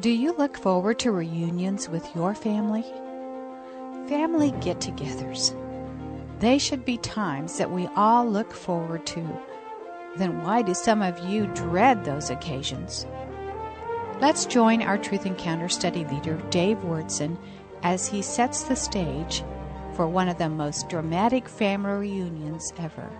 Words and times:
Do 0.00 0.08
you 0.08 0.32
look 0.32 0.56
forward 0.56 0.98
to 1.00 1.12
reunions 1.12 1.86
with 1.86 2.16
your 2.16 2.34
family? 2.34 2.82
Family 4.08 4.52
get 4.62 4.80
togethers. 4.80 5.54
They 6.40 6.56
should 6.56 6.86
be 6.86 6.96
times 6.96 7.58
that 7.58 7.70
we 7.70 7.86
all 7.94 8.26
look 8.26 8.54
forward 8.54 9.04
to. 9.08 9.40
Then 10.16 10.42
why 10.42 10.62
do 10.62 10.72
some 10.72 11.02
of 11.02 11.22
you 11.26 11.46
dread 11.48 12.06
those 12.06 12.30
occasions? 12.30 13.04
Let's 14.18 14.46
join 14.46 14.80
our 14.80 14.96
Truth 14.96 15.26
Encounter 15.26 15.68
study 15.68 16.06
leader, 16.06 16.42
Dave 16.48 16.78
Wordson, 16.78 17.36
as 17.82 18.08
he 18.08 18.22
sets 18.22 18.62
the 18.62 18.76
stage 18.76 19.44
for 19.92 20.08
one 20.08 20.30
of 20.30 20.38
the 20.38 20.48
most 20.48 20.88
dramatic 20.88 21.46
family 21.46 22.08
reunions 22.08 22.72
ever. 22.78 23.10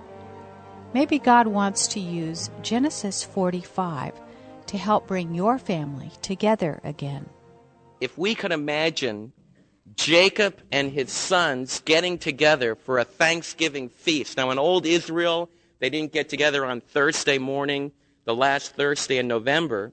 Maybe 0.94 1.18
God 1.18 1.48
wants 1.48 1.86
to 1.88 2.00
use 2.00 2.48
Genesis 2.62 3.22
45 3.22 4.18
to 4.68 4.78
help 4.78 5.06
bring 5.06 5.34
your 5.34 5.58
family 5.58 6.10
together 6.22 6.80
again. 6.84 7.28
If 8.00 8.16
we 8.18 8.34
could 8.34 8.52
imagine 8.52 9.32
Jacob 9.96 10.58
and 10.70 10.90
his 10.90 11.12
sons 11.12 11.80
getting 11.84 12.18
together 12.18 12.74
for 12.74 12.98
a 12.98 13.04
Thanksgiving 13.04 13.88
feast. 13.88 14.36
Now, 14.36 14.50
in 14.50 14.58
old 14.58 14.86
Israel, 14.86 15.48
they 15.80 15.90
didn't 15.90 16.12
get 16.12 16.28
together 16.28 16.64
on 16.64 16.80
Thursday 16.80 17.38
morning, 17.38 17.92
the 18.24 18.34
last 18.34 18.74
Thursday 18.74 19.18
in 19.18 19.28
November. 19.28 19.92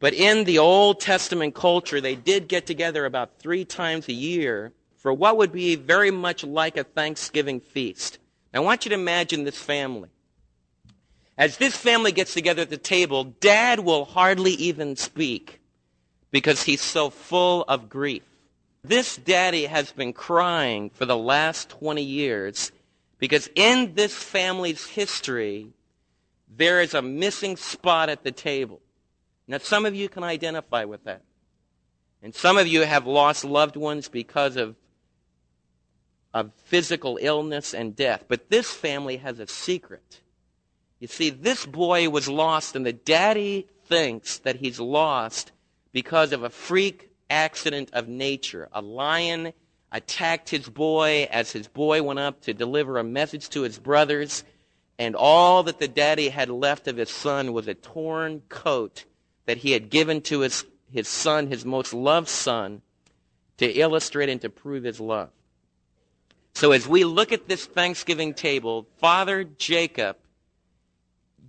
But 0.00 0.14
in 0.14 0.44
the 0.44 0.58
Old 0.58 1.00
Testament 1.00 1.54
culture, 1.54 2.00
they 2.00 2.14
did 2.14 2.48
get 2.48 2.66
together 2.66 3.04
about 3.04 3.38
three 3.38 3.64
times 3.64 4.08
a 4.08 4.12
year 4.12 4.72
for 4.96 5.12
what 5.12 5.36
would 5.36 5.52
be 5.52 5.76
very 5.76 6.10
much 6.10 6.44
like 6.44 6.76
a 6.76 6.84
Thanksgiving 6.84 7.60
feast. 7.60 8.18
Now, 8.52 8.62
I 8.62 8.64
want 8.64 8.84
you 8.84 8.90
to 8.90 8.94
imagine 8.94 9.44
this 9.44 9.58
family. 9.58 10.08
As 11.38 11.56
this 11.56 11.76
family 11.76 12.10
gets 12.10 12.34
together 12.34 12.62
at 12.62 12.70
the 12.70 12.76
table, 12.76 13.22
dad 13.22 13.78
will 13.78 14.04
hardly 14.04 14.52
even 14.54 14.96
speak 14.96 15.60
because 16.32 16.64
he's 16.64 16.82
so 16.82 17.10
full 17.10 17.64
of 17.68 17.88
grief. 17.88 18.24
This 18.82 19.16
daddy 19.16 19.66
has 19.66 19.92
been 19.92 20.12
crying 20.12 20.90
for 20.90 21.06
the 21.06 21.16
last 21.16 21.70
20 21.70 22.02
years 22.02 22.72
because 23.18 23.48
in 23.54 23.94
this 23.94 24.12
family's 24.12 24.84
history, 24.84 25.68
there 26.56 26.80
is 26.82 26.92
a 26.92 27.02
missing 27.02 27.56
spot 27.56 28.08
at 28.08 28.24
the 28.24 28.32
table. 28.32 28.80
Now, 29.46 29.58
some 29.58 29.86
of 29.86 29.94
you 29.94 30.08
can 30.08 30.24
identify 30.24 30.84
with 30.84 31.04
that. 31.04 31.22
And 32.20 32.34
some 32.34 32.58
of 32.58 32.66
you 32.66 32.82
have 32.82 33.06
lost 33.06 33.44
loved 33.44 33.76
ones 33.76 34.08
because 34.08 34.56
of, 34.56 34.74
of 36.34 36.52
physical 36.64 37.16
illness 37.20 37.74
and 37.74 37.94
death. 37.94 38.24
But 38.26 38.50
this 38.50 38.72
family 38.72 39.18
has 39.18 39.38
a 39.38 39.46
secret. 39.46 40.20
You 41.00 41.06
see, 41.06 41.30
this 41.30 41.64
boy 41.64 42.08
was 42.10 42.28
lost, 42.28 42.74
and 42.74 42.84
the 42.84 42.92
daddy 42.92 43.68
thinks 43.86 44.38
that 44.38 44.56
he's 44.56 44.80
lost 44.80 45.52
because 45.92 46.32
of 46.32 46.42
a 46.42 46.50
freak 46.50 47.10
accident 47.30 47.90
of 47.92 48.08
nature. 48.08 48.68
A 48.72 48.82
lion 48.82 49.52
attacked 49.92 50.50
his 50.50 50.68
boy 50.68 51.28
as 51.30 51.52
his 51.52 51.68
boy 51.68 52.02
went 52.02 52.18
up 52.18 52.40
to 52.42 52.52
deliver 52.52 52.98
a 52.98 53.04
message 53.04 53.48
to 53.50 53.62
his 53.62 53.78
brothers, 53.78 54.44
and 54.98 55.14
all 55.14 55.62
that 55.62 55.78
the 55.78 55.88
daddy 55.88 56.28
had 56.28 56.50
left 56.50 56.88
of 56.88 56.96
his 56.96 57.10
son 57.10 57.52
was 57.52 57.68
a 57.68 57.74
torn 57.74 58.42
coat 58.48 59.04
that 59.46 59.58
he 59.58 59.72
had 59.72 59.90
given 59.90 60.20
to 60.20 60.40
his, 60.40 60.66
his 60.92 61.08
son, 61.08 61.46
his 61.46 61.64
most 61.64 61.94
loved 61.94 62.28
son, 62.28 62.82
to 63.56 63.66
illustrate 63.66 64.28
and 64.28 64.40
to 64.40 64.50
prove 64.50 64.84
his 64.84 65.00
love. 65.00 65.30
So 66.54 66.72
as 66.72 66.88
we 66.88 67.04
look 67.04 67.32
at 67.32 67.48
this 67.48 67.66
Thanksgiving 67.66 68.34
table, 68.34 68.88
Father 68.98 69.44
Jacob 69.44 70.16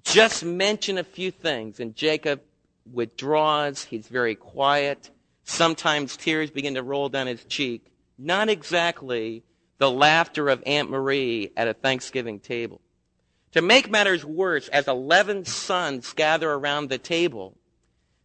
just 0.03 0.43
mention 0.43 0.97
a 0.97 1.03
few 1.03 1.31
things, 1.31 1.79
and 1.79 1.95
Jacob 1.95 2.41
withdraws. 2.91 3.83
He's 3.83 4.07
very 4.07 4.35
quiet. 4.35 5.09
Sometimes 5.43 6.17
tears 6.17 6.51
begin 6.51 6.75
to 6.75 6.83
roll 6.83 7.09
down 7.09 7.27
his 7.27 7.43
cheek. 7.45 7.85
Not 8.17 8.49
exactly 8.49 9.43
the 9.77 9.89
laughter 9.89 10.49
of 10.49 10.61
Aunt 10.65 10.89
Marie 10.89 11.51
at 11.55 11.67
a 11.67 11.73
Thanksgiving 11.73 12.39
table. 12.39 12.81
To 13.53 13.61
make 13.61 13.89
matters 13.89 14.23
worse, 14.23 14.67
as 14.67 14.87
11 14.87 15.45
sons 15.45 16.13
gather 16.13 16.51
around 16.51 16.89
the 16.89 16.99
table, 16.99 17.57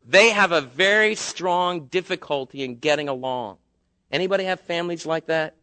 they 0.06 0.30
have 0.30 0.52
a 0.52 0.60
very 0.60 1.14
strong 1.14 1.86
difficulty 1.86 2.62
in 2.62 2.76
getting 2.76 3.08
along. 3.08 3.56
Anybody 4.12 4.44
have 4.44 4.60
families 4.60 5.06
like 5.06 5.26
that? 5.26 5.54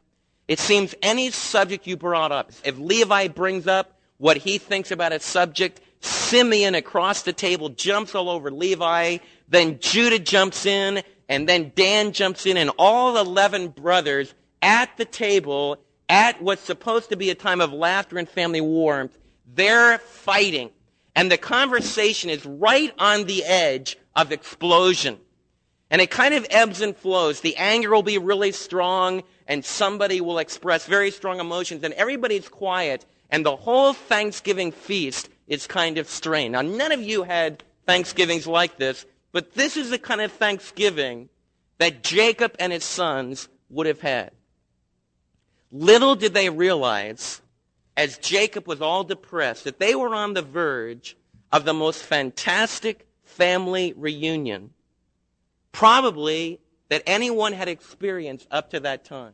It 0.47 0.59
seems 0.59 0.95
any 1.01 1.29
subject 1.29 1.85
you 1.85 1.95
brought 1.95 2.31
up, 2.31 2.51
if 2.63 2.77
Levi 2.79 3.27
brings 3.27 3.67
up 3.67 3.99
what 4.17 4.37
he 4.37 4.57
thinks 4.57 4.91
about 4.91 5.13
a 5.13 5.19
subject, 5.19 5.79
Simeon 6.01 6.75
across 6.75 7.21
the 7.23 7.33
table 7.33 7.69
jumps 7.69 8.15
all 8.15 8.29
over 8.29 8.51
Levi. 8.51 9.17
Then 9.47 9.79
Judah 9.79 10.19
jumps 10.19 10.65
in, 10.65 11.03
and 11.29 11.47
then 11.47 11.71
Dan 11.75 12.11
jumps 12.11 12.45
in, 12.45 12.57
and 12.57 12.71
all 12.77 13.17
11 13.17 13.69
brothers 13.69 14.33
at 14.61 14.95
the 14.97 15.05
table 15.05 15.77
at 16.09 16.41
what's 16.41 16.61
supposed 16.61 17.09
to 17.09 17.15
be 17.15 17.29
a 17.29 17.35
time 17.35 17.61
of 17.61 17.71
laughter 17.71 18.17
and 18.17 18.27
family 18.27 18.59
warmth, 18.59 19.17
they're 19.53 19.97
fighting. 19.99 20.69
And 21.15 21.31
the 21.31 21.37
conversation 21.37 22.29
is 22.29 22.45
right 22.45 22.93
on 22.99 23.25
the 23.25 23.43
edge 23.43 23.97
of 24.15 24.31
explosion. 24.31 25.19
And 25.89 26.01
it 26.01 26.09
kind 26.09 26.33
of 26.33 26.45
ebbs 26.49 26.81
and 26.81 26.95
flows. 26.95 27.41
The 27.41 27.55
anger 27.57 27.91
will 27.91 28.03
be 28.03 28.17
really 28.17 28.51
strong, 28.51 29.23
and 29.47 29.63
somebody 29.63 30.21
will 30.21 30.37
express 30.37 30.85
very 30.85 31.11
strong 31.11 31.39
emotions, 31.39 31.83
and 31.83 31.93
everybody's 31.95 32.47
quiet, 32.47 33.05
and 33.29 33.45
the 33.45 33.55
whole 33.55 33.93
Thanksgiving 33.93 34.71
feast 34.71 35.29
is 35.51 35.67
kind 35.67 35.97
of 35.97 36.07
strained. 36.07 36.53
Now, 36.53 36.61
none 36.61 36.93
of 36.93 37.01
you 37.01 37.23
had 37.23 37.61
Thanksgivings 37.85 38.47
like 38.47 38.77
this, 38.77 39.05
but 39.33 39.53
this 39.53 39.75
is 39.75 39.89
the 39.89 39.99
kind 39.99 40.21
of 40.21 40.31
Thanksgiving 40.31 41.27
that 41.77 42.03
Jacob 42.03 42.55
and 42.57 42.71
his 42.71 42.85
sons 42.85 43.49
would 43.69 43.85
have 43.85 43.99
had. 43.99 44.31
Little 45.69 46.15
did 46.15 46.33
they 46.33 46.49
realize, 46.49 47.41
as 47.97 48.17
Jacob 48.17 48.65
was 48.65 48.81
all 48.81 49.03
depressed, 49.03 49.65
that 49.65 49.77
they 49.77 49.93
were 49.93 50.15
on 50.15 50.33
the 50.33 50.41
verge 50.41 51.17
of 51.51 51.65
the 51.65 51.73
most 51.73 52.01
fantastic 52.01 53.05
family 53.25 53.93
reunion, 53.97 54.69
probably 55.73 56.61
that 56.87 57.03
anyone 57.05 57.51
had 57.51 57.67
experienced 57.67 58.47
up 58.51 58.69
to 58.69 58.79
that 58.79 59.03
time. 59.03 59.33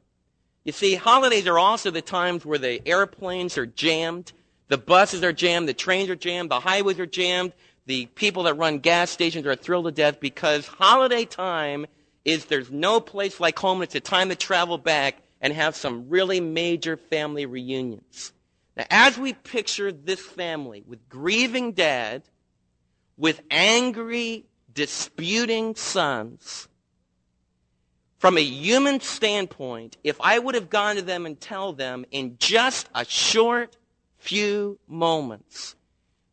You 0.63 0.71
see, 0.71 0.95
holidays 0.95 1.45
are 1.45 1.59
also 1.59 1.91
the 1.91 2.01
times 2.01 2.43
where 2.43 2.57
the 2.57 2.81
airplanes 2.87 3.55
are 3.55 3.67
jammed 3.67 4.33
the 4.67 4.77
buses 4.77 5.23
are 5.23 5.33
jammed, 5.33 5.67
the 5.67 5.73
trains 5.73 6.09
are 6.09 6.15
jammed, 6.15 6.51
the 6.51 6.59
highways 6.59 6.99
are 6.99 7.05
jammed, 7.05 7.53
the 7.85 8.05
people 8.07 8.43
that 8.43 8.55
run 8.55 8.79
gas 8.79 9.09
stations 9.09 9.45
are 9.45 9.55
thrilled 9.55 9.85
to 9.85 9.91
death 9.91 10.19
because 10.19 10.67
holiday 10.67 11.25
time 11.25 11.85
is 12.25 12.45
there's 12.45 12.69
no 12.69 12.99
place 12.99 13.39
like 13.39 13.57
home. 13.57 13.81
It's 13.81 13.95
a 13.95 14.01
time 14.01 14.29
to 14.29 14.35
travel 14.35 14.77
back 14.77 15.21
and 15.39 15.53
have 15.53 15.75
some 15.75 16.09
really 16.09 16.41
major 16.41 16.97
family 16.97 17.45
reunions. 17.45 18.33
Now, 18.75 18.85
as 18.91 19.17
we 19.17 19.33
picture 19.33 19.91
this 19.91 20.19
family 20.19 20.83
with 20.85 21.07
grieving 21.07 21.71
dad, 21.71 22.23
with 23.15 23.41
angry, 23.49 24.45
disputing 24.73 25.75
sons, 25.75 26.67
from 28.17 28.37
a 28.37 28.43
human 28.43 28.99
standpoint, 28.99 29.97
if 30.03 30.19
I 30.19 30.37
would 30.37 30.55
have 30.55 30.69
gone 30.69 30.97
to 30.97 31.01
them 31.01 31.25
and 31.25 31.39
tell 31.39 31.71
them 31.71 32.05
in 32.11 32.35
just 32.39 32.89
a 32.93 33.05
short 33.05 33.77
few 34.17 34.79
moments, 34.87 35.75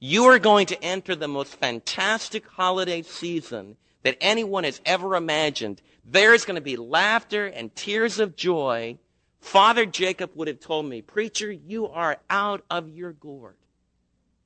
you 0.00 0.25
are 0.25 0.39
going 0.39 0.67
to 0.67 0.84
enter 0.84 1.15
the 1.15 1.28
most 1.28 1.55
fantastic 1.56 2.47
holiday 2.47 3.03
season 3.03 3.77
that 4.03 4.19
anyone 4.21 4.65
has 4.65 4.81
ever 4.84 5.17
imagined. 5.17 5.81
There's 6.05 6.44
going 6.44 6.56
to 6.56 6.61
be 6.61 6.77
laughter 6.77 7.47
and 7.47 7.75
tears 7.75 8.19
of 8.19 8.37
joy. 8.37 8.99
Father 9.41 9.87
Jacob 9.87 10.31
would 10.34 10.49
have 10.49 10.61
told 10.61 10.87
me, 10.87 11.03
Preacher, 11.03 11.50
you 11.50 11.89
are 11.89 12.19
out 12.28 12.65
of 12.71 12.89
your 12.89 13.12
gourd. 13.12 13.56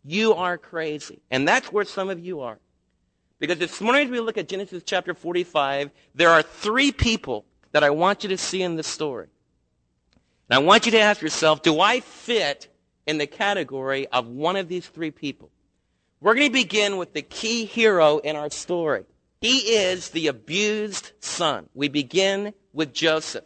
You 0.04 0.34
are 0.34 0.56
crazy. 0.56 1.20
And 1.30 1.46
that's 1.46 1.72
where 1.72 1.84
some 1.84 2.08
of 2.08 2.20
you 2.20 2.40
are. 2.40 2.58
Because 3.40 3.58
this 3.58 3.80
morning 3.80 4.06
as 4.06 4.10
we 4.10 4.20
look 4.20 4.38
at 4.38 4.48
Genesis 4.48 4.82
chapter 4.84 5.14
45, 5.14 5.90
there 6.14 6.30
are 6.30 6.42
three 6.42 6.92
people 6.92 7.44
that 7.72 7.84
I 7.84 7.90
want 7.90 8.22
you 8.22 8.28
to 8.30 8.38
see 8.38 8.62
in 8.62 8.76
the 8.76 8.82
story. 8.82 9.28
And 10.48 10.56
I 10.56 10.62
want 10.62 10.86
you 10.86 10.92
to 10.92 11.00
ask 11.00 11.20
yourself, 11.20 11.62
do 11.62 11.80
I 11.80 12.00
fit 12.00 12.68
in 13.08 13.16
the 13.16 13.26
category 13.26 14.06
of 14.08 14.28
one 14.28 14.54
of 14.54 14.68
these 14.68 14.86
three 14.86 15.10
people. 15.10 15.50
We're 16.20 16.34
going 16.34 16.48
to 16.48 16.52
begin 16.52 16.98
with 16.98 17.14
the 17.14 17.22
key 17.22 17.64
hero 17.64 18.18
in 18.18 18.36
our 18.36 18.50
story. 18.50 19.04
He 19.40 19.58
is 19.76 20.10
the 20.10 20.26
abused 20.26 21.12
son. 21.18 21.70
We 21.74 21.88
begin 21.88 22.52
with 22.74 22.92
Joseph. 22.92 23.44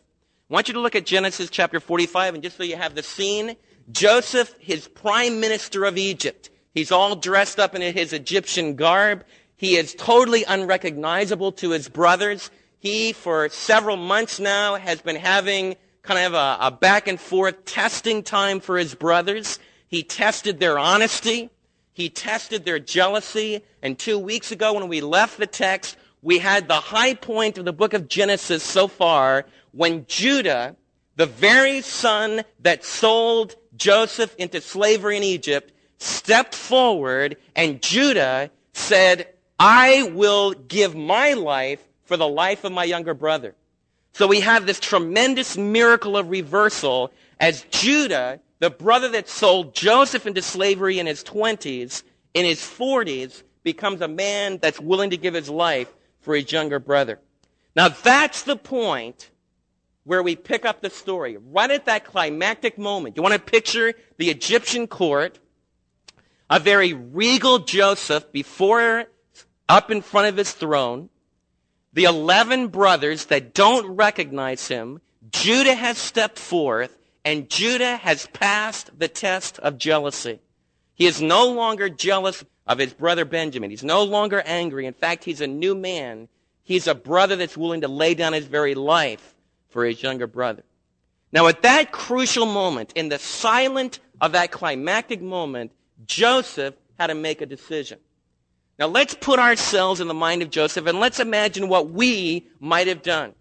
I 0.50 0.54
want 0.54 0.66
you 0.66 0.74
to 0.74 0.80
look 0.80 0.96
at 0.96 1.06
Genesis 1.06 1.48
chapter 1.48 1.78
45, 1.78 2.34
and 2.34 2.42
just 2.42 2.56
so 2.56 2.64
you 2.64 2.76
have 2.76 2.96
the 2.96 3.04
scene, 3.04 3.56
Joseph, 3.92 4.52
his 4.58 4.88
prime 4.88 5.38
minister 5.38 5.84
of 5.84 5.96
Egypt. 5.96 6.50
He's 6.74 6.90
all 6.90 7.14
dressed 7.14 7.60
up 7.60 7.76
in 7.76 7.82
his 7.82 8.12
Egyptian 8.12 8.74
garb. 8.74 9.24
He 9.54 9.76
is 9.76 9.94
totally 9.94 10.42
unrecognizable 10.44 11.52
to 11.52 11.70
his 11.70 11.88
brothers. 11.88 12.50
He, 12.80 13.12
for 13.12 13.48
several 13.48 13.96
months 13.96 14.40
now, 14.40 14.74
has 14.74 15.00
been 15.00 15.16
having 15.16 15.76
kind 16.02 16.26
of 16.26 16.34
a, 16.34 16.66
a 16.66 16.70
back 16.70 17.08
and 17.08 17.20
forth 17.20 17.64
testing 17.64 18.22
time 18.22 18.60
for 18.60 18.76
his 18.76 18.94
brothers. 18.94 19.58
He 19.86 20.02
tested 20.02 20.58
their 20.58 20.78
honesty. 20.78 21.50
He 21.92 22.08
tested 22.08 22.64
their 22.64 22.78
jealousy. 22.78 23.62
And 23.82 23.98
two 23.98 24.18
weeks 24.18 24.50
ago 24.50 24.72
when 24.72 24.88
we 24.88 25.00
left 25.00 25.38
the 25.38 25.46
text, 25.46 25.96
we 26.22 26.38
had 26.38 26.68
the 26.68 26.74
high 26.74 27.14
point 27.14 27.58
of 27.58 27.64
the 27.64 27.72
book 27.72 27.94
of 27.94 28.08
Genesis 28.08 28.62
so 28.62 28.88
far 28.88 29.46
when 29.72 30.06
Judah, 30.06 30.76
the 31.16 31.26
very 31.26 31.80
son 31.82 32.42
that 32.60 32.84
sold 32.84 33.56
Joseph 33.76 34.34
into 34.38 34.60
slavery 34.60 35.16
in 35.16 35.22
Egypt, 35.22 35.72
stepped 35.98 36.54
forward 36.54 37.36
and 37.54 37.82
Judah 37.82 38.50
said, 38.72 39.28
I 39.58 40.10
will 40.14 40.52
give 40.52 40.96
my 40.96 41.34
life 41.34 41.80
for 42.04 42.16
the 42.16 42.28
life 42.28 42.64
of 42.64 42.72
my 42.72 42.84
younger 42.84 43.14
brother. 43.14 43.54
So 44.12 44.26
we 44.26 44.40
have 44.40 44.66
this 44.66 44.78
tremendous 44.78 45.56
miracle 45.56 46.16
of 46.16 46.28
reversal 46.28 47.12
as 47.40 47.64
Judah, 47.70 48.40
the 48.58 48.70
brother 48.70 49.08
that 49.10 49.28
sold 49.28 49.74
Joseph 49.74 50.26
into 50.26 50.42
slavery 50.42 50.98
in 50.98 51.06
his 51.06 51.24
20s, 51.24 52.02
in 52.34 52.44
his 52.44 52.60
40s, 52.60 53.42
becomes 53.62 54.00
a 54.00 54.08
man 54.08 54.58
that's 54.58 54.78
willing 54.78 55.10
to 55.10 55.16
give 55.16 55.34
his 55.34 55.48
life 55.48 55.88
for 56.20 56.36
his 56.36 56.52
younger 56.52 56.78
brother. 56.78 57.18
Now 57.74 57.88
that's 57.88 58.42
the 58.42 58.56
point 58.56 59.30
where 60.04 60.22
we 60.22 60.36
pick 60.36 60.64
up 60.64 60.82
the 60.82 60.90
story. 60.90 61.38
Right 61.38 61.70
at 61.70 61.86
that 61.86 62.04
climactic 62.04 62.76
moment. 62.76 63.16
You 63.16 63.22
want 63.22 63.34
to 63.34 63.40
picture 63.40 63.94
the 64.18 64.30
Egyptian 64.30 64.86
court, 64.86 65.38
a 66.50 66.58
very 66.60 66.92
regal 66.92 67.60
Joseph 67.60 68.30
before, 68.30 69.06
up 69.68 69.90
in 69.90 70.02
front 70.02 70.28
of 70.28 70.36
his 70.36 70.52
throne, 70.52 71.08
the 71.92 72.04
11 72.04 72.68
brothers 72.68 73.26
that 73.26 73.54
don't 73.54 73.96
recognize 73.96 74.68
him, 74.68 75.00
Judah 75.30 75.74
has 75.74 75.98
stepped 75.98 76.38
forth, 76.38 76.96
and 77.24 77.50
Judah 77.50 77.96
has 77.96 78.26
passed 78.28 78.90
the 78.98 79.08
test 79.08 79.58
of 79.58 79.78
jealousy. 79.78 80.40
He 80.94 81.06
is 81.06 81.22
no 81.22 81.50
longer 81.50 81.88
jealous 81.88 82.44
of 82.66 82.78
his 82.78 82.92
brother 82.92 83.24
Benjamin. 83.24 83.70
He's 83.70 83.84
no 83.84 84.04
longer 84.04 84.42
angry. 84.44 84.86
In 84.86 84.94
fact, 84.94 85.24
he's 85.24 85.40
a 85.40 85.46
new 85.46 85.74
man. 85.74 86.28
He's 86.62 86.86
a 86.86 86.94
brother 86.94 87.36
that's 87.36 87.56
willing 87.56 87.80
to 87.80 87.88
lay 87.88 88.14
down 88.14 88.32
his 88.32 88.46
very 88.46 88.74
life 88.74 89.34
for 89.68 89.84
his 89.84 90.02
younger 90.02 90.26
brother. 90.26 90.62
Now, 91.32 91.46
at 91.46 91.62
that 91.62 91.92
crucial 91.92 92.46
moment, 92.46 92.92
in 92.94 93.08
the 93.08 93.18
silent 93.18 94.00
of 94.20 94.32
that 94.32 94.50
climactic 94.50 95.22
moment, 95.22 95.72
Joseph 96.06 96.74
had 96.98 97.08
to 97.08 97.14
make 97.14 97.40
a 97.40 97.46
decision. 97.46 97.98
Now, 98.82 98.88
let's 98.88 99.14
put 99.14 99.38
ourselves 99.38 100.00
in 100.00 100.08
the 100.08 100.12
mind 100.12 100.42
of 100.42 100.50
Joseph 100.50 100.88
and 100.88 100.98
let's 100.98 101.20
imagine 101.20 101.68
what 101.68 101.90
we 101.90 102.48
might 102.58 102.88
have 102.88 103.00
done. 103.00 103.32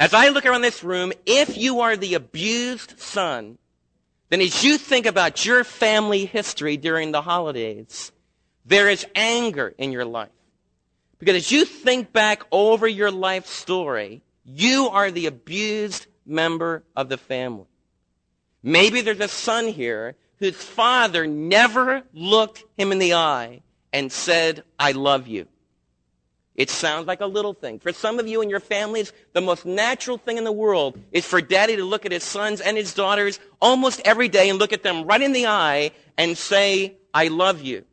As 0.00 0.14
I 0.14 0.30
look 0.30 0.46
around 0.46 0.62
this 0.62 0.82
room, 0.82 1.12
if 1.26 1.58
you 1.58 1.80
are 1.82 1.98
the 1.98 2.14
abused 2.14 2.98
son, 2.98 3.58
then 4.30 4.40
as 4.40 4.64
you 4.64 4.78
think 4.78 5.04
about 5.04 5.44
your 5.44 5.64
family 5.64 6.24
history 6.24 6.78
during 6.78 7.12
the 7.12 7.20
holidays, 7.20 8.10
there 8.64 8.88
is 8.88 9.04
anger 9.14 9.74
in 9.76 9.92
your 9.92 10.06
life. 10.06 10.30
Because 11.18 11.36
as 11.36 11.52
you 11.52 11.66
think 11.66 12.10
back 12.10 12.42
over 12.50 12.88
your 12.88 13.10
life 13.10 13.44
story, 13.44 14.22
you 14.46 14.88
are 14.88 15.10
the 15.10 15.26
abused 15.26 16.06
member 16.24 16.84
of 16.96 17.10
the 17.10 17.18
family. 17.18 17.66
Maybe 18.62 19.02
there's 19.02 19.20
a 19.20 19.28
son 19.28 19.68
here 19.68 20.16
whose 20.38 20.56
father 20.56 21.26
never 21.26 22.02
looked 22.14 22.64
him 22.78 22.92
in 22.92 22.98
the 22.98 23.12
eye 23.12 23.60
and 23.96 24.12
said, 24.12 24.62
I 24.78 24.92
love 24.92 25.26
you. 25.26 25.46
It 26.54 26.68
sounds 26.68 27.06
like 27.06 27.22
a 27.22 27.26
little 27.26 27.54
thing. 27.54 27.78
For 27.78 27.94
some 27.94 28.18
of 28.18 28.28
you 28.28 28.42
and 28.42 28.50
your 28.50 28.60
families, 28.60 29.10
the 29.32 29.40
most 29.40 29.64
natural 29.64 30.18
thing 30.18 30.36
in 30.36 30.44
the 30.44 30.52
world 30.52 31.00
is 31.12 31.24
for 31.24 31.40
daddy 31.40 31.76
to 31.76 31.84
look 31.84 32.04
at 32.04 32.12
his 32.12 32.22
sons 32.22 32.60
and 32.60 32.76
his 32.76 32.92
daughters 32.92 33.40
almost 33.58 34.02
every 34.04 34.28
day 34.28 34.50
and 34.50 34.58
look 34.58 34.74
at 34.74 34.82
them 34.82 35.04
right 35.04 35.22
in 35.22 35.32
the 35.32 35.46
eye 35.46 35.92
and 36.18 36.36
say, 36.36 36.98
I 37.14 37.28
love 37.28 37.62
you. 37.62 37.86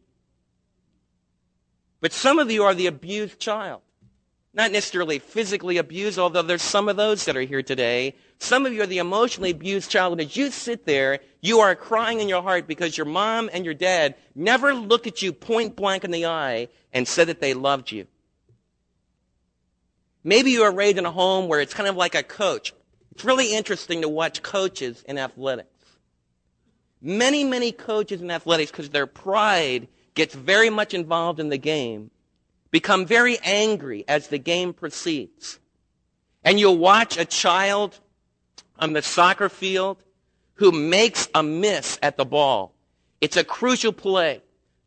But 2.02 2.12
some 2.12 2.38
of 2.38 2.52
you 2.52 2.64
are 2.64 2.74
the 2.74 2.88
abused 2.88 3.40
child. 3.40 3.80
Not 4.54 4.74
necessarily 4.74 5.20
physically 5.20 5.78
abused, 5.78 6.20
although 6.20 6.42
there's 6.42 6.62
some 6.62 6.90
of 6.90 6.98
those 6.98 7.24
that 7.26 7.38
are 7.38 7.42
here 7.42 7.64
today. 7.64 8.16
Some 8.44 8.66
of 8.66 8.74
you 8.74 8.81
are 8.81 8.88
the 8.88 8.98
emotionally 8.98 9.51
abused 9.51 9.90
child, 9.90 10.12
and 10.12 10.19
as 10.19 10.36
you 10.36 10.51
sit 10.51 10.86
there, 10.86 11.19
you 11.40 11.62
are 11.62 11.75
crying 11.75 12.19
in 12.19 12.28
your 12.28 12.44
heart 12.44 12.68
because 12.68 12.98
your 12.98 13.06
mom 13.06 13.50
and 13.54 13.63
your 13.63 13.74
dad 13.74 14.16
never 14.36 14.74
looked 14.74 15.07
at 15.07 15.22
you 15.22 15.31
point 15.31 15.78
blank 15.78 16.04
in 16.04 16.12
the 16.12 16.25
eye 16.25 16.68
and 16.92 17.07
said 17.07 17.30
that 17.30 17.40
they 17.40 17.54
loved 17.54 17.90
you. 17.90 18.06
Maybe 20.25 20.51
you 20.51 20.63
are 20.63 20.74
raised 20.74 20.98
in 20.98 21.06
a 21.06 21.12
home 21.12 21.48
where 21.48 21.62
it's 21.62 21.74
kind 21.74 21.88
of 21.88 21.95
like 21.95 22.16
a 22.16 22.22
coach. 22.22 22.74
It's 23.13 23.24
really 23.24 23.54
interesting 23.54 24.01
to 24.01 24.10
watch 24.10 24.44
coaches 24.44 25.06
in 25.07 25.18
athletics. 25.18 25.69
Many, 27.01 27.45
many 27.45 27.72
coaches 27.72 28.22
in 28.22 28.30
athletics, 28.30 28.72
because 28.72 28.90
their 28.90 29.07
pride 29.07 29.88
gets 30.16 30.36
very 30.36 30.69
much 30.69 30.94
involved 30.94 31.40
in 31.40 31.48
the 31.48 31.57
game, 31.57 32.12
become 32.72 33.06
very 33.06 33.38
angry 33.42 34.04
as 34.06 34.28
the 34.28 34.38
game 34.38 34.74
proceeds. 34.74 35.60
And 36.44 36.60
you'll 36.60 36.78
watch 36.78 37.18
a 37.18 37.24
child 37.24 38.01
on 38.83 38.94
the 38.94 39.01
soccer 39.01 39.47
field 39.50 39.97
who 40.56 40.71
makes 40.71 41.30
a 41.33 41.41
miss 41.41 41.97
at 42.03 42.18
the 42.18 42.25
ball. 42.25 42.74
It's 43.21 43.38
a 43.38 43.44
crucial 43.44 43.94
play. 43.94 44.41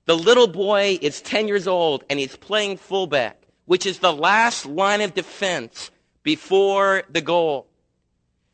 The 0.04 0.16
little 0.16 0.46
boy 0.46 0.98
is 1.00 1.22
10 1.22 1.48
years 1.48 1.66
old 1.66 2.04
and 2.08 2.18
he's 2.18 2.36
playing 2.36 2.76
fullback 2.76 3.46
which 3.66 3.84
is 3.84 3.98
the 3.98 4.12
last 4.12 4.64
line 4.64 5.00
of 5.00 5.14
defense 5.14 5.90
before 6.22 7.02
the 7.10 7.20
goal. 7.20 7.66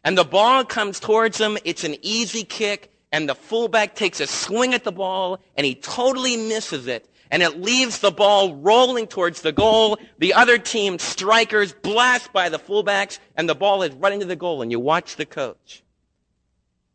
And 0.05 0.19
the 0.19 0.25
ball 0.25 0.65
comes 0.65 0.99
towards 0.99 1.39
him. 1.39 1.59
It's 1.65 1.85
an 1.85 1.97
easy 2.03 2.45
kick. 2.45 2.91
And 3.13 3.29
the 3.29 3.35
fullback 3.35 3.95
takes 3.95 4.21
a 4.21 4.27
swing 4.27 4.73
at 4.73 4.85
the 4.85 4.93
ball 4.93 5.39
and 5.55 5.67
he 5.67 5.75
totally 5.75 6.37
misses 6.37 6.87
it. 6.87 7.09
And 7.33 7.43
it 7.43 7.61
leaves 7.61 7.99
the 8.01 8.11
ball 8.11 8.55
rolling 8.55 9.07
towards 9.07 9.41
the 9.41 9.53
goal. 9.53 9.99
The 10.19 10.35
other 10.35 10.59
team 10.59 10.99
strikers 10.99 11.73
blast 11.73 12.31
by 12.33 12.51
the 12.51 12.59
fullbacks 12.59 13.19
and 13.35 13.49
the 13.49 13.55
ball 13.55 13.83
is 13.83 13.95
running 13.95 14.21
to 14.21 14.27
the 14.27 14.37
goal. 14.37 14.61
And 14.61 14.71
you 14.71 14.79
watch 14.79 15.17
the 15.17 15.25
coach. 15.25 15.83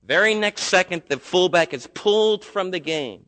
Very 0.04 0.36
next 0.36 0.64
second, 0.64 1.02
the 1.10 1.18
fullback 1.18 1.74
is 1.74 1.88
pulled 1.88 2.46
from 2.46 2.70
the 2.70 2.80
game. 2.80 3.26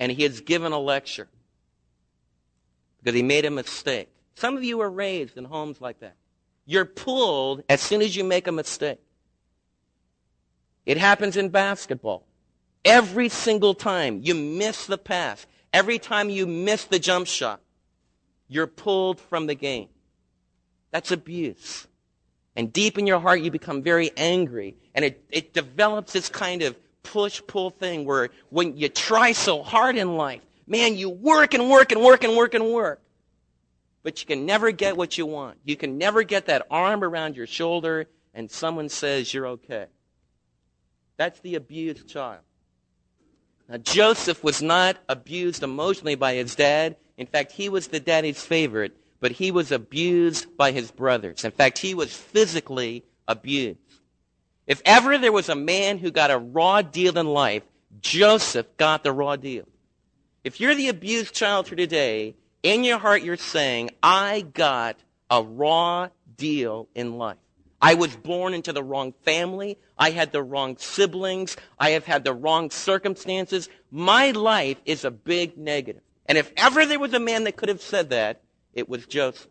And 0.00 0.10
he 0.10 0.24
is 0.24 0.40
given 0.40 0.72
a 0.72 0.78
lecture 0.78 1.28
because 2.98 3.14
he 3.14 3.22
made 3.22 3.44
a 3.44 3.50
mistake. 3.50 4.08
Some 4.36 4.56
of 4.56 4.64
you 4.64 4.78
were 4.78 4.90
raised 4.90 5.36
in 5.36 5.44
homes 5.44 5.82
like 5.82 6.00
that. 6.00 6.16
You're 6.64 6.86
pulled 6.86 7.62
as 7.68 7.82
soon 7.82 8.00
as 8.00 8.16
you 8.16 8.24
make 8.24 8.46
a 8.46 8.52
mistake. 8.52 9.00
It 10.86 10.96
happens 10.96 11.36
in 11.36 11.50
basketball. 11.50 12.26
Every 12.84 13.28
single 13.28 13.74
time 13.74 14.20
you 14.22 14.34
miss 14.34 14.86
the 14.86 14.98
pass, 14.98 15.46
every 15.72 15.98
time 15.98 16.30
you 16.30 16.46
miss 16.46 16.84
the 16.84 16.98
jump 16.98 17.26
shot, 17.26 17.60
you're 18.48 18.66
pulled 18.66 19.20
from 19.20 19.46
the 19.46 19.54
game. 19.54 19.88
That's 20.90 21.12
abuse. 21.12 21.86
And 22.56 22.72
deep 22.72 22.98
in 22.98 23.06
your 23.06 23.20
heart, 23.20 23.40
you 23.40 23.50
become 23.50 23.82
very 23.82 24.10
angry. 24.16 24.76
And 24.94 25.04
it, 25.04 25.24
it 25.30 25.52
develops 25.54 26.12
this 26.12 26.28
kind 26.28 26.62
of 26.62 26.76
push 27.02 27.40
pull 27.46 27.70
thing 27.70 28.04
where 28.04 28.30
when 28.48 28.76
you 28.76 28.88
try 28.88 29.32
so 29.32 29.62
hard 29.62 29.96
in 29.96 30.16
life, 30.16 30.42
Man, 30.70 30.96
you 30.96 31.10
work 31.10 31.52
and 31.52 31.68
work 31.68 31.90
and 31.90 32.00
work 32.00 32.22
and 32.22 32.36
work 32.36 32.54
and 32.54 32.72
work. 32.72 33.02
But 34.04 34.20
you 34.20 34.26
can 34.26 34.46
never 34.46 34.70
get 34.70 34.96
what 34.96 35.18
you 35.18 35.26
want. 35.26 35.58
You 35.64 35.74
can 35.74 35.98
never 35.98 36.22
get 36.22 36.46
that 36.46 36.64
arm 36.70 37.02
around 37.02 37.34
your 37.34 37.48
shoulder 37.48 38.06
and 38.32 38.48
someone 38.48 38.88
says 38.88 39.34
you're 39.34 39.48
okay. 39.48 39.86
That's 41.16 41.40
the 41.40 41.56
abused 41.56 42.08
child. 42.08 42.42
Now, 43.70 43.76
Joseph 43.76 44.42
was 44.42 44.60
not 44.60 44.96
abused 45.08 45.62
emotionally 45.62 46.16
by 46.16 46.34
his 46.34 46.56
dad. 46.56 46.96
In 47.16 47.28
fact, 47.28 47.52
he 47.52 47.68
was 47.68 47.86
the 47.86 48.00
daddy's 48.00 48.44
favorite, 48.44 48.96
but 49.20 49.30
he 49.30 49.52
was 49.52 49.70
abused 49.70 50.56
by 50.56 50.72
his 50.72 50.90
brothers. 50.90 51.44
In 51.44 51.52
fact, 51.52 51.78
he 51.78 51.94
was 51.94 52.12
physically 52.12 53.04
abused. 53.28 53.78
If 54.66 54.82
ever 54.84 55.18
there 55.18 55.30
was 55.30 55.48
a 55.48 55.54
man 55.54 55.98
who 55.98 56.10
got 56.10 56.32
a 56.32 56.38
raw 56.38 56.82
deal 56.82 57.16
in 57.16 57.28
life, 57.28 57.62
Joseph 58.00 58.66
got 58.76 59.04
the 59.04 59.12
raw 59.12 59.36
deal. 59.36 59.68
If 60.42 60.60
you're 60.60 60.74
the 60.74 60.88
abused 60.88 61.32
child 61.34 61.68
here 61.68 61.76
today, 61.76 62.34
in 62.64 62.82
your 62.82 62.98
heart 62.98 63.22
you're 63.22 63.36
saying, 63.36 63.90
I 64.02 64.40
got 64.40 64.96
a 65.30 65.42
raw 65.42 66.08
deal 66.36 66.88
in 66.96 67.18
life. 67.18 67.38
I 67.80 67.94
was 67.94 68.14
born 68.14 68.54
into 68.54 68.72
the 68.72 68.82
wrong 68.82 69.12
family. 69.24 69.78
I 69.98 70.10
had 70.10 70.32
the 70.32 70.42
wrong 70.42 70.76
siblings. 70.76 71.56
I 71.78 71.90
have 71.90 72.04
had 72.04 72.24
the 72.24 72.34
wrong 72.34 72.70
circumstances. 72.70 73.68
My 73.90 74.32
life 74.32 74.80
is 74.84 75.04
a 75.04 75.10
big 75.10 75.56
negative. 75.56 76.02
And 76.26 76.36
if 76.36 76.52
ever 76.56 76.84
there 76.84 77.00
was 77.00 77.14
a 77.14 77.20
man 77.20 77.44
that 77.44 77.56
could 77.56 77.68
have 77.68 77.80
said 77.80 78.10
that, 78.10 78.42
it 78.74 78.88
was 78.88 79.06
Joseph. 79.06 79.48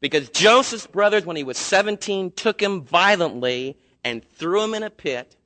Because 0.00 0.28
Joseph's 0.30 0.86
brothers, 0.86 1.26
when 1.26 1.36
he 1.36 1.44
was 1.44 1.58
17, 1.58 2.32
took 2.32 2.62
him 2.62 2.82
violently 2.82 3.76
and 4.04 4.24
threw 4.24 4.62
him 4.62 4.74
in 4.74 4.82
a 4.82 4.90
pit 4.90 5.36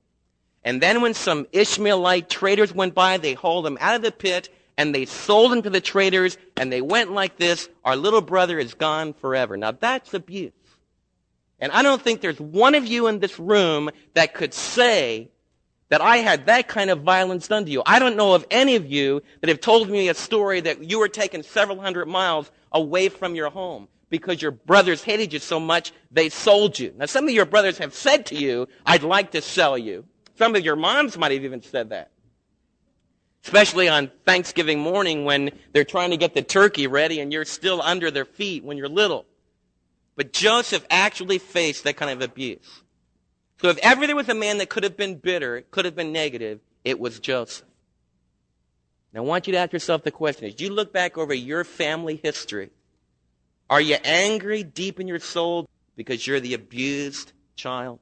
and 0.65 0.81
then 0.81 1.03
when 1.03 1.15
some 1.15 1.47
Ishmaelite 1.53 2.29
traders 2.29 2.73
went 2.75 2.95
by, 2.95 3.17
they 3.17 3.35
hauled 3.35 3.67
him 3.67 3.79
out 3.81 3.97
of 3.97 4.03
the 4.03 4.13
pit 4.13 4.49
and 4.77 4.95
they 4.95 5.05
sold 5.05 5.53
him 5.53 5.63
to 5.63 5.71
the 5.71 5.81
traders 5.81 6.39
and 6.57 6.73
they 6.73 6.81
went 6.81 7.13
like 7.13 7.37
this, 7.37 7.69
our 7.85 7.97
little 7.97 8.21
brother 8.21 8.59
is 8.59 8.75
gone 8.75 9.13
forever. 9.13 9.57
Now 9.57 9.73
that's 9.73 10.15
abuse. 10.15 10.53
And 11.63 11.71
I 11.71 11.83
don't 11.83 12.03
think 12.03 12.21
there's 12.21 12.41
one 12.41 12.75
of 12.75 12.89
you 12.89 13.07
in 13.07 13.21
this 13.21 13.39
room 13.39 13.89
that 14.15 14.35
could 14.35 14.53
say 14.53 15.31
that 15.91 16.01
I 16.01 16.17
had 16.17 16.47
that 16.47 16.67
kind 16.67 16.91
of 16.91 17.03
violence 17.03 17.47
done 17.47 17.65
to 17.67 17.71
you. 17.71 17.85
I 17.87 18.01
don't 18.01 18.17
know 18.17 18.35
of 18.35 18.45
any 18.51 18.75
of 18.75 18.91
you 18.91 19.23
that 19.41 19.49
have 19.49 19.61
told 19.61 19.89
me 19.89 20.09
a 20.09 20.15
story 20.15 20.61
that 20.61 20.83
you 20.83 20.99
were 20.99 21.09
taken 21.09 21.45
several 21.45 21.81
hundred 21.81 22.07
miles 22.07 22.51
away 22.73 23.09
from 23.09 23.37
your 23.37 23.49
home 23.49 23.87
because 24.11 24.43
your 24.43 24.51
brothers 24.51 25.05
hated 25.05 25.33
you 25.33 25.39
so 25.39 25.61
much 25.61 25.93
they 26.11 26.29
sold 26.29 26.81
you. 26.81 26.93
Now 26.97 27.07
some 27.07 27.29
of 27.29 27.31
your 27.31 27.47
brothers 27.47 27.79
have 27.79 27.95
said 27.95 28.27
to 28.27 28.35
you, 28.35 28.67
I'd 28.85 29.05
like 29.05 29.31
to 29.31 29.41
sell 29.41 29.79
you. 29.79 30.05
Some 30.35 30.57
of 30.57 30.65
your 30.65 30.75
moms 30.75 31.17
might 31.17 31.31
have 31.31 31.45
even 31.45 31.63
said 31.63 31.91
that. 31.91 32.11
Especially 33.45 33.89
on 33.89 34.11
Thanksgiving 34.27 34.81
morning 34.81 35.25
when 35.25 35.53
they're 35.73 35.85
trying 35.85 36.11
to 36.11 36.17
get 36.17 36.35
the 36.35 36.43
turkey 36.43 36.89
ready 36.89 37.21
and 37.21 37.33
you're 37.33 37.45
still 37.45 37.81
under 37.81 38.11
their 38.11 38.25
feet 38.25 38.65
when 38.65 38.77
you're 38.77 38.89
little. 38.89 39.27
But 40.17 40.33
Joseph 40.33 40.85
actually 40.91 41.39
faced 41.39 41.85
that 41.85 41.97
kind 41.97 42.11
of 42.11 42.21
abuse. 42.21 42.83
So 43.61 43.69
if 43.69 43.79
ever 43.79 44.07
there 44.07 44.17
was 44.17 44.29
a 44.29 44.35
man 44.35 44.59
that 44.59 44.69
could 44.69 44.83
have 44.83 44.97
been 44.97 45.17
bitter, 45.17 45.63
could 45.71 45.85
have 45.85 45.95
been 45.95 46.13
negative, 46.13 46.61
it 46.85 46.99
was 46.99 47.21
Joseph. 47.21 47.67
Now 49.13 49.21
I 49.21 49.25
want 49.25 49.47
you 49.47 49.53
to 49.53 49.59
ask 49.59 49.73
yourself 49.73 50.03
the 50.03 50.11
question, 50.11 50.47
as 50.47 50.61
you 50.61 50.71
look 50.71 50.93
back 50.93 51.17
over 51.17 51.33
your 51.33 51.65
family 51.65 52.21
history, 52.23 52.71
are 53.71 53.81
you 53.81 53.97
angry 54.05 54.63
deep 54.63 55.01
in 55.01 55.07
your 55.09 55.19
soul 55.19 55.69
because 55.97 56.27
you're 56.27 56.41
the 56.41 56.55
abused 56.55 57.33
child? 57.57 58.01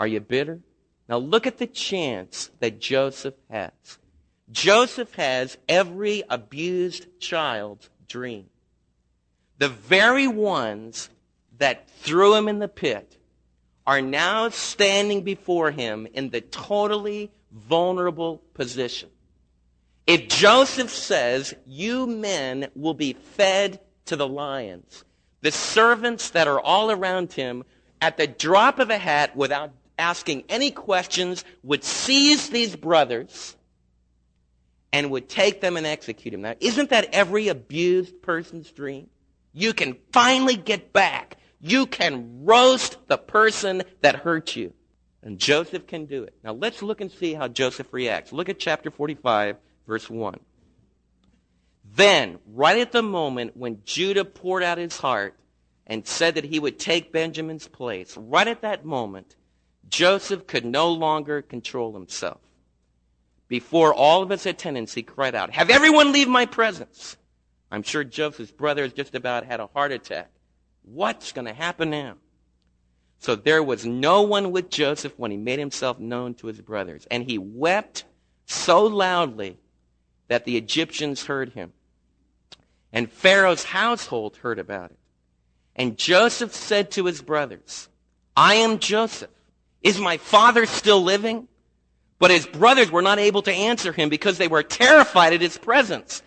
Are 0.00 0.06
you 0.06 0.20
bitter? 0.20 0.60
Now 1.08 1.18
look 1.18 1.46
at 1.46 1.58
the 1.58 1.66
chance 1.66 2.50
that 2.60 2.80
Joseph 2.80 3.34
has. 3.50 3.70
Joseph 4.50 5.14
has 5.14 5.56
every 5.68 6.24
abused 6.28 7.06
child's 7.20 7.88
dream. 8.08 8.46
The 9.62 9.68
very 9.68 10.26
ones 10.26 11.08
that 11.58 11.88
threw 11.88 12.34
him 12.34 12.48
in 12.48 12.58
the 12.58 12.66
pit 12.66 13.16
are 13.86 14.00
now 14.02 14.48
standing 14.48 15.22
before 15.22 15.70
him 15.70 16.08
in 16.14 16.30
the 16.30 16.40
totally 16.40 17.30
vulnerable 17.52 18.42
position. 18.54 19.08
If 20.04 20.26
Joseph 20.26 20.90
says, 20.90 21.54
you 21.64 22.08
men 22.08 22.70
will 22.74 22.94
be 22.94 23.12
fed 23.12 23.78
to 24.06 24.16
the 24.16 24.26
lions, 24.26 25.04
the 25.42 25.52
servants 25.52 26.30
that 26.30 26.48
are 26.48 26.58
all 26.58 26.90
around 26.90 27.32
him, 27.32 27.62
at 28.00 28.16
the 28.16 28.26
drop 28.26 28.80
of 28.80 28.90
a 28.90 28.98
hat, 28.98 29.36
without 29.36 29.70
asking 29.96 30.42
any 30.48 30.72
questions, 30.72 31.44
would 31.62 31.84
seize 31.84 32.48
these 32.48 32.74
brothers 32.74 33.56
and 34.92 35.12
would 35.12 35.28
take 35.28 35.60
them 35.60 35.76
and 35.76 35.86
execute 35.86 36.32
them. 36.32 36.42
Now, 36.42 36.56
isn't 36.58 36.90
that 36.90 37.10
every 37.14 37.46
abused 37.46 38.22
person's 38.22 38.68
dream? 38.68 39.08
You 39.52 39.74
can 39.74 39.96
finally 40.12 40.56
get 40.56 40.92
back 40.92 41.38
you 41.62 41.86
can 41.86 42.44
roast 42.44 42.98
the 43.06 43.16
person 43.16 43.84
that 44.00 44.16
hurt 44.16 44.56
you. 44.56 44.74
And 45.22 45.38
Joseph 45.38 45.86
can 45.86 46.06
do 46.06 46.24
it. 46.24 46.34
Now 46.42 46.52
let's 46.52 46.82
look 46.82 47.00
and 47.00 47.10
see 47.10 47.34
how 47.34 47.46
Joseph 47.46 47.92
reacts. 47.92 48.32
Look 48.32 48.48
at 48.48 48.58
chapter 48.58 48.90
45, 48.90 49.56
verse 49.86 50.10
1. 50.10 50.40
Then, 51.94 52.40
right 52.52 52.78
at 52.78 52.90
the 52.90 53.02
moment 53.02 53.56
when 53.56 53.82
Judah 53.84 54.24
poured 54.24 54.64
out 54.64 54.78
his 54.78 54.98
heart 54.98 55.38
and 55.86 56.06
said 56.06 56.34
that 56.34 56.44
he 56.44 56.58
would 56.58 56.80
take 56.80 57.12
Benjamin's 57.12 57.68
place, 57.68 58.16
right 58.16 58.48
at 58.48 58.62
that 58.62 58.84
moment, 58.84 59.36
Joseph 59.88 60.48
could 60.48 60.64
no 60.64 60.90
longer 60.90 61.42
control 61.42 61.92
himself. 61.92 62.40
Before 63.46 63.94
all 63.94 64.22
of 64.22 64.30
his 64.30 64.46
attendants, 64.46 64.94
he 64.94 65.02
cried 65.02 65.36
out, 65.36 65.52
Have 65.52 65.70
everyone 65.70 66.10
leave 66.10 66.28
my 66.28 66.46
presence. 66.46 67.16
I'm 67.72 67.82
sure 67.82 68.04
Joseph's 68.04 68.50
brothers 68.50 68.92
just 68.92 69.14
about 69.14 69.46
had 69.46 69.58
a 69.58 69.66
heart 69.66 69.92
attack. 69.92 70.30
What's 70.82 71.32
going 71.32 71.46
to 71.46 71.54
happen 71.54 71.88
now? 71.88 72.16
So 73.18 73.34
there 73.34 73.62
was 73.62 73.86
no 73.86 74.20
one 74.22 74.52
with 74.52 74.68
Joseph 74.68 75.14
when 75.16 75.30
he 75.30 75.38
made 75.38 75.58
himself 75.58 75.98
known 75.98 76.34
to 76.34 76.48
his 76.48 76.60
brothers. 76.60 77.06
And 77.10 77.24
he 77.24 77.38
wept 77.38 78.04
so 78.44 78.84
loudly 78.84 79.56
that 80.28 80.44
the 80.44 80.58
Egyptians 80.58 81.24
heard 81.24 81.54
him. 81.54 81.72
And 82.92 83.10
Pharaoh's 83.10 83.64
household 83.64 84.36
heard 84.36 84.58
about 84.58 84.90
it. 84.90 84.98
And 85.74 85.96
Joseph 85.96 86.52
said 86.52 86.90
to 86.90 87.06
his 87.06 87.22
brothers, 87.22 87.88
I 88.36 88.56
am 88.56 88.80
Joseph. 88.80 89.30
Is 89.80 89.98
my 89.98 90.18
father 90.18 90.66
still 90.66 91.02
living? 91.02 91.48
But 92.18 92.30
his 92.30 92.46
brothers 92.46 92.90
were 92.90 93.02
not 93.02 93.18
able 93.18 93.40
to 93.42 93.52
answer 93.52 93.92
him 93.92 94.10
because 94.10 94.36
they 94.36 94.48
were 94.48 94.62
terrified 94.62 95.32
at 95.32 95.40
his 95.40 95.56
presence. 95.56 96.22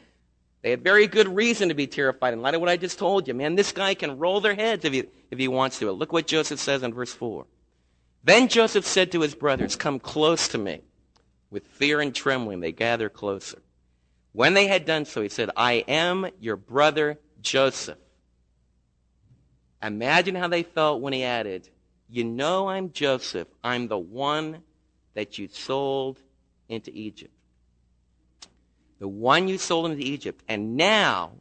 They 0.65 0.71
had 0.71 0.83
very 0.83 1.05
good 1.05 1.27
reason 1.27 1.69
to 1.69 1.75
be 1.75 1.85
terrified 1.85 2.33
in 2.33 2.41
light 2.41 2.55
of 2.55 2.59
what 2.59 2.71
I 2.71 2.75
just 2.75 2.97
told 2.97 3.27
you. 3.27 3.35
Man, 3.35 3.53
this 3.53 3.71
guy 3.71 3.93
can 3.93 4.17
roll 4.17 4.41
their 4.41 4.55
heads 4.55 4.83
if 4.83 4.93
he, 4.93 5.03
if 5.29 5.37
he 5.37 5.47
wants 5.47 5.77
to. 5.77 5.91
Look 5.91 6.11
what 6.11 6.25
Joseph 6.25 6.59
says 6.59 6.81
in 6.81 6.91
verse 6.91 7.13
4. 7.13 7.45
Then 8.23 8.47
Joseph 8.47 8.83
said 8.83 9.11
to 9.11 9.21
his 9.21 9.35
brothers, 9.35 9.75
Come 9.75 9.99
close 9.99 10.47
to 10.47 10.57
me. 10.57 10.81
With 11.51 11.67
fear 11.67 12.01
and 12.01 12.15
trembling, 12.15 12.61
they 12.61 12.71
gathered 12.71 13.13
closer. 13.13 13.61
When 14.31 14.55
they 14.55 14.65
had 14.65 14.85
done 14.85 15.05
so, 15.05 15.21
he 15.21 15.29
said, 15.29 15.51
I 15.55 15.85
am 15.87 16.25
your 16.39 16.55
brother 16.55 17.19
Joseph. 17.43 17.99
Imagine 19.83 20.33
how 20.33 20.47
they 20.47 20.63
felt 20.63 20.99
when 20.99 21.13
he 21.13 21.23
added, 21.23 21.69
You 22.09 22.23
know 22.23 22.69
I'm 22.69 22.91
Joseph. 22.91 23.47
I'm 23.63 23.87
the 23.87 23.99
one 23.99 24.63
that 25.13 25.37
you 25.37 25.47
sold 25.47 26.19
into 26.67 26.89
Egypt 26.91 27.34
the 28.99 29.07
one 29.07 29.47
you 29.47 29.57
sold 29.57 29.91
into 29.91 30.03
Egypt. 30.03 30.43
And 30.47 30.77
now, 30.77 31.31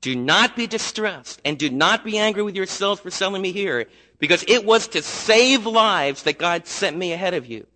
do 0.00 0.14
not 0.14 0.56
be 0.56 0.66
distressed 0.66 1.40
and 1.44 1.58
do 1.58 1.70
not 1.70 2.04
be 2.04 2.18
angry 2.18 2.42
with 2.42 2.54
yourselves 2.54 3.00
for 3.00 3.10
selling 3.10 3.42
me 3.42 3.52
here, 3.52 3.86
because 4.18 4.44
it 4.48 4.64
was 4.64 4.88
to 4.88 5.02
save 5.02 5.66
lives 5.66 6.24
that 6.24 6.38
God 6.38 6.66
sent 6.66 6.96
me 6.96 7.12
ahead 7.12 7.34
of 7.34 7.46
you. 7.46 7.66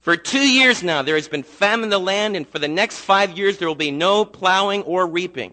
For 0.00 0.16
two 0.16 0.48
years 0.48 0.82
now, 0.82 1.02
there 1.02 1.16
has 1.16 1.28
been 1.28 1.42
famine 1.42 1.84
in 1.84 1.90
the 1.90 1.98
land, 1.98 2.34
and 2.34 2.48
for 2.48 2.58
the 2.58 2.68
next 2.68 2.98
five 2.98 3.36
years, 3.36 3.58
there 3.58 3.68
will 3.68 3.74
be 3.74 3.90
no 3.90 4.24
plowing 4.24 4.82
or 4.84 5.06
reaping. 5.06 5.52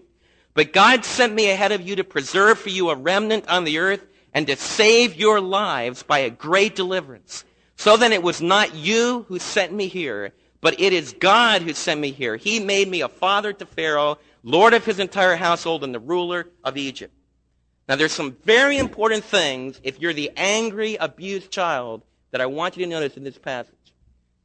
But 0.54 0.72
God 0.72 1.04
sent 1.04 1.34
me 1.34 1.50
ahead 1.50 1.70
of 1.70 1.86
you 1.86 1.96
to 1.96 2.04
preserve 2.04 2.58
for 2.58 2.70
you 2.70 2.88
a 2.88 2.94
remnant 2.94 3.46
on 3.48 3.64
the 3.64 3.78
earth 3.78 4.06
and 4.32 4.46
to 4.46 4.56
save 4.56 5.16
your 5.16 5.40
lives 5.40 6.02
by 6.02 6.20
a 6.20 6.30
great 6.30 6.74
deliverance. 6.74 7.44
So 7.76 7.96
then 7.96 8.12
it 8.12 8.22
was 8.22 8.40
not 8.40 8.74
you 8.74 9.24
who 9.28 9.38
sent 9.38 9.72
me 9.72 9.86
here, 9.86 10.32
but 10.60 10.80
it 10.80 10.92
is 10.92 11.12
God 11.12 11.62
who 11.62 11.72
sent 11.72 12.00
me 12.00 12.10
here. 12.10 12.36
He 12.36 12.60
made 12.60 12.88
me 12.88 13.00
a 13.00 13.08
father 13.08 13.52
to 13.52 13.66
Pharaoh, 13.66 14.18
lord 14.42 14.74
of 14.74 14.84
his 14.84 14.98
entire 14.98 15.36
household, 15.36 15.84
and 15.84 15.94
the 15.94 16.00
ruler 16.00 16.48
of 16.64 16.76
Egypt. 16.76 17.14
Now 17.88 17.96
there's 17.96 18.12
some 18.12 18.36
very 18.44 18.78
important 18.78 19.24
things 19.24 19.80
if 19.82 20.00
you're 20.00 20.12
the 20.12 20.30
angry, 20.36 20.96
abused 20.96 21.50
child 21.50 22.02
that 22.30 22.40
I 22.40 22.46
want 22.46 22.76
you 22.76 22.84
to 22.84 22.90
notice 22.90 23.16
in 23.16 23.24
this 23.24 23.38
passage. 23.38 23.74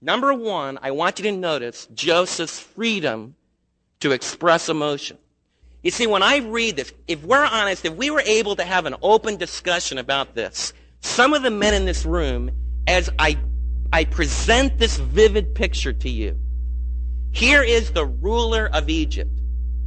Number 0.01 0.34
one, 0.34 0.79
I 0.82 0.91
want 0.91 1.20
you 1.20 1.24
to 1.24 1.32
notice 1.32 1.88
Joseph's 1.93 2.60
freedom 2.60 3.36
to 4.01 4.12
express 4.12 4.70
emotion. 4.70 5.17
You 5.82 5.91
see, 5.91 6.08
when 6.08 6.24
I 6.24 6.38
read 6.38 6.77
this, 6.77 6.93
if 7.08 7.24
we're 7.24 7.46
honest, 7.46 7.86
if 7.86 7.96
we 7.96 8.10
were 8.10 8.22
able 8.22 8.55
to 8.55 8.63
have 8.63 8.86
an 8.86 8.96
open 9.01 9.38
discussion 9.38 9.98
about 9.98 10.36
this, 10.36 10.74
some 11.01 11.34
of 11.34 11.41
the 11.41 11.51
men 11.51 11.74
in 11.74 11.86
this 11.86 12.05
room, 12.05 12.51
as 12.88 13.10
I 13.20 13.38
I 13.93 14.05
present 14.05 14.79
this 14.79 14.97
vivid 14.97 15.53
picture 15.53 15.93
to 15.93 16.09
you. 16.09 16.39
Here 17.31 17.62
is 17.62 17.91
the 17.91 18.07
ruler 18.07 18.67
of 18.73 18.89
Egypt. 18.89 19.39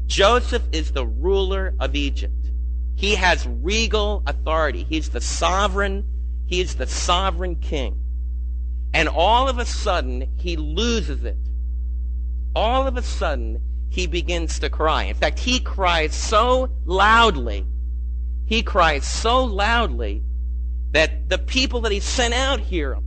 Joseph 0.06 0.62
is 0.70 0.92
the 0.92 1.04
ruler 1.04 1.74
of 1.80 1.96
Egypt. 1.96 2.52
He 2.94 3.16
has 3.16 3.44
regal 3.48 4.22
authority. 4.28 4.86
He's 4.88 5.08
the 5.08 5.20
sovereign. 5.20 6.04
He 6.46 6.60
is 6.60 6.76
the 6.76 6.86
sovereign 6.86 7.56
king. 7.56 7.98
And 8.94 9.08
all 9.08 9.48
of 9.48 9.58
a 9.58 9.66
sudden, 9.66 10.28
he 10.36 10.56
loses 10.56 11.24
it. 11.24 11.36
All 12.54 12.86
of 12.86 12.96
a 12.96 13.02
sudden, 13.02 13.60
he 13.88 14.06
begins 14.06 14.60
to 14.60 14.70
cry. 14.70 15.02
In 15.02 15.16
fact, 15.16 15.40
he 15.40 15.58
cries 15.58 16.14
so 16.14 16.70
loudly, 16.84 17.66
he 18.46 18.62
cries 18.62 19.04
so 19.04 19.42
loudly 19.44 20.22
that 20.92 21.28
the 21.28 21.38
people 21.38 21.80
that 21.80 21.90
he 21.90 21.98
sent 21.98 22.32
out 22.32 22.60
hear 22.60 22.94
him. 22.94 23.05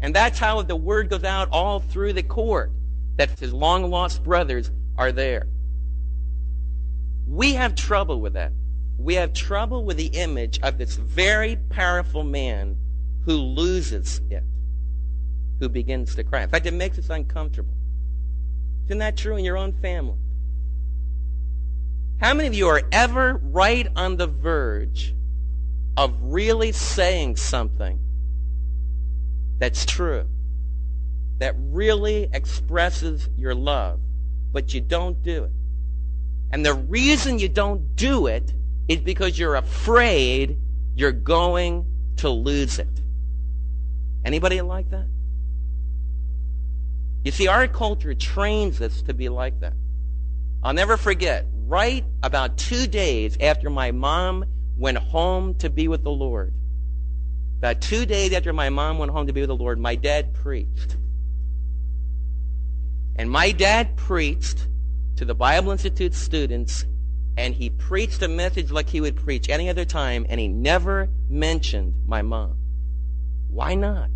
And 0.00 0.14
that's 0.14 0.38
how 0.38 0.62
the 0.62 0.76
word 0.76 1.08
goes 1.08 1.24
out 1.24 1.48
all 1.50 1.80
through 1.80 2.12
the 2.12 2.22
court 2.22 2.70
that 3.16 3.38
his 3.38 3.52
long 3.52 3.90
lost 3.90 4.22
brothers 4.22 4.70
are 4.96 5.12
there. 5.12 5.46
We 7.26 7.54
have 7.54 7.74
trouble 7.74 8.20
with 8.20 8.34
that. 8.34 8.52
We 8.96 9.14
have 9.14 9.32
trouble 9.32 9.84
with 9.84 9.96
the 9.96 10.06
image 10.06 10.60
of 10.62 10.78
this 10.78 10.96
very 10.96 11.56
powerful 11.56 12.24
man 12.24 12.76
who 13.24 13.36
loses 13.36 14.20
it, 14.30 14.42
who 15.60 15.68
begins 15.68 16.14
to 16.14 16.24
cry. 16.24 16.42
In 16.42 16.48
fact, 16.48 16.66
it 16.66 16.74
makes 16.74 16.98
us 16.98 17.10
uncomfortable. 17.10 17.74
Isn't 18.86 18.98
that 18.98 19.16
true 19.16 19.36
in 19.36 19.44
your 19.44 19.56
own 19.56 19.72
family? 19.72 20.16
How 22.20 22.34
many 22.34 22.48
of 22.48 22.54
you 22.54 22.68
are 22.68 22.82
ever 22.90 23.38
right 23.42 23.86
on 23.94 24.16
the 24.16 24.26
verge 24.26 25.14
of 25.96 26.14
really 26.20 26.72
saying 26.72 27.36
something 27.36 28.00
that's 29.58 29.84
true, 29.84 30.26
that 31.38 31.54
really 31.58 32.28
expresses 32.32 33.28
your 33.36 33.54
love, 33.54 34.00
but 34.52 34.72
you 34.74 34.80
don't 34.80 35.22
do 35.22 35.44
it. 35.44 35.52
And 36.50 36.64
the 36.64 36.74
reason 36.74 37.38
you 37.38 37.48
don't 37.48 37.94
do 37.96 38.26
it 38.26 38.52
is 38.88 39.00
because 39.00 39.38
you're 39.38 39.56
afraid 39.56 40.56
you're 40.94 41.12
going 41.12 41.86
to 42.16 42.30
lose 42.30 42.78
it. 42.78 42.88
Anybody 44.24 44.60
like 44.60 44.90
that? 44.90 45.06
You 47.24 47.32
see, 47.32 47.48
our 47.48 47.68
culture 47.68 48.14
trains 48.14 48.80
us 48.80 49.02
to 49.02 49.14
be 49.14 49.28
like 49.28 49.60
that. 49.60 49.74
I'll 50.62 50.72
never 50.72 50.96
forget, 50.96 51.46
right 51.66 52.04
about 52.22 52.56
two 52.56 52.86
days 52.86 53.36
after 53.40 53.68
my 53.70 53.90
mom 53.90 54.44
went 54.76 54.98
home 54.98 55.54
to 55.56 55.68
be 55.68 55.88
with 55.88 56.02
the 56.02 56.10
Lord, 56.10 56.54
about 57.58 57.80
two 57.80 58.06
days 58.06 58.32
after 58.32 58.52
my 58.52 58.70
mom 58.70 58.98
went 58.98 59.10
home 59.10 59.26
to 59.26 59.32
be 59.32 59.40
with 59.40 59.48
the 59.48 59.56
Lord, 59.56 59.78
my 59.78 59.96
dad 59.96 60.32
preached. 60.32 60.96
And 63.16 63.28
my 63.28 63.50
dad 63.50 63.96
preached 63.96 64.68
to 65.16 65.24
the 65.24 65.34
Bible 65.34 65.72
Institute 65.72 66.14
students, 66.14 66.86
and 67.36 67.52
he 67.52 67.68
preached 67.68 68.22
a 68.22 68.28
message 68.28 68.70
like 68.70 68.88
he 68.88 69.00
would 69.00 69.16
preach 69.16 69.48
any 69.48 69.68
other 69.68 69.84
time, 69.84 70.24
and 70.28 70.38
he 70.38 70.46
never 70.46 71.08
mentioned 71.28 71.94
my 72.06 72.22
mom. 72.22 72.56
Why 73.48 73.74
not? 73.74 74.10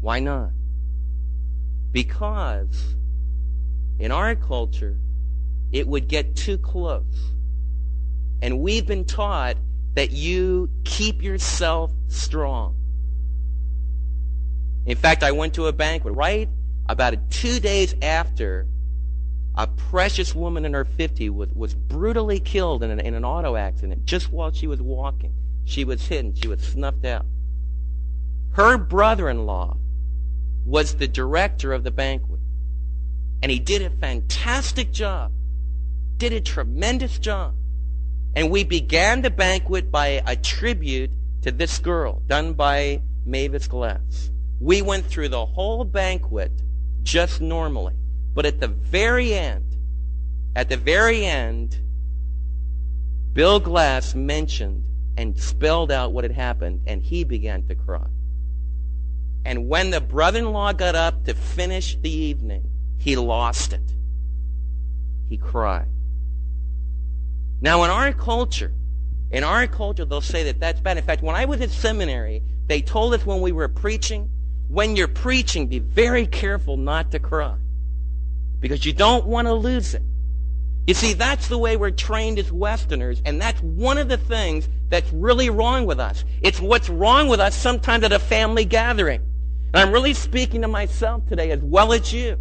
Why 0.00 0.18
not? 0.18 0.50
Because 1.92 2.96
in 4.00 4.10
our 4.10 4.34
culture, 4.34 4.98
it 5.70 5.86
would 5.86 6.08
get 6.08 6.34
too 6.34 6.58
close. 6.58 7.30
And 8.40 8.58
we've 8.60 8.86
been 8.86 9.04
taught 9.04 9.56
that 9.94 10.10
you 10.10 10.70
keep 10.84 11.22
yourself 11.22 11.92
strong. 12.08 12.76
In 14.86 14.96
fact, 14.96 15.22
I 15.22 15.32
went 15.32 15.54
to 15.54 15.66
a 15.66 15.72
banquet 15.72 16.14
right 16.14 16.48
about 16.88 17.14
two 17.30 17.60
days 17.60 17.94
after 18.02 18.66
a 19.54 19.66
precious 19.66 20.34
woman 20.34 20.64
in 20.64 20.72
her 20.72 20.84
50s 20.84 21.30
was, 21.30 21.50
was 21.54 21.74
brutally 21.74 22.40
killed 22.40 22.82
in 22.82 22.90
an, 22.90 23.00
in 23.00 23.14
an 23.14 23.24
auto 23.24 23.54
accident 23.54 24.04
just 24.04 24.32
while 24.32 24.50
she 24.50 24.66
was 24.66 24.80
walking. 24.80 25.34
She 25.64 25.84
was 25.84 26.06
hidden. 26.06 26.34
She 26.34 26.48
was 26.48 26.60
snuffed 26.60 27.04
out. 27.04 27.26
Her 28.52 28.76
brother-in-law 28.78 29.76
was 30.64 30.94
the 30.94 31.08
director 31.08 31.72
of 31.72 31.84
the 31.84 31.90
banquet. 31.90 32.40
And 33.42 33.50
he 33.50 33.58
did 33.58 33.82
a 33.82 33.90
fantastic 33.90 34.92
job. 34.92 35.32
Did 36.16 36.32
a 36.32 36.40
tremendous 36.40 37.18
job. 37.18 37.54
And 38.34 38.50
we 38.50 38.64
began 38.64 39.22
the 39.22 39.30
banquet 39.30 39.90
by 39.90 40.22
a 40.26 40.36
tribute 40.36 41.10
to 41.42 41.50
this 41.50 41.78
girl 41.78 42.22
done 42.26 42.54
by 42.54 43.02
Mavis 43.26 43.68
Glass. 43.68 44.30
We 44.60 44.80
went 44.80 45.06
through 45.06 45.28
the 45.28 45.44
whole 45.44 45.84
banquet 45.84 46.52
just 47.02 47.40
normally. 47.40 47.94
But 48.34 48.46
at 48.46 48.60
the 48.60 48.68
very 48.68 49.34
end, 49.34 49.76
at 50.56 50.68
the 50.68 50.76
very 50.76 51.24
end, 51.24 51.78
Bill 53.32 53.60
Glass 53.60 54.14
mentioned 54.14 54.84
and 55.16 55.38
spelled 55.38 55.90
out 55.90 56.12
what 56.12 56.24
had 56.24 56.32
happened, 56.32 56.82
and 56.86 57.02
he 57.02 57.24
began 57.24 57.66
to 57.66 57.74
cry. 57.74 58.06
And 59.44 59.68
when 59.68 59.90
the 59.90 60.00
brother-in-law 60.00 60.74
got 60.74 60.94
up 60.94 61.24
to 61.24 61.34
finish 61.34 61.96
the 61.96 62.10
evening, 62.10 62.70
he 62.98 63.16
lost 63.16 63.72
it. 63.72 63.92
He 65.28 65.36
cried. 65.36 65.91
Now, 67.62 67.84
in 67.84 67.90
our 67.90 68.12
culture, 68.12 68.72
in 69.30 69.44
our 69.44 69.68
culture, 69.68 70.04
they'll 70.04 70.20
say 70.20 70.42
that 70.44 70.58
that's 70.58 70.80
bad. 70.80 70.98
In 70.98 71.04
fact, 71.04 71.22
when 71.22 71.36
I 71.36 71.44
was 71.44 71.60
at 71.60 71.70
seminary, 71.70 72.42
they 72.66 72.82
told 72.82 73.14
us 73.14 73.24
when 73.24 73.40
we 73.40 73.52
were 73.52 73.68
preaching, 73.68 74.28
when 74.68 74.96
you're 74.96 75.06
preaching, 75.06 75.68
be 75.68 75.78
very 75.78 76.26
careful 76.26 76.76
not 76.76 77.12
to 77.12 77.20
cry. 77.20 77.56
Because 78.58 78.84
you 78.84 78.92
don't 78.92 79.26
want 79.26 79.46
to 79.46 79.54
lose 79.54 79.94
it. 79.94 80.02
You 80.88 80.94
see, 80.94 81.12
that's 81.12 81.46
the 81.46 81.56
way 81.56 81.76
we're 81.76 81.92
trained 81.92 82.40
as 82.40 82.50
Westerners, 82.50 83.22
and 83.24 83.40
that's 83.40 83.62
one 83.62 83.96
of 83.96 84.08
the 84.08 84.16
things 84.16 84.68
that's 84.88 85.12
really 85.12 85.48
wrong 85.48 85.86
with 85.86 86.00
us. 86.00 86.24
It's 86.40 86.60
what's 86.60 86.88
wrong 86.88 87.28
with 87.28 87.38
us 87.38 87.54
sometimes 87.54 88.02
at 88.02 88.12
a 88.12 88.18
family 88.18 88.64
gathering. 88.64 89.20
And 89.72 89.76
I'm 89.76 89.92
really 89.92 90.14
speaking 90.14 90.62
to 90.62 90.68
myself 90.68 91.28
today 91.28 91.52
as 91.52 91.60
well 91.60 91.92
as 91.92 92.12
you. 92.12 92.38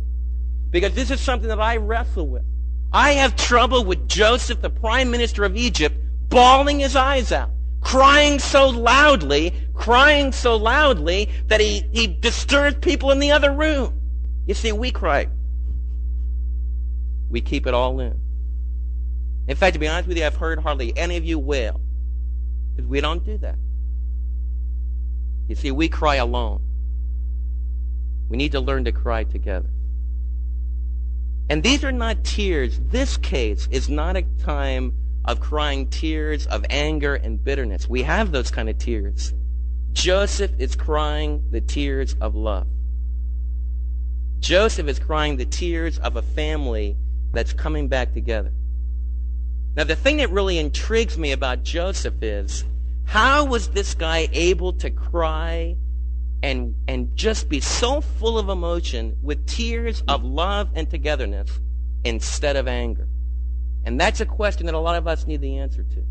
Because 0.71 0.95
this 0.95 1.11
is 1.11 1.21
something 1.21 1.49
that 1.49 1.61
I 1.61 1.77
wrestle 1.77 2.27
with. 2.27 2.43
I 2.93 3.13
have 3.13 3.35
trouble 3.35 3.85
with 3.85 4.07
Joseph, 4.07 4.61
the 4.61 4.69
prime 4.69 5.11
minister 5.11 5.45
of 5.45 5.55
Egypt, 5.55 5.97
bawling 6.29 6.79
his 6.79 6.95
eyes 6.95 7.31
out, 7.31 7.51
crying 7.79 8.39
so 8.39 8.67
loudly, 8.69 9.53
crying 9.73 10.31
so 10.31 10.57
loudly 10.57 11.29
that 11.47 11.61
he, 11.61 11.83
he 11.91 12.07
disturbs 12.07 12.77
people 12.79 13.11
in 13.11 13.19
the 13.19 13.31
other 13.31 13.51
room. 13.51 13.99
You 14.45 14.53
see, 14.53 14.71
we 14.71 14.91
cry. 14.91 15.29
We 17.29 17.39
keep 17.39 17.65
it 17.65 17.73
all 17.73 17.99
in. 18.01 18.19
In 19.47 19.55
fact, 19.55 19.73
to 19.73 19.79
be 19.79 19.87
honest 19.87 20.07
with 20.07 20.17
you, 20.17 20.25
I've 20.25 20.35
heard 20.35 20.59
hardly 20.59 20.95
any 20.97 21.15
of 21.15 21.23
you 21.23 21.39
wail. 21.39 21.79
Because 22.75 22.89
we 22.89 22.99
don't 22.99 23.23
do 23.25 23.37
that. 23.37 23.55
You 25.47 25.55
see, 25.55 25.71
we 25.71 25.89
cry 25.89 26.15
alone. 26.15 26.61
We 28.29 28.37
need 28.37 28.51
to 28.53 28.59
learn 28.59 28.85
to 28.85 28.91
cry 28.91 29.23
together. 29.23 29.69
And 31.51 31.61
these 31.63 31.83
are 31.83 31.91
not 31.91 32.23
tears. 32.23 32.79
This 32.79 33.17
case 33.17 33.67
is 33.71 33.89
not 33.89 34.15
a 34.15 34.21
time 34.41 34.93
of 35.25 35.41
crying 35.41 35.89
tears 35.89 36.47
of 36.47 36.65
anger 36.69 37.15
and 37.15 37.43
bitterness. 37.43 37.89
We 37.89 38.03
have 38.03 38.31
those 38.31 38.49
kind 38.49 38.69
of 38.69 38.77
tears. 38.77 39.33
Joseph 39.91 40.51
is 40.59 40.77
crying 40.77 41.43
the 41.51 41.59
tears 41.59 42.15
of 42.21 42.35
love. 42.35 42.67
Joseph 44.39 44.87
is 44.87 44.97
crying 44.97 45.35
the 45.35 45.43
tears 45.43 45.99
of 45.99 46.15
a 46.15 46.21
family 46.21 46.95
that's 47.33 47.51
coming 47.51 47.89
back 47.89 48.13
together. 48.13 48.53
Now, 49.75 49.83
the 49.83 49.97
thing 49.97 50.17
that 50.17 50.31
really 50.31 50.57
intrigues 50.57 51.17
me 51.17 51.33
about 51.33 51.63
Joseph 51.63 52.23
is 52.23 52.63
how 53.03 53.43
was 53.43 53.67
this 53.71 53.93
guy 53.93 54.29
able 54.31 54.71
to 54.71 54.89
cry 54.89 55.75
and, 56.43 56.75
and 56.87 57.15
just 57.15 57.49
be 57.49 57.59
so 57.59 58.01
full 58.01 58.37
of 58.37 58.49
emotion 58.49 59.17
with 59.21 59.45
tears 59.47 60.03
of 60.07 60.23
love 60.23 60.69
and 60.75 60.89
togetherness 60.89 61.59
instead 62.03 62.55
of 62.55 62.67
anger? 62.67 63.07
And 63.85 63.99
that's 63.99 64.21
a 64.21 64.25
question 64.25 64.65
that 64.67 64.75
a 64.75 64.79
lot 64.79 64.95
of 64.95 65.07
us 65.07 65.25
need 65.25 65.41
the 65.41 65.57
answer 65.57 65.83
to. 65.83 66.03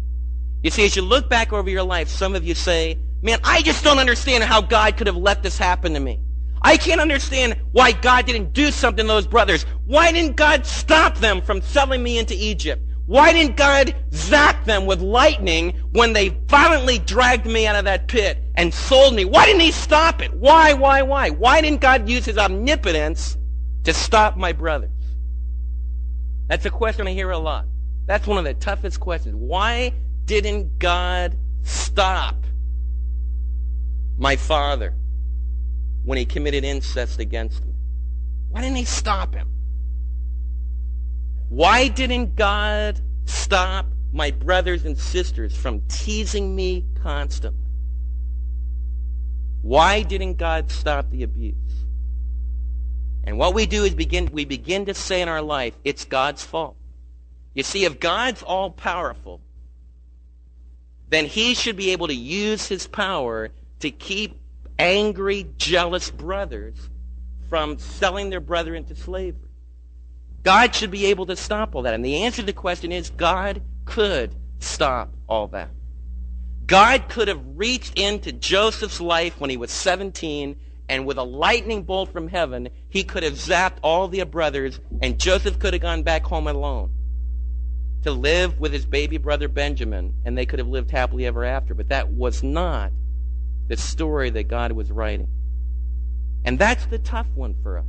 You 0.62 0.71
see, 0.71 0.85
as 0.85 0.97
you 0.97 1.03
look 1.03 1.29
back 1.29 1.53
over 1.53 1.71
your 1.71 1.83
life, 1.83 2.09
some 2.09 2.35
of 2.35 2.45
you 2.45 2.55
say, 2.55 2.99
man, 3.23 3.38
I 3.45 3.62
just 3.62 3.83
don't 3.85 3.99
understand 3.99 4.45
how 4.45 4.61
God 4.61 4.97
could 4.97 5.07
have 5.07 5.16
let 5.16 5.43
this 5.43 5.57
happen 5.57 5.95
to 5.95 6.01
me. 6.01 6.21
I 6.62 6.77
can't 6.77 7.01
understand 7.01 7.57
why 7.73 7.93
God 7.93 8.27
didn't 8.27 8.53
do 8.53 8.71
something 8.71 9.05
to 9.05 9.09
those 9.09 9.27
brothers. 9.27 9.64
Why 9.87 10.12
didn't 10.12 10.37
God 10.37 10.66
stop 10.66 11.16
them 11.16 11.40
from 11.40 11.62
selling 11.62 12.03
me 12.03 12.19
into 12.19 12.35
Egypt? 12.37 12.83
Why 13.07 13.33
didn't 13.33 13.57
God 13.57 13.95
zap 14.12 14.66
them 14.66 14.87
with 14.87 15.01
lightning 15.01 15.71
when 15.93 16.12
they 16.12 16.29
violently 16.29 16.99
dragged 16.99 17.47
me 17.47 17.66
out 17.66 17.77
of 17.77 17.85
that 17.87 18.07
pit 18.09 18.38
and 18.61 18.75
sold 18.75 19.14
me? 19.14 19.25
Why 19.25 19.46
didn't 19.46 19.62
he 19.62 19.73
stop 19.73 20.20
it? 20.20 20.35
Why, 20.35 20.75
why, 20.75 21.01
why? 21.01 21.31
Why 21.31 21.62
didn't 21.62 21.81
God 21.81 22.07
use 22.11 22.27
his 22.27 22.37
omnipotence 22.37 23.38
to 23.85 23.94
stop 23.94 24.37
my 24.37 24.53
brothers? 24.53 24.90
That's 26.46 26.66
a 26.66 26.70
question 26.70 27.07
I 27.07 27.12
hear 27.12 27.31
a 27.31 27.38
lot. 27.38 27.64
That's 28.05 28.27
one 28.27 28.37
of 28.37 28.44
the 28.44 28.53
toughest 28.53 29.01
questions. 29.01 29.35
Why 29.35 29.94
didn't 30.27 30.79
God 30.79 31.38
stop 31.62 32.44
my 34.18 34.37
father 34.37 34.94
when 36.05 36.18
he 36.18 36.27
committed 36.27 36.62
incest 36.62 37.18
against 37.18 37.64
me? 37.64 37.73
Why 38.51 38.61
didn't 38.61 38.77
he 38.77 38.85
stop 38.85 39.35
him? 39.35 39.49
Why 41.49 41.88
didn't 41.88 42.37
God 42.37 43.01
stop 43.25 43.87
my 44.12 44.33
brothers 44.33 44.85
and 44.85 44.99
sisters 44.99 45.57
from 45.57 45.81
teasing 45.88 46.55
me 46.55 46.85
constantly? 47.03 47.69
Why 49.62 50.03
didn't 50.03 50.35
God 50.35 50.70
stop 50.70 51.11
the 51.11 51.23
abuse? 51.23 51.57
And 53.25 53.38
what 53.38 53.55
we 53.55 53.66
do 53.66 53.85
is 53.85 53.94
begin, 53.94 54.31
we 54.33 54.44
begin 54.44 54.87
to 54.87 54.94
say 54.94 55.20
in 55.20 55.29
our 55.29 55.42
life, 55.42 55.75
it's 55.85 56.05
God's 56.05 56.42
fault. 56.42 56.77
You 57.55 57.62
see, 57.62 57.85
if 57.85 58.01
God's 58.01 58.42
all 58.42 58.70
powerful, 58.70 59.40
then 61.09 61.27
he 61.27 61.55
should 61.55 61.77
be 61.77 61.90
able 61.90 62.07
to 62.07 62.14
use 62.14 62.68
his 62.68 62.87
power 62.87 63.51
to 63.81 63.90
keep 63.90 64.40
angry, 64.79 65.46
jealous 65.59 66.11
brothers 66.11 66.77
from 67.49 67.79
selling 67.79 68.31
their 68.31 68.40
brother 68.40 68.75
into 68.75 68.94
slavery. 68.94 69.49
God 70.42 70.75
should 70.75 70.90
be 70.90 71.07
able 71.07 71.27
to 71.27 71.37
stop 71.37 71.75
all 71.75 71.83
that. 71.83 71.92
And 71.92 72.05
the 72.05 72.23
answer 72.23 72.42
to 72.42 72.46
the 72.46 72.53
question 72.53 72.92
is 72.92 73.11
God 73.11 73.61
could 73.85 74.35
stop 74.61 75.12
all 75.29 75.49
that. 75.49 75.68
God 76.70 77.09
could 77.09 77.26
have 77.26 77.42
reached 77.56 77.98
into 77.98 78.30
Joseph's 78.30 79.00
life 79.00 79.40
when 79.40 79.50
he 79.50 79.56
was 79.56 79.72
17 79.72 80.54
and 80.88 81.04
with 81.04 81.18
a 81.18 81.24
lightning 81.24 81.83
bolt 81.83 82.12
from 82.12 82.28
heaven, 82.28 82.68
he 82.88 83.02
could 83.02 83.24
have 83.24 83.33
zapped 83.33 83.78
all 83.83 84.06
the 84.06 84.22
brothers 84.22 84.78
and 85.02 85.18
Joseph 85.18 85.59
could 85.59 85.72
have 85.72 85.83
gone 85.83 86.04
back 86.04 86.22
home 86.22 86.46
alone 86.46 86.92
to 88.04 88.12
live 88.12 88.61
with 88.61 88.72
his 88.72 88.87
baby 88.87 89.18
brother 89.18 89.48
Benjamin 89.48 90.14
and 90.24 90.38
they 90.38 90.46
could 90.46 90.61
have 90.61 90.68
lived 90.68 90.92
happily 90.92 91.26
ever 91.26 91.44
after. 91.44 91.74
But 91.74 91.88
that 91.88 92.12
was 92.12 92.44
not 92.44 92.92
the 93.66 93.76
story 93.76 94.30
that 94.30 94.44
God 94.44 94.70
was 94.70 94.92
writing. 94.92 95.26
And 96.44 96.56
that's 96.56 96.87
the 96.87 96.98
tough 96.98 97.26
one 97.35 97.56
for 97.64 97.78
us. 97.78 97.87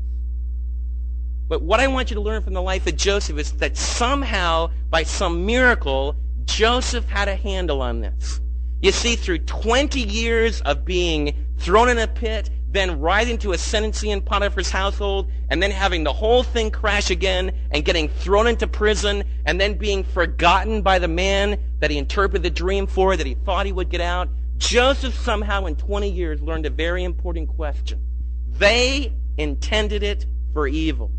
But 1.47 1.61
what 1.61 1.79
I 1.79 1.85
want 1.85 2.09
you 2.09 2.15
to 2.15 2.21
learn 2.21 2.41
from 2.41 2.55
the 2.55 2.63
life 2.63 2.87
of 2.87 2.95
Joseph 2.95 3.37
is 3.37 3.51
that 3.51 3.77
somehow, 3.77 4.71
by 4.89 5.03
some 5.03 5.45
miracle, 5.45 6.15
Joseph 6.45 7.05
had 7.05 7.27
a 7.27 7.35
handle 7.35 7.83
on 7.83 8.01
this. 8.01 8.41
You 8.81 8.91
see, 8.91 9.15
through 9.15 9.39
20 9.39 9.99
years 9.99 10.61
of 10.61 10.85
being 10.85 11.45
thrown 11.57 11.89
in 11.89 11.99
a 11.99 12.07
pit, 12.07 12.49
then 12.67 12.99
rising 12.99 13.37
to 13.39 13.51
ascendancy 13.51 14.09
in 14.09 14.21
Potiphar's 14.21 14.71
household, 14.71 15.29
and 15.49 15.61
then 15.61 15.71
having 15.71 16.03
the 16.03 16.13
whole 16.13 16.41
thing 16.41 16.71
crash 16.71 17.11
again, 17.11 17.51
and 17.71 17.85
getting 17.85 18.09
thrown 18.09 18.47
into 18.47 18.65
prison, 18.65 19.23
and 19.45 19.61
then 19.61 19.77
being 19.77 20.03
forgotten 20.03 20.81
by 20.81 20.97
the 20.97 21.07
man 21.07 21.59
that 21.79 21.91
he 21.91 21.97
interpreted 21.97 22.43
the 22.43 22.49
dream 22.49 22.87
for, 22.87 23.15
that 23.15 23.27
he 23.27 23.35
thought 23.35 23.65
he 23.65 23.71
would 23.71 23.89
get 23.89 24.01
out. 24.01 24.29
Joseph 24.57 25.13
somehow 25.13 25.65
in 25.65 25.75
20 25.75 26.09
years 26.09 26.41
learned 26.41 26.65
a 26.65 26.69
very 26.69 27.03
important 27.03 27.49
question. 27.49 28.01
They 28.47 29.13
intended 29.37 30.01
it 30.01 30.25
for 30.53 30.67
evil. 30.67 31.11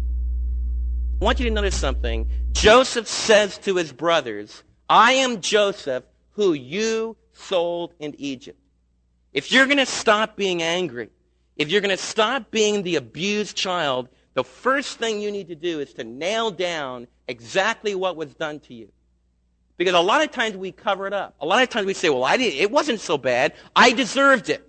I 1.20 1.24
want 1.24 1.38
you 1.38 1.44
to 1.44 1.54
notice 1.54 1.78
something. 1.78 2.28
Joseph 2.50 3.06
says 3.06 3.58
to 3.58 3.76
his 3.76 3.92
brothers, 3.92 4.62
I 4.88 5.12
am 5.12 5.40
Joseph 5.40 6.04
who 6.32 6.54
you 6.54 7.16
sold 7.32 7.94
in 7.98 8.14
Egypt. 8.18 8.58
If 9.32 9.50
you're 9.50 9.66
going 9.66 9.78
to 9.78 9.86
stop 9.86 10.36
being 10.36 10.62
angry, 10.62 11.10
if 11.56 11.70
you're 11.70 11.80
going 11.80 11.96
to 11.96 12.02
stop 12.02 12.50
being 12.50 12.82
the 12.82 12.96
abused 12.96 13.56
child, 13.56 14.08
the 14.34 14.44
first 14.44 14.98
thing 14.98 15.20
you 15.20 15.30
need 15.30 15.48
to 15.48 15.54
do 15.54 15.80
is 15.80 15.92
to 15.94 16.04
nail 16.04 16.50
down 16.50 17.06
exactly 17.28 17.94
what 17.94 18.16
was 18.16 18.34
done 18.34 18.60
to 18.60 18.74
you. 18.74 18.90
Because 19.76 19.94
a 19.94 20.00
lot 20.00 20.22
of 20.22 20.30
times 20.30 20.56
we 20.56 20.70
cover 20.70 21.06
it 21.06 21.12
up. 21.12 21.34
A 21.40 21.46
lot 21.46 21.62
of 21.62 21.68
times 21.68 21.86
we 21.86 21.94
say, 21.94 22.08
well, 22.08 22.24
I 22.24 22.36
didn't, 22.36 22.60
it 22.60 22.70
wasn't 22.70 23.00
so 23.00 23.18
bad. 23.18 23.54
I 23.74 23.92
deserved 23.92 24.48
it. 24.48 24.68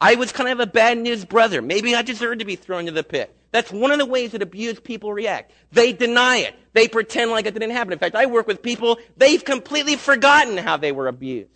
I 0.00 0.14
was 0.14 0.32
kind 0.32 0.48
of 0.48 0.60
a 0.60 0.66
bad 0.66 0.98
news 0.98 1.24
brother. 1.24 1.60
Maybe 1.60 1.94
I 1.94 2.02
deserved 2.02 2.40
to 2.40 2.44
be 2.44 2.56
thrown 2.56 2.80
into 2.80 2.92
the 2.92 3.02
pit. 3.02 3.34
That's 3.50 3.72
one 3.72 3.90
of 3.90 3.98
the 3.98 4.06
ways 4.06 4.32
that 4.32 4.42
abused 4.42 4.84
people 4.84 5.12
react. 5.12 5.52
They 5.72 5.92
deny 5.92 6.38
it. 6.38 6.54
They 6.72 6.86
pretend 6.86 7.30
like 7.30 7.46
it 7.46 7.54
didn't 7.54 7.70
happen. 7.70 7.92
In 7.92 7.98
fact, 7.98 8.14
I 8.14 8.26
work 8.26 8.46
with 8.46 8.62
people, 8.62 8.98
they've 9.16 9.44
completely 9.44 9.96
forgotten 9.96 10.56
how 10.56 10.76
they 10.76 10.92
were 10.92 11.08
abused. 11.08 11.50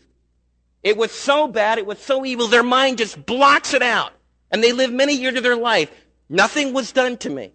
It 0.82 0.96
was 0.96 1.12
so 1.12 1.46
bad, 1.46 1.78
it 1.78 1.86
was 1.86 1.98
so 1.98 2.24
evil, 2.24 2.48
their 2.48 2.62
mind 2.62 2.98
just 2.98 3.24
blocks 3.24 3.72
it 3.72 3.82
out. 3.82 4.12
And 4.50 4.62
they 4.62 4.72
live 4.72 4.92
many 4.92 5.14
years 5.14 5.36
of 5.36 5.42
their 5.42 5.56
life. 5.56 5.90
Nothing 6.28 6.72
was 6.72 6.92
done 6.92 7.16
to 7.18 7.30
me. 7.30 7.52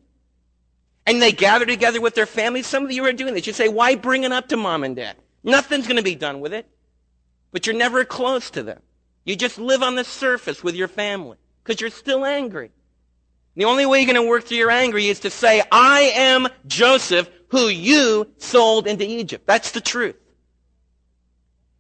And 1.06 1.22
they 1.22 1.32
gather 1.32 1.66
together 1.66 2.02
with 2.02 2.16
their 2.16 2.26
families. 2.26 2.68
Some 2.68 2.86
of 2.86 2.92
you 2.92 3.06
are 3.06 3.14
doing 3.14 3.34
this. 3.34 3.48
You 3.48 3.54
say, 3.54 3.70
why 3.70 3.96
bring 3.96 4.24
it 4.24 4.32
up 4.32 4.48
to 4.50 4.58
mom 4.58 4.84
and 4.84 4.96
dad? 4.96 5.16
Nothing's 5.44 5.88
going 5.88 5.98
to 5.98 6.04
be 6.04 6.16
done 6.16 6.40
with 6.40 6.54
it. 6.54 6.68
But 7.52 7.66
you're 7.66 7.76
never 7.76 8.04
close 8.04 8.50
to 8.52 8.64
them. 8.64 8.82
You 9.24 9.36
just 9.36 9.58
live 9.58 9.84
on 9.84 9.96
the 9.96 10.04
surface 10.04 10.64
with 10.64 10.76
your 10.76 10.88
family 10.88 11.38
because 11.64 11.80
you're 11.80 11.90
still 11.90 12.26
angry. 12.26 12.72
The 13.56 13.66
only 13.66 13.86
way 13.86 14.00
you're 14.00 14.14
going 14.14 14.24
to 14.24 14.30
work 14.30 14.46
through 14.46 14.58
your 14.58 14.72
anger 14.72 14.98
is 14.98 15.22
to 15.22 15.30
say, 15.30 15.64
I 15.72 16.12
am 16.16 16.48
Joseph 16.66 17.30
who 17.50 17.68
you 17.68 18.32
sold 18.38 18.88
into 18.88 19.06
Egypt. 19.06 19.48
That's 19.48 19.72
the 19.72 19.82
truth. 19.82 20.16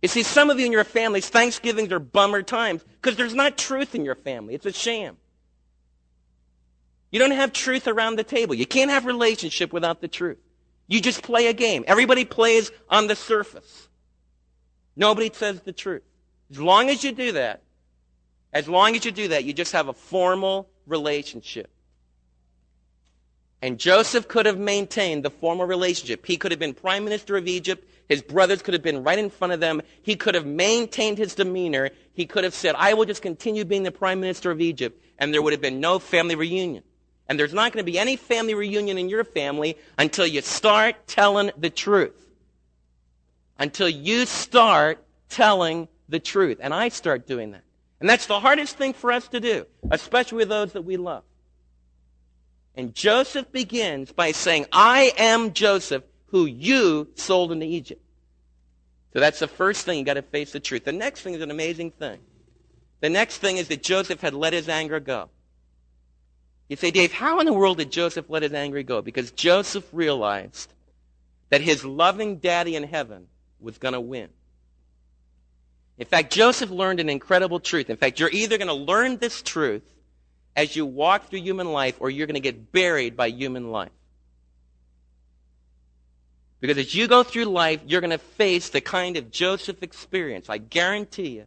You 0.07 0.09
see, 0.09 0.23
some 0.23 0.49
of 0.49 0.57
you 0.57 0.65
in 0.65 0.71
your 0.71 0.85
families, 0.85 1.27
Thanksgivings 1.27 1.91
are 1.91 1.99
bummer 1.99 2.41
times 2.41 2.81
because 3.01 3.17
there's 3.17 3.33
not 3.33 3.57
truth 3.57 3.93
in 3.93 4.05
your 4.05 4.15
family. 4.15 4.55
It's 4.55 4.65
a 4.65 4.71
sham. 4.71 5.17
You 7.11 7.19
don't 7.19 7.31
have 7.31 7.51
truth 7.51 7.89
around 7.89 8.15
the 8.15 8.23
table. 8.23 8.55
You 8.55 8.65
can't 8.65 8.89
have 8.89 9.05
relationship 9.05 9.73
without 9.73 9.99
the 9.99 10.07
truth. 10.07 10.37
You 10.87 11.01
just 11.01 11.23
play 11.23 11.47
a 11.47 11.53
game. 11.53 11.83
Everybody 11.87 12.23
plays 12.23 12.71
on 12.87 13.07
the 13.07 13.17
surface. 13.17 13.89
Nobody 14.95 15.29
says 15.33 15.59
the 15.59 15.73
truth. 15.73 16.03
As 16.51 16.57
long 16.61 16.89
as 16.89 17.03
you 17.03 17.11
do 17.11 17.33
that, 17.33 17.63
as 18.53 18.69
long 18.69 18.95
as 18.95 19.03
you 19.03 19.11
do 19.11 19.27
that, 19.27 19.43
you 19.43 19.51
just 19.51 19.73
have 19.73 19.89
a 19.89 19.93
formal 19.93 20.69
relationship. 20.85 21.69
And 23.61 23.77
Joseph 23.77 24.29
could 24.29 24.45
have 24.45 24.57
maintained 24.57 25.25
the 25.25 25.31
formal 25.31 25.65
relationship. 25.65 26.25
He 26.25 26.37
could 26.37 26.51
have 26.51 26.61
been 26.61 26.73
prime 26.73 27.03
minister 27.03 27.35
of 27.35 27.45
Egypt. 27.45 27.83
His 28.07 28.21
brothers 28.21 28.61
could 28.61 28.73
have 28.73 28.83
been 28.83 29.03
right 29.03 29.19
in 29.19 29.29
front 29.29 29.53
of 29.53 29.59
them. 29.59 29.81
He 30.01 30.15
could 30.15 30.35
have 30.35 30.45
maintained 30.45 31.17
his 31.17 31.35
demeanor. 31.35 31.89
He 32.13 32.25
could 32.25 32.43
have 32.45 32.53
said, 32.53 32.75
I 32.77 32.93
will 32.93 33.05
just 33.05 33.21
continue 33.21 33.65
being 33.65 33.83
the 33.83 33.91
prime 33.91 34.19
minister 34.21 34.49
of 34.49 34.61
Egypt. 34.61 35.01
And 35.19 35.33
there 35.33 35.41
would 35.41 35.53
have 35.53 35.61
been 35.61 35.79
no 35.79 35.99
family 35.99 36.35
reunion. 36.35 36.83
And 37.27 37.37
there's 37.37 37.53
not 37.53 37.73
going 37.73 37.85
to 37.85 37.91
be 37.91 37.99
any 37.99 38.15
family 38.15 38.53
reunion 38.53 38.97
in 38.97 39.09
your 39.09 39.25
family 39.25 39.77
until 39.97 40.25
you 40.25 40.41
start 40.41 41.07
telling 41.07 41.51
the 41.57 41.69
truth. 41.69 42.25
Until 43.59 43.89
you 43.89 44.25
start 44.25 45.03
telling 45.29 45.89
the 46.07 46.19
truth. 46.19 46.59
And 46.61 46.73
I 46.73 46.87
start 46.89 47.27
doing 47.27 47.51
that. 47.51 47.63
And 47.99 48.09
that's 48.09 48.27
the 48.27 48.39
hardest 48.39 48.77
thing 48.77 48.93
for 48.93 49.11
us 49.11 49.27
to 49.29 49.39
do, 49.39 49.65
especially 49.91 50.37
with 50.37 50.49
those 50.49 50.73
that 50.73 50.83
we 50.83 50.95
love. 50.97 51.23
And 52.75 52.93
Joseph 52.93 53.51
begins 53.51 54.11
by 54.11 54.31
saying, 54.31 54.67
I 54.71 55.11
am 55.17 55.53
Joseph 55.53 56.03
who 56.27 56.45
you 56.45 57.09
sold 57.15 57.51
into 57.51 57.65
Egypt. 57.65 58.01
So 59.13 59.19
that's 59.19 59.39
the 59.39 59.47
first 59.47 59.85
thing 59.85 59.99
you 59.99 60.05
got 60.05 60.15
to 60.15 60.21
face 60.21 60.51
the 60.51 60.59
truth. 60.59 60.83
The 60.83 60.91
next 60.91 61.21
thing 61.21 61.33
is 61.33 61.41
an 61.41 61.51
amazing 61.51 61.91
thing. 61.91 62.19
The 62.99 63.09
next 63.09 63.37
thing 63.37 63.57
is 63.57 63.67
that 63.69 63.83
Joseph 63.83 64.21
had 64.21 64.33
let 64.33 64.53
his 64.53 64.69
anger 64.69 64.99
go. 64.99 65.29
You 66.67 66.75
say, 66.75 66.91
Dave, 66.91 67.13
how 67.13 67.39
in 67.39 67.45
the 67.45 67.53
world 67.53 67.77
did 67.77 67.91
Joseph 67.91 68.29
let 68.29 68.43
his 68.43 68.53
anger 68.53 68.83
go? 68.83 69.01
Because 69.01 69.31
Joseph 69.31 69.87
realized 69.93 70.73
that 71.49 71.61
his 71.61 71.85
loving 71.85 72.37
daddy 72.37 72.75
in 72.75 72.83
heaven 72.83 73.27
was 73.59 73.77
going 73.77 73.93
to 73.93 74.01
win. 74.01 74.29
In 75.97 76.05
fact, 76.05 76.31
Joseph 76.31 76.69
learned 76.69 76.99
an 76.99 77.09
incredible 77.09 77.59
truth. 77.59 77.89
In 77.89 77.97
fact, 77.97 78.19
you're 78.19 78.29
either 78.29 78.57
going 78.57 78.67
to 78.67 78.73
learn 78.73 79.17
this 79.17 79.41
truth 79.41 79.83
as 80.55 80.75
you 80.75 80.85
walk 80.85 81.29
through 81.29 81.39
human 81.39 81.71
life 81.71 81.95
or 81.99 82.09
you're 82.09 82.27
going 82.27 82.35
to 82.35 82.39
get 82.39 82.71
buried 82.71 83.15
by 83.15 83.27
human 83.27 83.71
life. 83.71 83.91
Because 86.59 86.77
as 86.77 86.95
you 86.95 87.07
go 87.07 87.23
through 87.23 87.45
life, 87.45 87.81
you're 87.85 88.01
going 88.01 88.11
to 88.11 88.17
face 88.17 88.69
the 88.69 88.81
kind 88.81 89.17
of 89.17 89.31
Joseph 89.31 89.83
experience. 89.83 90.49
I 90.49 90.57
guarantee 90.57 91.29
you. 91.29 91.45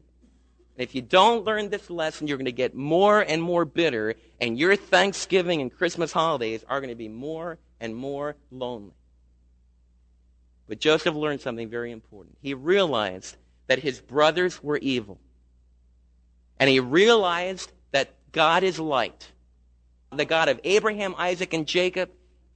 If 0.77 0.95
you 0.95 1.03
don't 1.03 1.45
learn 1.45 1.69
this 1.69 1.91
lesson, 1.91 2.27
you're 2.27 2.39
going 2.39 2.47
to 2.47 2.53
get 2.53 2.75
more 2.75 3.21
and 3.21 3.43
more 3.43 3.65
bitter, 3.65 4.15
and 4.41 4.59
your 4.59 4.77
Thanksgiving 4.77 5.61
and 5.61 5.75
Christmas 5.75 6.13
holidays 6.13 6.65
are 6.69 6.81
going 6.81 6.91
to 6.91 6.97
be 6.97 7.09
more 7.09 7.59
and 7.81 7.95
more 7.95 8.37
lonely. 8.51 8.95
But 10.69 10.79
Joseph 10.79 11.15
learned 11.15 11.41
something 11.41 11.69
very 11.69 11.91
important. 11.91 12.39
He 12.41 12.55
realized 12.55 13.37
that 13.67 13.81
his 13.81 14.01
brothers 14.01 14.63
were 14.63 14.79
evil. 14.79 15.19
And 16.59 16.71
he 16.71 16.81
realized 16.81 17.73
that 17.91 18.15
God 18.33 18.63
is 18.63 18.79
light. 18.79 19.33
The 20.13 20.25
God 20.25 20.49
of 20.49 20.61
Abraham, 20.65 21.15
Isaac, 21.19 21.53
and 21.53 21.67
Jacob 21.67 22.11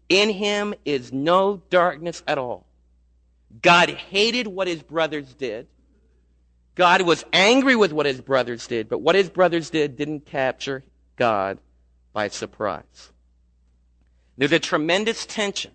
in 0.09 0.31
him 0.31 0.75
is 0.85 1.12
no 1.12 1.62
darkness 1.71 2.23
at 2.27 2.38
all. 2.38 2.67
God 3.62 3.90
hated 3.90 4.47
what 4.47 4.69
his 4.69 4.83
brothers 4.83 5.33
did. 5.35 5.69
God 6.75 7.03
was 7.03 7.25
angry 7.33 7.77
with 7.77 7.93
what 7.93 8.07
his 8.07 8.21
brothers 8.21 8.67
did, 8.67 8.88
but 8.88 8.99
what 8.99 9.14
his 9.14 9.29
brothers 9.29 9.71
did 9.71 9.97
didn't 9.97 10.27
capture 10.27 10.83
God 11.17 11.59
by 12.12 12.29
surprise. 12.29 13.12
There's 14.37 14.53
a 14.53 14.59
tremendous 14.59 15.25
tension. 15.25 15.71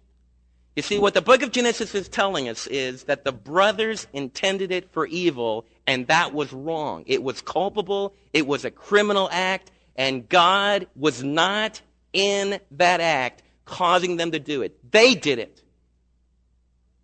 You 0.75 0.83
see, 0.83 0.99
what 0.99 1.13
the 1.13 1.21
book 1.21 1.41
of 1.41 1.51
Genesis 1.51 1.95
is 1.95 2.09
telling 2.09 2.47
us 2.47 2.67
is 2.67 3.03
that 3.03 3.23
the 3.23 3.31
brothers 3.31 4.07
intended 4.13 4.71
it 4.71 4.91
for 4.91 5.05
evil, 5.07 5.65
and 5.87 6.07
that 6.07 6.33
was 6.33 6.53
wrong. 6.53 7.03
It 7.05 7.23
was 7.23 7.41
culpable, 7.41 8.13
it 8.33 8.45
was 8.45 8.65
a 8.65 8.71
criminal 8.71 9.29
act, 9.31 9.71
and 9.95 10.27
God 10.27 10.87
was 10.95 11.23
not 11.23 11.81
in 12.13 12.59
that 12.71 13.01
act 13.01 13.43
causing 13.69 14.17
them 14.17 14.31
to 14.31 14.39
do 14.39 14.61
it. 14.63 14.91
They 14.91 15.15
did 15.15 15.39
it. 15.39 15.63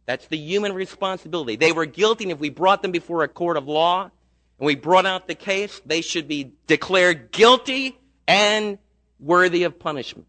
That's 0.05 0.27
the 0.27 0.37
human 0.37 0.73
responsibility. 0.73 1.55
They 1.55 1.71
were 1.71 1.85
guilty, 1.85 2.25
and 2.25 2.31
if 2.31 2.39
we 2.39 2.49
brought 2.49 2.81
them 2.81 2.91
before 2.91 3.23
a 3.23 3.27
court 3.27 3.57
of 3.57 3.67
law 3.67 4.03
and 4.03 4.65
we 4.65 4.75
brought 4.75 5.05
out 5.05 5.27
the 5.27 5.35
case, 5.35 5.81
they 5.85 6.01
should 6.01 6.27
be 6.27 6.53
declared 6.67 7.31
guilty 7.31 7.97
and 8.27 8.77
worthy 9.19 9.63
of 9.63 9.79
punishment. 9.79 10.27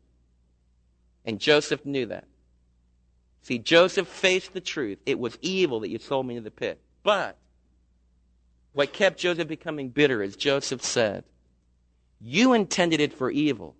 And 1.25 1.38
Joseph 1.40 1.85
knew 1.85 2.07
that. 2.07 2.25
See, 3.42 3.59
Joseph 3.59 4.09
faced 4.09 4.55
the 4.55 4.61
truth. 4.61 4.99
It 5.07 5.18
was 5.18 5.38
evil 5.40 5.81
that 5.81 5.88
you 5.88 5.99
sold 5.99 6.27
me 6.27 6.37
into 6.37 6.44
the 6.44 6.51
pit. 6.51 6.81
But 7.03 7.37
what 8.72 8.92
kept 8.92 9.18
Joseph 9.18 9.49
becoming 9.49 9.90
bitter 9.90 10.22
is 10.22 10.37
Joseph 10.37 10.83
said, 10.83 11.25
You 12.20 12.53
intended 12.55 13.01
it 13.01 13.12
for 13.12 13.31
evil, 13.31 13.77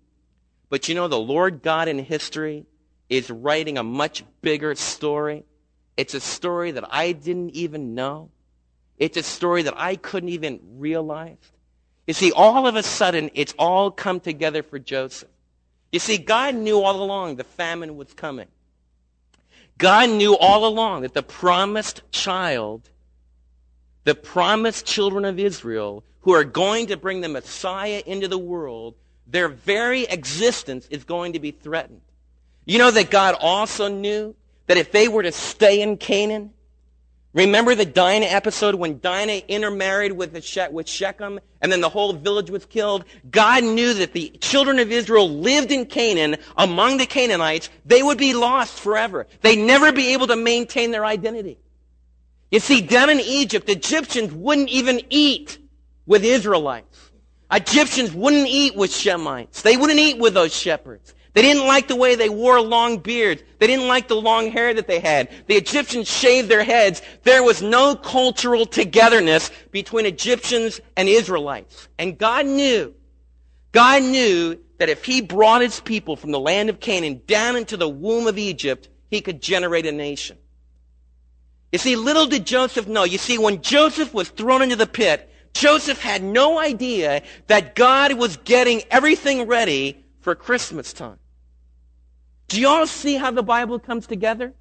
but 0.69 0.87
you 0.87 0.95
know, 0.95 1.07
the 1.07 1.19
Lord 1.19 1.61
God 1.61 1.87
in 1.87 1.99
history 1.99 2.65
is 3.09 3.29
writing 3.29 3.77
a 3.77 3.83
much 3.83 4.23
bigger 4.41 4.75
story. 4.75 5.45
It's 5.95 6.13
a 6.13 6.19
story 6.19 6.71
that 6.71 6.83
I 6.93 7.13
didn't 7.13 7.51
even 7.51 7.95
know. 7.95 8.29
It's 8.97 9.17
a 9.17 9.23
story 9.23 9.63
that 9.63 9.75
I 9.77 9.95
couldn't 9.95 10.29
even 10.29 10.59
realize. 10.77 11.37
You 12.05 12.13
see, 12.13 12.31
all 12.31 12.67
of 12.67 12.75
a 12.75 12.83
sudden, 12.83 13.29
it's 13.33 13.53
all 13.57 13.91
come 13.91 14.19
together 14.19 14.63
for 14.63 14.79
Joseph. 14.79 15.29
You 15.91 15.99
see, 15.99 16.17
God 16.17 16.55
knew 16.55 16.81
all 16.81 17.01
along 17.01 17.35
the 17.35 17.43
famine 17.43 17.95
was 17.95 18.13
coming. 18.13 18.47
God 19.77 20.09
knew 20.09 20.35
all 20.35 20.65
along 20.65 21.03
that 21.03 21.13
the 21.13 21.23
promised 21.23 22.01
child, 22.11 22.89
the 24.03 24.15
promised 24.15 24.85
children 24.85 25.23
of 25.23 25.39
Israel, 25.39 26.03
who 26.21 26.33
are 26.33 26.43
going 26.43 26.87
to 26.87 26.97
bring 26.97 27.21
the 27.21 27.29
Messiah 27.29 28.01
into 28.05 28.27
the 28.27 28.37
world, 28.37 28.95
their 29.27 29.49
very 29.49 30.03
existence 30.03 30.87
is 30.89 31.03
going 31.03 31.33
to 31.33 31.39
be 31.39 31.51
threatened. 31.51 32.01
You 32.65 32.79
know 32.79 32.91
that 32.91 33.09
God 33.09 33.35
also 33.39 33.87
knew 33.87 34.35
that 34.67 34.77
if 34.77 34.91
they 34.91 35.07
were 35.07 35.23
to 35.23 35.31
stay 35.31 35.81
in 35.81 35.97
Canaan, 35.97 36.53
Remember 37.37 37.75
the 37.75 37.85
Dinah 37.85 38.25
episode 38.25 38.73
when 38.73 38.99
Dinah 38.99 39.43
intermarried 39.47 40.13
with, 40.13 40.33
the 40.33 40.69
with 40.71 40.89
Shechem 40.89 41.39
and 41.61 41.71
then 41.71 41.81
the 41.81 41.89
whole 41.89 42.11
village 42.13 42.49
was 42.49 42.65
killed? 42.65 43.05
God 43.29 43.63
knew 43.63 43.93
that 43.93 44.13
the 44.13 44.29
children 44.41 44.79
of 44.79 44.91
Israel 44.91 45.29
lived 45.29 45.71
in 45.71 45.85
Canaan 45.85 46.37
among 46.57 46.97
the 46.97 47.05
Canaanites. 47.05 47.69
They 47.85 48.01
would 48.01 48.17
be 48.17 48.33
lost 48.33 48.79
forever. 48.79 49.27
They'd 49.41 49.59
never 49.59 49.91
be 49.91 50.13
able 50.13 50.25
to 50.25 50.35
maintain 50.35 50.89
their 50.89 51.05
identity. 51.05 51.59
You 52.49 52.59
see, 52.59 52.81
down 52.81 53.11
in 53.11 53.19
Egypt, 53.19 53.69
Egyptians 53.69 54.33
wouldn't 54.33 54.69
even 54.69 55.01
eat 55.11 55.59
with 56.07 56.25
Israelites. 56.25 57.06
Egyptians 57.51 58.11
wouldn't 58.11 58.47
eat 58.47 58.75
with 58.75 58.91
Shemites. 58.91 59.61
They 59.61 59.77
wouldn't 59.77 59.99
eat 59.99 60.17
with 60.17 60.33
those 60.33 60.53
shepherds. 60.53 61.13
They 61.33 61.43
didn't 61.43 61.67
like 61.67 61.87
the 61.87 61.95
way 61.95 62.15
they 62.15 62.29
wore 62.29 62.59
long 62.59 62.97
beards. 62.97 63.43
They 63.59 63.67
didn't 63.67 63.87
like 63.87 64.07
the 64.07 64.15
long 64.15 64.49
hair 64.49 64.73
that 64.73 64.87
they 64.87 64.99
had. 64.99 65.29
The 65.45 65.53
Egyptians 65.53 66.09
shaved 66.09 66.49
their 66.49 66.63
heads. 66.63 67.01
There 67.23 67.43
was 67.43 67.61
no 67.61 67.95
cultural 67.95 68.65
togetherness 68.65 69.51
between 69.71 70.07
Egyptians 70.07 70.81
and 70.95 71.07
Israelites. 71.07 71.89
And 71.99 72.17
God 72.17 72.47
knew, 72.47 72.95
God 73.71 74.01
knew 74.01 74.59
that 74.79 74.89
if 74.89 75.05
he 75.05 75.21
brought 75.21 75.61
his 75.61 75.79
people 75.79 76.15
from 76.15 76.31
the 76.31 76.39
land 76.39 76.69
of 76.69 76.79
Canaan 76.79 77.21
down 77.27 77.55
into 77.55 77.77
the 77.77 77.87
womb 77.87 78.25
of 78.25 78.39
Egypt, 78.39 78.89
he 79.09 79.21
could 79.21 79.41
generate 79.41 79.85
a 79.85 79.91
nation. 79.91 80.37
You 81.71 81.79
see, 81.79 81.95
little 81.95 82.25
did 82.25 82.45
Joseph 82.45 82.87
know. 82.87 83.03
You 83.03 83.17
see, 83.17 83.37
when 83.37 83.61
Joseph 83.61 84.13
was 84.13 84.29
thrown 84.29 84.63
into 84.63 84.75
the 84.75 84.87
pit, 84.87 85.29
Joseph 85.57 85.99
had 85.99 86.23
no 86.23 86.59
idea 86.59 87.23
that 87.47 87.75
God 87.75 88.13
was 88.13 88.37
getting 88.37 88.83
everything 88.91 89.47
ready 89.47 90.05
for 90.21 90.35
Christmas 90.35 90.93
time. 90.93 91.17
Do 92.47 92.61
you 92.61 92.67
all 92.67 92.85
see 92.85 93.15
how 93.15 93.31
the 93.31 93.43
Bible 93.43 93.79
comes 93.79 94.05
together? 94.05 94.53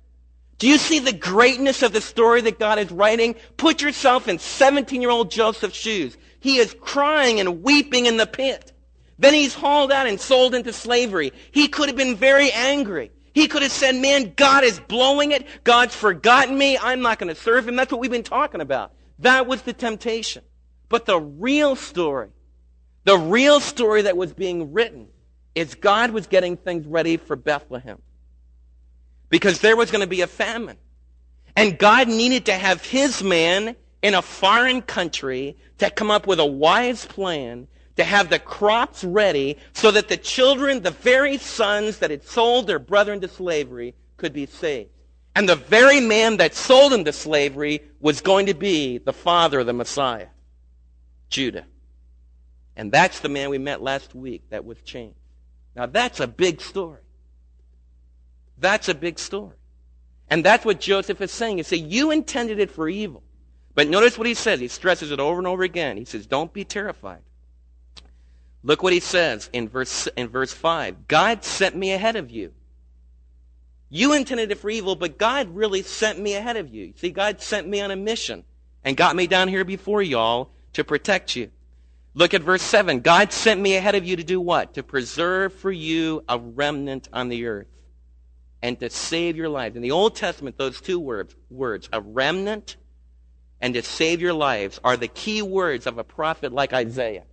Do 0.58 0.66
you 0.66 0.78
see 0.78 0.98
the 0.98 1.12
greatness 1.12 1.82
of 1.82 1.92
the 1.92 2.00
story 2.00 2.40
that 2.42 2.58
God 2.58 2.78
is 2.78 2.90
writing? 2.90 3.34
Put 3.58 3.82
yourself 3.82 4.26
in 4.26 4.38
17-year-old 4.38 5.30
Joseph's 5.30 5.76
shoes. 5.76 6.16
He 6.40 6.56
is 6.56 6.74
crying 6.80 7.40
and 7.40 7.62
weeping 7.62 8.06
in 8.06 8.16
the 8.16 8.26
pit. 8.26 8.72
Then 9.18 9.34
he's 9.34 9.54
hauled 9.54 9.92
out 9.92 10.06
and 10.06 10.18
sold 10.18 10.54
into 10.54 10.72
slavery. 10.72 11.32
He 11.50 11.68
could 11.68 11.88
have 11.88 11.96
been 11.96 12.16
very 12.16 12.50
angry. 12.52 13.10
He 13.34 13.48
could 13.48 13.60
have 13.60 13.72
said, 13.72 13.96
man, 13.96 14.32
God 14.34 14.64
is 14.64 14.80
blowing 14.80 15.32
it. 15.32 15.46
God's 15.62 15.94
forgotten 15.94 16.56
me. 16.56 16.78
I'm 16.78 17.02
not 17.02 17.18
going 17.18 17.34
to 17.34 17.38
serve 17.40 17.68
him. 17.68 17.76
That's 17.76 17.92
what 17.92 18.00
we've 18.00 18.10
been 18.10 18.22
talking 18.22 18.62
about. 18.62 18.92
That 19.18 19.46
was 19.46 19.60
the 19.60 19.74
temptation. 19.74 20.42
But 20.88 21.06
the 21.06 21.20
real 21.20 21.76
story, 21.76 22.28
the 23.04 23.18
real 23.18 23.60
story 23.60 24.02
that 24.02 24.16
was 24.16 24.32
being 24.32 24.72
written 24.72 25.08
is 25.54 25.74
God 25.74 26.10
was 26.10 26.26
getting 26.26 26.56
things 26.56 26.86
ready 26.86 27.16
for 27.16 27.36
Bethlehem. 27.36 28.00
Because 29.28 29.60
there 29.60 29.76
was 29.76 29.90
going 29.90 30.02
to 30.02 30.06
be 30.06 30.20
a 30.20 30.26
famine. 30.26 30.76
And 31.56 31.78
God 31.78 32.08
needed 32.08 32.46
to 32.46 32.52
have 32.52 32.84
his 32.84 33.22
man 33.22 33.74
in 34.02 34.14
a 34.14 34.22
foreign 34.22 34.82
country 34.82 35.56
to 35.78 35.90
come 35.90 36.10
up 36.10 36.26
with 36.26 36.38
a 36.38 36.46
wise 36.46 37.06
plan 37.06 37.66
to 37.96 38.04
have 38.04 38.28
the 38.28 38.38
crops 38.38 39.02
ready 39.02 39.56
so 39.72 39.90
that 39.90 40.08
the 40.08 40.16
children, 40.16 40.82
the 40.82 40.90
very 40.90 41.38
sons 41.38 41.98
that 41.98 42.10
had 42.10 42.22
sold 42.22 42.66
their 42.66 42.78
brother 42.78 43.12
into 43.12 43.28
slavery, 43.28 43.94
could 44.16 44.32
be 44.32 44.46
saved. 44.46 44.90
And 45.34 45.48
the 45.48 45.56
very 45.56 46.00
man 46.00 46.38
that 46.38 46.54
sold 46.54 46.92
him 46.92 47.04
to 47.04 47.12
slavery 47.12 47.82
was 48.00 48.20
going 48.20 48.46
to 48.46 48.54
be 48.54 48.98
the 48.98 49.12
father 49.12 49.60
of 49.60 49.66
the 49.66 49.72
Messiah, 49.72 50.28
Judah. 51.36 51.66
And 52.76 52.90
that's 52.90 53.20
the 53.20 53.28
man 53.28 53.50
we 53.50 53.58
met 53.58 53.82
last 53.82 54.14
week 54.14 54.48
that 54.48 54.64
was 54.64 54.78
changed. 54.80 55.18
Now 55.74 55.84
that's 55.84 56.18
a 56.18 56.26
big 56.26 56.62
story. 56.62 57.02
That's 58.56 58.88
a 58.88 58.94
big 58.94 59.18
story. 59.18 59.56
And 60.30 60.42
that's 60.42 60.64
what 60.64 60.80
Joseph 60.80 61.20
is 61.20 61.30
saying. 61.30 61.58
He 61.58 61.62
says, 61.62 61.80
you 61.80 62.10
intended 62.10 62.58
it 62.58 62.70
for 62.70 62.88
evil. 62.88 63.22
But 63.74 63.86
notice 63.88 64.16
what 64.16 64.26
he 64.26 64.32
says. 64.32 64.60
He 64.60 64.68
stresses 64.68 65.10
it 65.10 65.20
over 65.20 65.36
and 65.36 65.46
over 65.46 65.62
again. 65.62 65.98
He 65.98 66.06
says, 66.06 66.26
don't 66.26 66.54
be 66.54 66.64
terrified. 66.64 67.20
Look 68.62 68.82
what 68.82 68.94
he 68.94 69.00
says 69.00 69.50
in 69.52 69.68
verse, 69.68 70.06
in 70.16 70.28
verse 70.28 70.54
5. 70.54 71.06
God 71.06 71.44
sent 71.44 71.76
me 71.76 71.92
ahead 71.92 72.16
of 72.16 72.30
you. 72.30 72.54
You 73.90 74.14
intended 74.14 74.50
it 74.50 74.58
for 74.58 74.70
evil, 74.70 74.96
but 74.96 75.18
God 75.18 75.54
really 75.54 75.82
sent 75.82 76.18
me 76.18 76.34
ahead 76.34 76.56
of 76.56 76.72
you. 76.72 76.94
See, 76.96 77.10
God 77.10 77.42
sent 77.42 77.68
me 77.68 77.82
on 77.82 77.90
a 77.90 77.96
mission 77.96 78.44
and 78.82 78.96
got 78.96 79.14
me 79.14 79.26
down 79.26 79.48
here 79.48 79.66
before 79.66 80.00
y'all 80.00 80.50
to 80.76 80.84
protect 80.84 81.34
you. 81.34 81.50
Look 82.12 82.34
at 82.34 82.42
verse 82.42 82.62
7. 82.62 83.00
God 83.00 83.32
sent 83.32 83.60
me 83.60 83.76
ahead 83.76 83.94
of 83.94 84.06
you 84.06 84.16
to 84.16 84.24
do 84.24 84.38
what? 84.38 84.74
To 84.74 84.82
preserve 84.82 85.54
for 85.54 85.72
you 85.72 86.22
a 86.28 86.38
remnant 86.38 87.08
on 87.14 87.30
the 87.30 87.46
earth 87.46 87.66
and 88.62 88.78
to 88.80 88.90
save 88.90 89.36
your 89.36 89.48
lives. 89.48 89.76
In 89.76 89.82
the 89.82 89.90
Old 89.90 90.16
Testament, 90.16 90.58
those 90.58 90.80
two 90.82 91.00
words, 91.00 91.34
words, 91.50 91.88
a 91.94 92.00
remnant 92.02 92.76
and 93.58 93.72
to 93.72 93.82
save 93.82 94.20
your 94.20 94.34
lives, 94.34 94.78
are 94.84 94.98
the 94.98 95.08
key 95.08 95.40
words 95.40 95.86
of 95.86 95.96
a 95.96 96.04
prophet 96.04 96.52
like 96.52 96.74
Isaiah. 96.74 97.24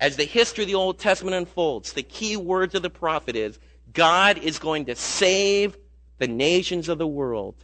As 0.00 0.16
the 0.16 0.24
history 0.24 0.64
of 0.64 0.68
the 0.68 0.74
Old 0.74 0.98
Testament 0.98 1.36
unfolds, 1.36 1.92
the 1.92 2.02
key 2.02 2.38
words 2.38 2.74
of 2.74 2.80
the 2.80 2.88
prophet 2.88 3.36
is 3.36 3.58
God 3.92 4.38
is 4.38 4.58
going 4.58 4.86
to 4.86 4.96
save 4.96 5.76
the 6.16 6.28
nations 6.28 6.88
of 6.88 6.96
the 6.96 7.06
world 7.06 7.62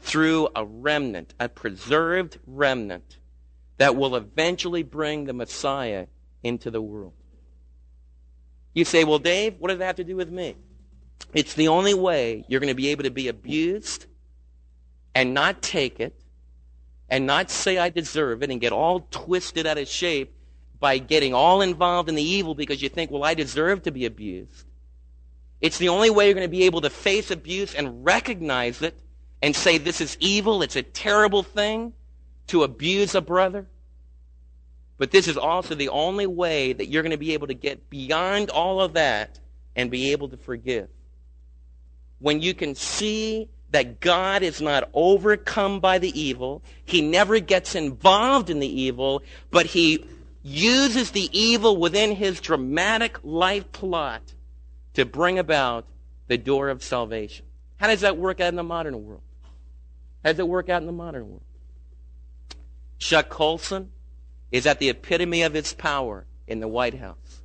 through 0.00 0.48
a 0.56 0.64
remnant, 0.64 1.34
a 1.38 1.48
preserved 1.48 2.38
remnant 2.48 3.17
that 3.78 3.96
will 3.96 4.16
eventually 4.16 4.82
bring 4.82 5.24
the 5.24 5.32
Messiah 5.32 6.06
into 6.42 6.70
the 6.70 6.82
world. 6.82 7.12
You 8.74 8.84
say, 8.84 9.04
well, 9.04 9.18
Dave, 9.18 9.56
what 9.58 9.68
does 9.68 9.78
that 9.78 9.86
have 9.86 9.96
to 9.96 10.04
do 10.04 10.16
with 10.16 10.30
me? 10.30 10.56
It's 11.34 11.54
the 11.54 11.68
only 11.68 11.94
way 11.94 12.44
you're 12.48 12.60
going 12.60 12.68
to 12.68 12.76
be 12.76 12.88
able 12.88 13.04
to 13.04 13.10
be 13.10 13.28
abused 13.28 14.06
and 15.14 15.34
not 15.34 15.62
take 15.62 16.00
it 16.00 16.20
and 17.08 17.26
not 17.26 17.50
say 17.50 17.78
I 17.78 17.88
deserve 17.88 18.42
it 18.42 18.50
and 18.50 18.60
get 18.60 18.72
all 18.72 19.06
twisted 19.10 19.66
out 19.66 19.78
of 19.78 19.88
shape 19.88 20.34
by 20.78 20.98
getting 20.98 21.34
all 21.34 21.60
involved 21.60 22.08
in 22.08 22.14
the 22.14 22.22
evil 22.22 22.54
because 22.54 22.82
you 22.82 22.88
think, 22.88 23.10
well, 23.10 23.24
I 23.24 23.34
deserve 23.34 23.82
to 23.82 23.90
be 23.90 24.06
abused. 24.06 24.64
It's 25.60 25.78
the 25.78 25.88
only 25.88 26.10
way 26.10 26.26
you're 26.26 26.34
going 26.34 26.46
to 26.46 26.50
be 26.50 26.64
able 26.64 26.82
to 26.82 26.90
face 26.90 27.30
abuse 27.30 27.74
and 27.74 28.04
recognize 28.04 28.80
it 28.82 28.96
and 29.42 29.56
say, 29.56 29.78
this 29.78 30.00
is 30.00 30.16
evil, 30.20 30.62
it's 30.62 30.76
a 30.76 30.82
terrible 30.82 31.42
thing, 31.42 31.92
to 32.48 32.62
abuse 32.62 33.14
a 33.14 33.20
brother. 33.20 33.66
But 34.98 35.12
this 35.12 35.28
is 35.28 35.36
also 35.36 35.74
the 35.74 35.90
only 35.90 36.26
way 36.26 36.72
that 36.72 36.88
you're 36.88 37.02
going 37.02 37.12
to 37.12 37.16
be 37.16 37.34
able 37.34 37.46
to 37.46 37.54
get 37.54 37.88
beyond 37.88 38.50
all 38.50 38.80
of 38.80 38.94
that 38.94 39.38
and 39.76 39.90
be 39.90 40.12
able 40.12 40.28
to 40.28 40.36
forgive. 40.36 40.88
When 42.18 42.42
you 42.42 42.52
can 42.52 42.74
see 42.74 43.48
that 43.70 44.00
God 44.00 44.42
is 44.42 44.60
not 44.60 44.90
overcome 44.92 45.78
by 45.78 45.98
the 45.98 46.20
evil, 46.20 46.62
He 46.84 47.00
never 47.00 47.38
gets 47.38 47.76
involved 47.76 48.50
in 48.50 48.58
the 48.58 48.82
evil, 48.82 49.22
but 49.50 49.66
He 49.66 50.04
uses 50.42 51.12
the 51.12 51.28
evil 51.38 51.76
within 51.76 52.16
His 52.16 52.40
dramatic 52.40 53.18
life 53.22 53.70
plot 53.70 54.22
to 54.94 55.04
bring 55.04 55.38
about 55.38 55.86
the 56.26 56.38
door 56.38 56.70
of 56.70 56.82
salvation. 56.82 57.46
How 57.76 57.86
does 57.86 58.00
that 58.00 58.16
work 58.16 58.40
out 58.40 58.48
in 58.48 58.56
the 58.56 58.64
modern 58.64 59.06
world? 59.06 59.22
How 60.24 60.32
does 60.32 60.40
it 60.40 60.48
work 60.48 60.68
out 60.68 60.82
in 60.82 60.86
the 60.86 60.92
modern 60.92 61.28
world? 61.28 61.42
Chuck 63.08 63.30
Colson 63.30 63.88
is 64.52 64.66
at 64.66 64.80
the 64.80 64.90
epitome 64.90 65.40
of 65.40 65.56
its 65.56 65.72
power 65.72 66.26
in 66.46 66.60
the 66.60 66.68
White 66.68 66.92
House. 66.98 67.40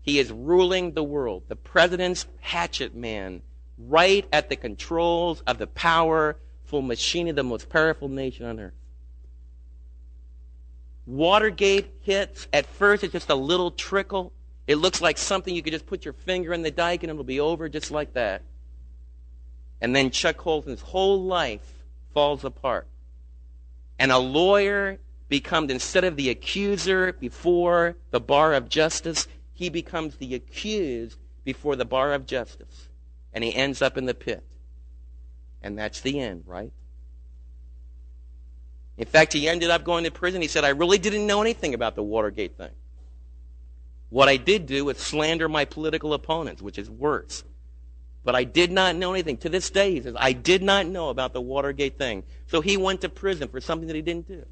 He 0.00 0.18
is 0.18 0.32
ruling 0.32 0.92
the 0.92 1.04
world, 1.04 1.42
the 1.48 1.56
president's 1.56 2.24
hatchet 2.40 2.94
man, 2.94 3.42
right 3.76 4.26
at 4.32 4.48
the 4.48 4.56
controls 4.56 5.42
of 5.46 5.58
the 5.58 5.66
powerful 5.66 6.80
machine 6.80 7.28
of 7.28 7.36
the 7.36 7.42
most 7.42 7.68
powerful 7.68 8.08
nation 8.08 8.46
on 8.46 8.60
earth. 8.60 8.72
Watergate 11.04 11.92
hits. 12.00 12.48
At 12.50 12.64
first, 12.64 13.04
it's 13.04 13.12
just 13.12 13.28
a 13.28 13.34
little 13.34 13.72
trickle. 13.72 14.32
It 14.66 14.76
looks 14.76 15.02
like 15.02 15.18
something 15.18 15.54
you 15.54 15.62
could 15.62 15.74
just 15.74 15.84
put 15.84 16.06
your 16.06 16.14
finger 16.14 16.54
in 16.54 16.62
the 16.62 16.70
dike 16.70 17.02
and 17.02 17.10
it'll 17.10 17.24
be 17.24 17.40
over 17.40 17.68
just 17.68 17.90
like 17.90 18.14
that. 18.14 18.40
And 19.82 19.94
then 19.94 20.10
Chuck 20.10 20.38
Colson's 20.38 20.80
whole 20.80 21.22
life 21.22 21.84
falls 22.14 22.42
apart 22.42 22.86
and 24.02 24.10
a 24.10 24.18
lawyer 24.18 24.98
becomes, 25.28 25.70
instead 25.70 26.02
of 26.02 26.16
the 26.16 26.28
accuser 26.28 27.12
before 27.12 27.94
the 28.10 28.18
bar 28.18 28.52
of 28.52 28.68
justice, 28.68 29.28
he 29.54 29.68
becomes 29.68 30.16
the 30.16 30.34
accused 30.34 31.20
before 31.44 31.76
the 31.76 31.84
bar 31.84 32.12
of 32.12 32.26
justice. 32.26 32.88
And 33.32 33.44
he 33.44 33.54
ends 33.54 33.80
up 33.80 33.96
in 33.96 34.06
the 34.06 34.12
pit. 34.12 34.42
And 35.62 35.78
that's 35.78 36.00
the 36.00 36.18
end, 36.18 36.42
right? 36.48 36.72
In 38.98 39.06
fact, 39.06 39.34
he 39.34 39.48
ended 39.48 39.70
up 39.70 39.84
going 39.84 40.02
to 40.02 40.10
prison. 40.10 40.42
He 40.42 40.48
said, 40.48 40.64
I 40.64 40.70
really 40.70 40.98
didn't 40.98 41.24
know 41.24 41.40
anything 41.40 41.72
about 41.72 41.94
the 41.94 42.02
Watergate 42.02 42.56
thing. 42.56 42.74
What 44.10 44.28
I 44.28 44.36
did 44.36 44.66
do 44.66 44.86
was 44.86 44.98
slander 44.98 45.48
my 45.48 45.64
political 45.64 46.12
opponents, 46.12 46.60
which 46.60 46.76
is 46.76 46.90
worse. 46.90 47.44
But 48.24 48.36
I 48.36 48.44
did 48.44 48.70
not 48.70 48.94
know 48.94 49.12
anything. 49.12 49.36
To 49.38 49.48
this 49.48 49.68
day, 49.70 49.94
he 49.94 50.00
says, 50.00 50.14
I 50.16 50.32
did 50.32 50.62
not 50.62 50.86
know 50.86 51.08
about 51.08 51.32
the 51.32 51.40
Watergate 51.40 51.98
thing. 51.98 52.22
So 52.46 52.60
he 52.60 52.76
went 52.76 53.00
to 53.00 53.08
prison 53.08 53.48
for 53.48 53.60
something 53.60 53.88
that 53.88 53.96
he 53.96 54.02
didn't 54.02 54.28
do. 54.28 54.44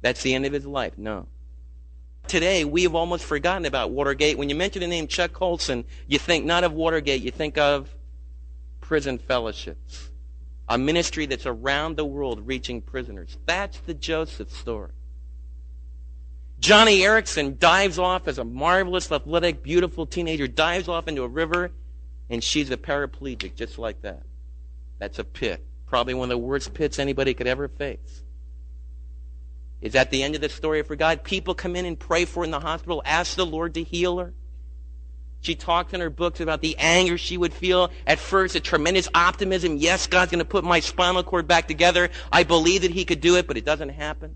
That's 0.00 0.22
the 0.22 0.34
end 0.34 0.46
of 0.46 0.52
his 0.52 0.64
life. 0.64 0.96
No. 0.96 1.26
Today, 2.26 2.64
we 2.64 2.84
have 2.84 2.94
almost 2.94 3.24
forgotten 3.24 3.66
about 3.66 3.90
Watergate. 3.90 4.38
When 4.38 4.48
you 4.48 4.54
mention 4.54 4.80
the 4.80 4.86
name 4.86 5.08
Chuck 5.08 5.32
Colson, 5.32 5.84
you 6.06 6.18
think 6.18 6.44
not 6.44 6.64
of 6.64 6.72
Watergate, 6.72 7.22
you 7.22 7.30
think 7.30 7.58
of 7.58 7.94
prison 8.80 9.18
fellowships. 9.18 10.08
a 10.68 10.76
ministry 10.76 11.26
that's 11.26 11.46
around 11.46 11.96
the 11.96 12.04
world 12.04 12.46
reaching 12.46 12.82
prisoners. 12.82 13.38
That's 13.46 13.78
the 13.80 13.94
Joseph 13.94 14.52
story. 14.52 14.90
Joni 16.60 16.98
Eareckson 16.98 17.58
dives 17.58 17.98
off 17.98 18.26
as 18.26 18.38
a 18.38 18.44
marvelous, 18.44 19.10
athletic, 19.12 19.62
beautiful 19.62 20.06
teenager, 20.06 20.48
dives 20.48 20.88
off 20.88 21.06
into 21.06 21.22
a 21.22 21.28
river, 21.28 21.70
and 22.28 22.42
she's 22.42 22.70
a 22.70 22.76
paraplegic 22.76 23.54
just 23.54 23.78
like 23.78 24.02
that. 24.02 24.22
That's 24.98 25.18
a 25.18 25.24
pit. 25.24 25.64
Probably 25.86 26.14
one 26.14 26.26
of 26.26 26.30
the 26.30 26.38
worst 26.38 26.74
pits 26.74 26.98
anybody 26.98 27.32
could 27.32 27.46
ever 27.46 27.68
face. 27.68 28.22
Is 29.80 29.92
that 29.92 30.10
the 30.10 30.24
end 30.24 30.34
of 30.34 30.40
the 30.40 30.48
story 30.48 30.82
for 30.82 30.96
God? 30.96 31.22
People 31.22 31.54
come 31.54 31.76
in 31.76 31.84
and 31.84 31.98
pray 31.98 32.24
for 32.24 32.40
her 32.40 32.44
in 32.44 32.50
the 32.50 32.60
hospital, 32.60 33.00
ask 33.04 33.36
the 33.36 33.46
Lord 33.46 33.74
to 33.74 33.82
heal 33.84 34.18
her. 34.18 34.34
She 35.40 35.54
talks 35.54 35.92
in 35.92 36.00
her 36.00 36.10
books 36.10 36.40
about 36.40 36.62
the 36.62 36.76
anger 36.78 37.16
she 37.16 37.38
would 37.38 37.54
feel 37.54 37.92
at 38.04 38.18
first, 38.18 38.56
a 38.56 38.60
tremendous 38.60 39.08
optimism. 39.14 39.76
Yes, 39.76 40.08
God's 40.08 40.32
going 40.32 40.40
to 40.40 40.44
put 40.44 40.64
my 40.64 40.80
spinal 40.80 41.22
cord 41.22 41.46
back 41.46 41.68
together. 41.68 42.10
I 42.32 42.42
believe 42.42 42.82
that 42.82 42.90
He 42.90 43.04
could 43.04 43.20
do 43.20 43.36
it, 43.36 43.46
but 43.46 43.56
it 43.56 43.64
doesn't 43.64 43.90
happen. 43.90 44.34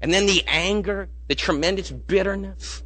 And 0.00 0.12
then 0.12 0.26
the 0.26 0.44
anger, 0.46 1.08
the 1.26 1.34
tremendous 1.34 1.90
bitterness. 1.90 2.82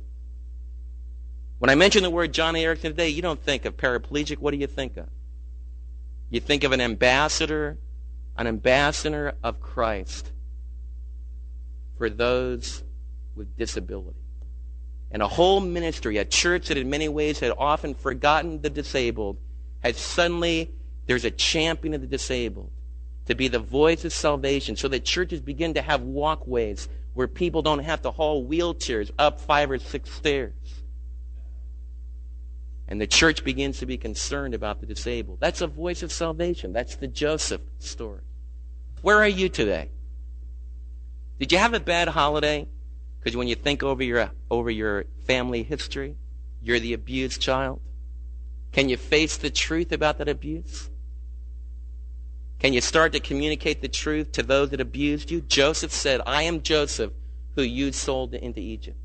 When 1.59 1.71
I 1.71 1.75
mention 1.75 2.03
the 2.03 2.11
word 2.11 2.33
Joni 2.33 2.63
Eareckson 2.63 2.83
today, 2.83 3.11
you 3.11 3.23
don't 3.23 3.41
think 3.41 3.65
of 3.65 3.77
paraplegic. 3.77 4.39
What 4.39 4.53
do 4.53 4.57
you 4.57 4.67
think 4.67 4.97
of? 4.97 5.09
You 6.31 6.41
think 6.41 6.65
of 6.65 6.73
an 6.73 6.81
ambassador, 6.81 7.79
an 8.37 8.47
ambassador 8.47 9.35
of 9.43 9.61
Christ 9.61 10.33
for 11.99 12.09
those 12.09 12.83
with 13.37 13.57
disability. 13.57 14.19
And 15.11 15.23
a 15.23 15.29
whole 15.29 15.61
ministry, 15.61 16.17
a 16.17 16.25
church 16.25 16.69
that 16.69 16.79
in 16.79 16.89
many 16.89 17.09
ways 17.09 17.39
had 17.39 17.53
often 17.57 17.95
forgotten 17.95 18.63
the 18.63 18.71
disabled, 18.71 19.37
has 19.81 19.99
suddenly, 19.99 20.73
there's 21.07 21.27
a 21.27 21.31
champion 21.31 21.93
of 21.93 22.01
the 22.01 22.07
disabled 22.07 22.71
to 23.27 23.35
be 23.35 23.49
the 23.49 23.59
voice 23.59 24.05
of 24.05 24.13
salvation 24.13 24.75
so 24.75 24.89
that 24.89 25.05
churches 25.05 25.41
begin 25.41 25.75
to 25.75 25.83
have 25.83 26.01
walkways 26.01 26.89
where 27.15 27.29
people 27.29 27.63
don't 27.63 27.81
have 27.81 28.03
to 28.03 28.11
haul 28.11 28.47
wheelchairs 28.47 29.11
up 29.19 29.41
five 29.41 29.71
or 29.71 29.79
six 29.79 30.11
stairs. 30.11 30.55
And 32.89 33.01
the 33.01 33.07
church 33.07 33.45
begins 33.45 33.79
to 33.79 33.87
be 33.87 33.97
concerned 33.97 34.55
about 34.55 34.81
the 34.81 34.87
disabled. 34.87 35.39
That's 35.41 35.61
a 35.61 35.67
voice 35.67 36.03
of 36.03 36.13
salvation. 36.13 36.73
That's 36.73 36.97
the 36.97 37.09
Joseph 37.09 37.63
story. 37.79 38.23
Where 39.03 39.19
are 39.19 39.29
you 39.29 39.49
today? 39.49 39.91
Did 41.39 41.53
you 41.53 41.59
have 41.59 41.75
a 41.75 41.81
bad 41.81 42.09
holiday? 42.09 42.69
Because 43.19 43.37
when 43.37 43.49
you 43.49 43.55
think 43.55 43.83
over 43.83 44.03
your, 44.03 44.31
over 44.51 44.71
your 44.71 45.07
family 45.27 45.63
history, 45.63 46.17
you're 46.61 46.81
the 46.81 46.93
abused 46.93 47.41
child. 47.41 47.81
Can 48.73 48.89
you 48.89 48.97
face 48.97 49.37
the 49.37 49.51
truth 49.51 49.93
about 49.93 50.19
that 50.19 50.29
abuse? 50.29 50.89
Can 52.63 52.73
you 52.73 52.81
start 52.81 53.11
to 53.15 53.19
communicate 53.19 53.83
the 53.83 53.89
truth 53.89 54.31
to 54.33 54.45
those 54.45 54.71
that 54.71 54.81
abused 54.81 55.33
you? 55.33 55.41
Joseph 55.41 55.91
said, 55.91 56.21
I 56.25 56.45
am 56.45 56.63
Joseph 56.63 57.13
who 57.57 57.63
you 57.63 57.91
sold 57.91 58.35
into 58.35 58.61
Egypt. 58.61 58.97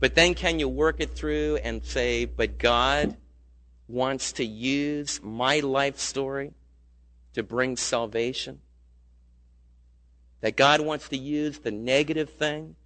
But 0.00 0.14
then 0.14 0.32
can 0.32 0.58
you 0.58 0.66
work 0.66 0.96
it 0.98 1.14
through 1.14 1.56
and 1.56 1.84
say, 1.84 2.24
but 2.24 2.56
God 2.56 3.18
wants 3.86 4.32
to 4.32 4.46
use 4.46 5.20
my 5.22 5.60
life 5.60 5.98
story 5.98 6.54
to 7.34 7.42
bring 7.42 7.76
salvation? 7.76 8.60
That 10.40 10.56
God 10.56 10.80
wants 10.80 11.10
to 11.10 11.18
use 11.18 11.58
the 11.58 11.70
negative 11.70 12.30
thing, 12.30 12.76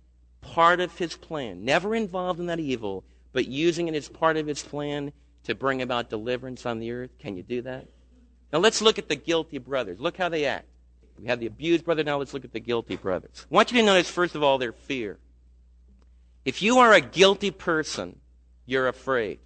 part 0.41 0.81
of 0.81 0.99
his 0.99 1.15
plan, 1.15 1.65
never 1.65 1.95
involved 1.95 2.41
in 2.41 2.47
that 2.47 2.59
evil, 2.59 3.05
but 3.33 3.47
using 3.47 3.87
it 3.87 3.95
as 3.95 4.09
part 4.09 4.37
of 4.37 4.49
his 4.49 4.65
plan 4.65 5.13
to 5.45 5.55
bring 5.55 5.83
about 5.83 6.11
deliverance 6.11 6.67
on 6.67 6.81
the 6.81 6.91
earth. 6.91 7.17
Can 7.21 7.37
you 7.37 7.45
do 7.45 7.63
that? 7.63 7.87
Now 8.53 8.59
let's 8.59 8.83
look 8.83 8.99
at 8.99 9.09
the 9.09 9.17
guilty 9.17 9.59
brothers. 9.59 9.99
Look 9.99 10.17
how 10.17 10.29
they 10.29 10.45
act. 10.45 10.67
We 11.19 11.29
have 11.29 11.41
the 11.41 11.47
abused 11.47 11.85
brother. 11.85 12.05
Now 12.05 12.19
let's 12.19 12.35
look 12.35 12.45
at 12.45 12.53
the 12.53 12.61
guilty 12.61 12.97
brothers. 12.97 13.47
I 13.51 13.55
want 13.55 13.73
you 13.73 13.79
to 13.79 13.87
notice, 13.87 14.11
first 14.11 14.35
of 14.35 14.43
all, 14.43 14.59
their 14.59 14.73
fear. 14.73 15.19
If 16.45 16.63
you 16.63 16.79
are 16.79 16.93
a 16.93 17.01
guilty 17.01 17.51
person, 17.51 18.19
you're 18.67 18.89
afraid. 18.89 19.39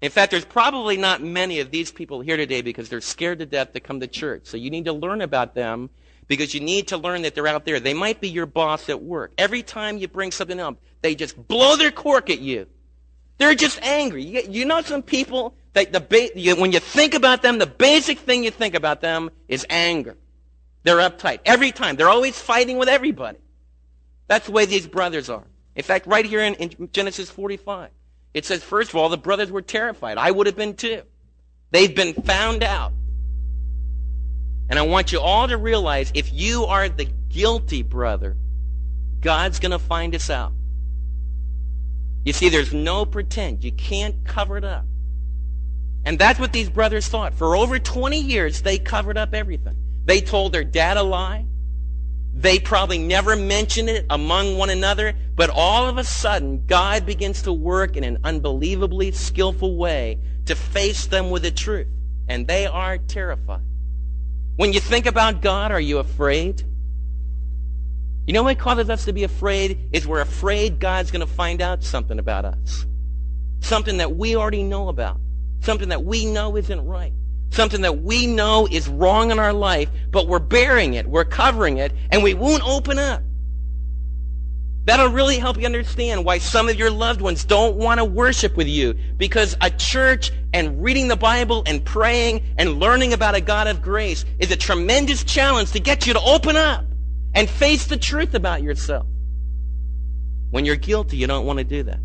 In 0.00 0.10
fact, 0.10 0.32
there's 0.32 0.44
probably 0.44 0.96
not 0.96 1.22
many 1.22 1.60
of 1.60 1.70
these 1.70 1.92
people 1.92 2.20
here 2.20 2.36
today 2.36 2.62
because 2.62 2.88
they're 2.88 3.00
scared 3.00 3.38
to 3.38 3.46
death 3.46 3.72
to 3.74 3.80
come 3.80 4.00
to 4.00 4.08
church. 4.08 4.46
So 4.46 4.56
you 4.56 4.70
need 4.70 4.86
to 4.86 4.92
learn 4.92 5.20
about 5.20 5.54
them 5.54 5.90
because 6.26 6.54
you 6.54 6.60
need 6.60 6.88
to 6.88 6.96
learn 6.96 7.22
that 7.22 7.34
they're 7.34 7.46
out 7.46 7.64
there. 7.64 7.78
They 7.78 7.94
might 7.94 8.20
be 8.20 8.28
your 8.28 8.46
boss 8.46 8.88
at 8.88 9.00
work. 9.02 9.32
Every 9.38 9.62
time 9.62 9.98
you 9.98 10.08
bring 10.08 10.32
something 10.32 10.58
up, 10.58 10.78
they 11.02 11.14
just 11.14 11.36
blow 11.46 11.76
their 11.76 11.92
cork 11.92 12.30
at 12.30 12.40
you. 12.40 12.66
They're 13.38 13.54
just 13.54 13.80
angry. 13.82 14.24
You, 14.24 14.64
know 14.64 14.82
some 14.82 15.02
people 15.02 15.54
that 15.74 15.92
the 15.92 16.00
ba- 16.00 16.38
you, 16.38 16.56
when 16.56 16.72
you 16.72 16.80
think 16.80 17.14
about 17.14 17.42
them, 17.42 17.58
the 17.58 17.66
basic 17.66 18.18
thing 18.18 18.44
you 18.44 18.50
think 18.50 18.74
about 18.74 19.00
them 19.00 19.30
is 19.48 19.66
anger. 19.70 20.16
They're 20.82 20.98
uptight 20.98 21.40
every 21.44 21.72
time. 21.72 21.96
They're 21.96 22.08
always 22.08 22.38
fighting 22.38 22.78
with 22.78 22.88
everybody. 22.88 23.38
That's 24.26 24.46
the 24.46 24.52
way 24.52 24.66
these 24.66 24.86
brothers 24.86 25.30
are. 25.30 25.44
In 25.74 25.82
fact, 25.82 26.06
right 26.06 26.24
here 26.24 26.40
in, 26.40 26.54
in 26.54 26.90
Genesis 26.92 27.30
45, 27.30 27.90
it 28.34 28.44
says, 28.44 28.62
first 28.62 28.90
of 28.90 28.96
all, 28.96 29.08
the 29.08 29.16
brothers 29.16 29.50
were 29.50 29.62
terrified. 29.62 30.18
I 30.18 30.30
would 30.30 30.46
have 30.46 30.56
been 30.56 30.74
too. 30.74 31.02
They've 31.70 31.94
been 31.94 32.14
found 32.14 32.62
out. 32.62 32.92
And 34.68 34.78
I 34.78 34.82
want 34.82 35.12
you 35.12 35.20
all 35.20 35.48
to 35.48 35.56
realize 35.56 36.10
if 36.14 36.32
you 36.32 36.64
are 36.64 36.88
the 36.88 37.06
guilty 37.28 37.82
brother, 37.82 38.36
God's 39.20 39.58
going 39.58 39.72
to 39.72 39.78
find 39.78 40.14
us 40.14 40.30
out. 40.30 40.52
You 42.24 42.32
see, 42.32 42.48
there's 42.48 42.72
no 42.72 43.04
pretend. 43.04 43.64
You 43.64 43.72
can't 43.72 44.24
cover 44.24 44.56
it 44.56 44.64
up. 44.64 44.86
And 46.04 46.18
that's 46.18 46.40
what 46.40 46.52
these 46.52 46.68
brothers 46.68 47.06
thought. 47.08 47.34
For 47.34 47.56
over 47.56 47.78
20 47.78 48.18
years, 48.18 48.62
they 48.62 48.78
covered 48.78 49.16
up 49.16 49.34
everything. 49.34 49.76
They 50.04 50.20
told 50.20 50.52
their 50.52 50.64
dad 50.64 50.96
a 50.96 51.02
lie. 51.02 51.46
They 52.34 52.58
probably 52.58 52.98
never 52.98 53.36
mentioned 53.36 53.88
it 53.90 54.06
among 54.08 54.56
one 54.56 54.70
another, 54.70 55.12
but 55.36 55.50
all 55.50 55.88
of 55.88 55.98
a 55.98 56.04
sudden, 56.04 56.64
God 56.66 57.04
begins 57.04 57.42
to 57.42 57.52
work 57.52 57.96
in 57.96 58.04
an 58.04 58.18
unbelievably 58.24 59.12
skillful 59.12 59.76
way 59.76 60.18
to 60.46 60.54
face 60.54 61.06
them 61.06 61.30
with 61.30 61.42
the 61.42 61.50
truth. 61.50 61.88
And 62.28 62.46
they 62.46 62.66
are 62.66 62.98
terrified. 62.98 63.62
When 64.56 64.72
you 64.72 64.80
think 64.80 65.06
about 65.06 65.42
God, 65.42 65.72
are 65.72 65.80
you 65.80 65.98
afraid? 65.98 66.62
You 68.26 68.32
know 68.32 68.44
what 68.44 68.58
causes 68.58 68.88
us 68.88 69.04
to 69.06 69.12
be 69.12 69.24
afraid 69.24 69.90
is 69.92 70.06
we're 70.06 70.20
afraid 70.20 70.78
God's 70.78 71.10
going 71.10 71.26
to 71.26 71.32
find 71.32 71.60
out 71.60 71.82
something 71.82 72.18
about 72.18 72.44
us. 72.44 72.86
Something 73.60 73.98
that 73.98 74.16
we 74.16 74.36
already 74.36 74.62
know 74.62 74.88
about. 74.88 75.20
Something 75.62 75.88
that 75.88 76.04
we 76.04 76.26
know 76.26 76.56
isn't 76.56 76.84
right 76.84 77.12
something 77.52 77.82
that 77.82 78.02
we 78.02 78.26
know 78.26 78.66
is 78.70 78.88
wrong 78.88 79.30
in 79.30 79.38
our 79.38 79.52
life, 79.52 79.88
but 80.10 80.26
we're 80.26 80.38
bearing 80.38 80.94
it, 80.94 81.06
we're 81.06 81.24
covering 81.24 81.78
it, 81.78 81.92
and 82.10 82.22
we 82.22 82.34
won't 82.34 82.66
open 82.66 82.98
up. 82.98 83.22
That'll 84.84 85.10
really 85.10 85.38
help 85.38 85.58
you 85.58 85.66
understand 85.66 86.24
why 86.24 86.38
some 86.38 86.68
of 86.68 86.76
your 86.76 86.90
loved 86.90 87.20
ones 87.20 87.44
don't 87.44 87.76
want 87.76 87.98
to 87.98 88.04
worship 88.04 88.56
with 88.56 88.66
you 88.66 88.94
because 89.16 89.56
a 89.60 89.70
church 89.70 90.32
and 90.52 90.82
reading 90.82 91.06
the 91.06 91.16
Bible 91.16 91.62
and 91.66 91.84
praying 91.84 92.42
and 92.58 92.80
learning 92.80 93.12
about 93.12 93.36
a 93.36 93.40
God 93.40 93.68
of 93.68 93.80
grace 93.80 94.24
is 94.40 94.50
a 94.50 94.56
tremendous 94.56 95.22
challenge 95.22 95.70
to 95.72 95.80
get 95.80 96.06
you 96.06 96.14
to 96.14 96.20
open 96.20 96.56
up 96.56 96.84
and 97.32 97.48
face 97.48 97.86
the 97.86 97.96
truth 97.96 98.34
about 98.34 98.62
yourself. 98.62 99.06
When 100.50 100.64
you're 100.64 100.76
guilty, 100.76 101.16
you 101.16 101.28
don't 101.28 101.46
want 101.46 101.60
to 101.60 101.64
do 101.64 101.84
that. 101.84 102.00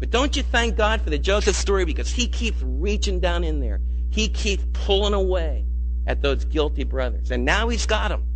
But 0.00 0.10
don't 0.10 0.36
you 0.36 0.42
thank 0.42 0.76
God 0.76 1.02
for 1.02 1.10
the 1.10 1.18
Joseph 1.18 1.54
story 1.54 1.84
because 1.84 2.10
he 2.10 2.26
keeps 2.26 2.60
reaching 2.62 3.20
down 3.20 3.44
in 3.44 3.60
there 3.60 3.80
he 4.10 4.28
keeps 4.28 4.64
pulling 4.72 5.14
away 5.14 5.64
at 6.06 6.20
those 6.20 6.44
guilty 6.44 6.84
brothers. 6.84 7.30
And 7.30 7.44
now 7.44 7.68
he's 7.68 7.86
got 7.86 8.08
them. 8.08 8.26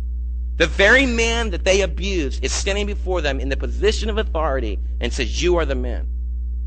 The 0.55 0.67
very 0.67 1.05
man 1.05 1.49
that 1.49 1.65
they 1.65 1.81
abused 1.81 2.43
is 2.43 2.53
standing 2.53 2.87
before 2.87 3.19
them 3.19 3.41
in 3.41 3.49
the 3.49 3.57
position 3.57 4.09
of 4.09 4.17
authority 4.17 4.79
and 5.01 5.11
says, 5.11 5.43
You 5.43 5.57
are 5.57 5.65
the 5.65 5.75
man. 5.75 6.07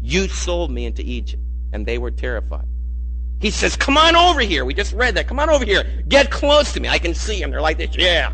You 0.00 0.28
sold 0.28 0.70
me 0.70 0.84
into 0.84 1.02
Egypt. 1.02 1.42
And 1.72 1.86
they 1.86 1.96
were 1.98 2.10
terrified. 2.10 2.66
He 3.40 3.50
says, 3.50 3.76
Come 3.76 3.96
on 3.96 4.14
over 4.14 4.40
here. 4.40 4.66
We 4.66 4.74
just 4.74 4.92
read 4.92 5.14
that. 5.14 5.26
Come 5.26 5.40
on 5.40 5.48
over 5.48 5.64
here. 5.64 5.84
Get 6.06 6.30
close 6.30 6.72
to 6.74 6.80
me. 6.80 6.88
I 6.88 6.98
can 6.98 7.14
see 7.14 7.40
them. 7.40 7.50
They're 7.50 7.62
like 7.62 7.78
this. 7.78 7.96
Yeah. 7.96 8.32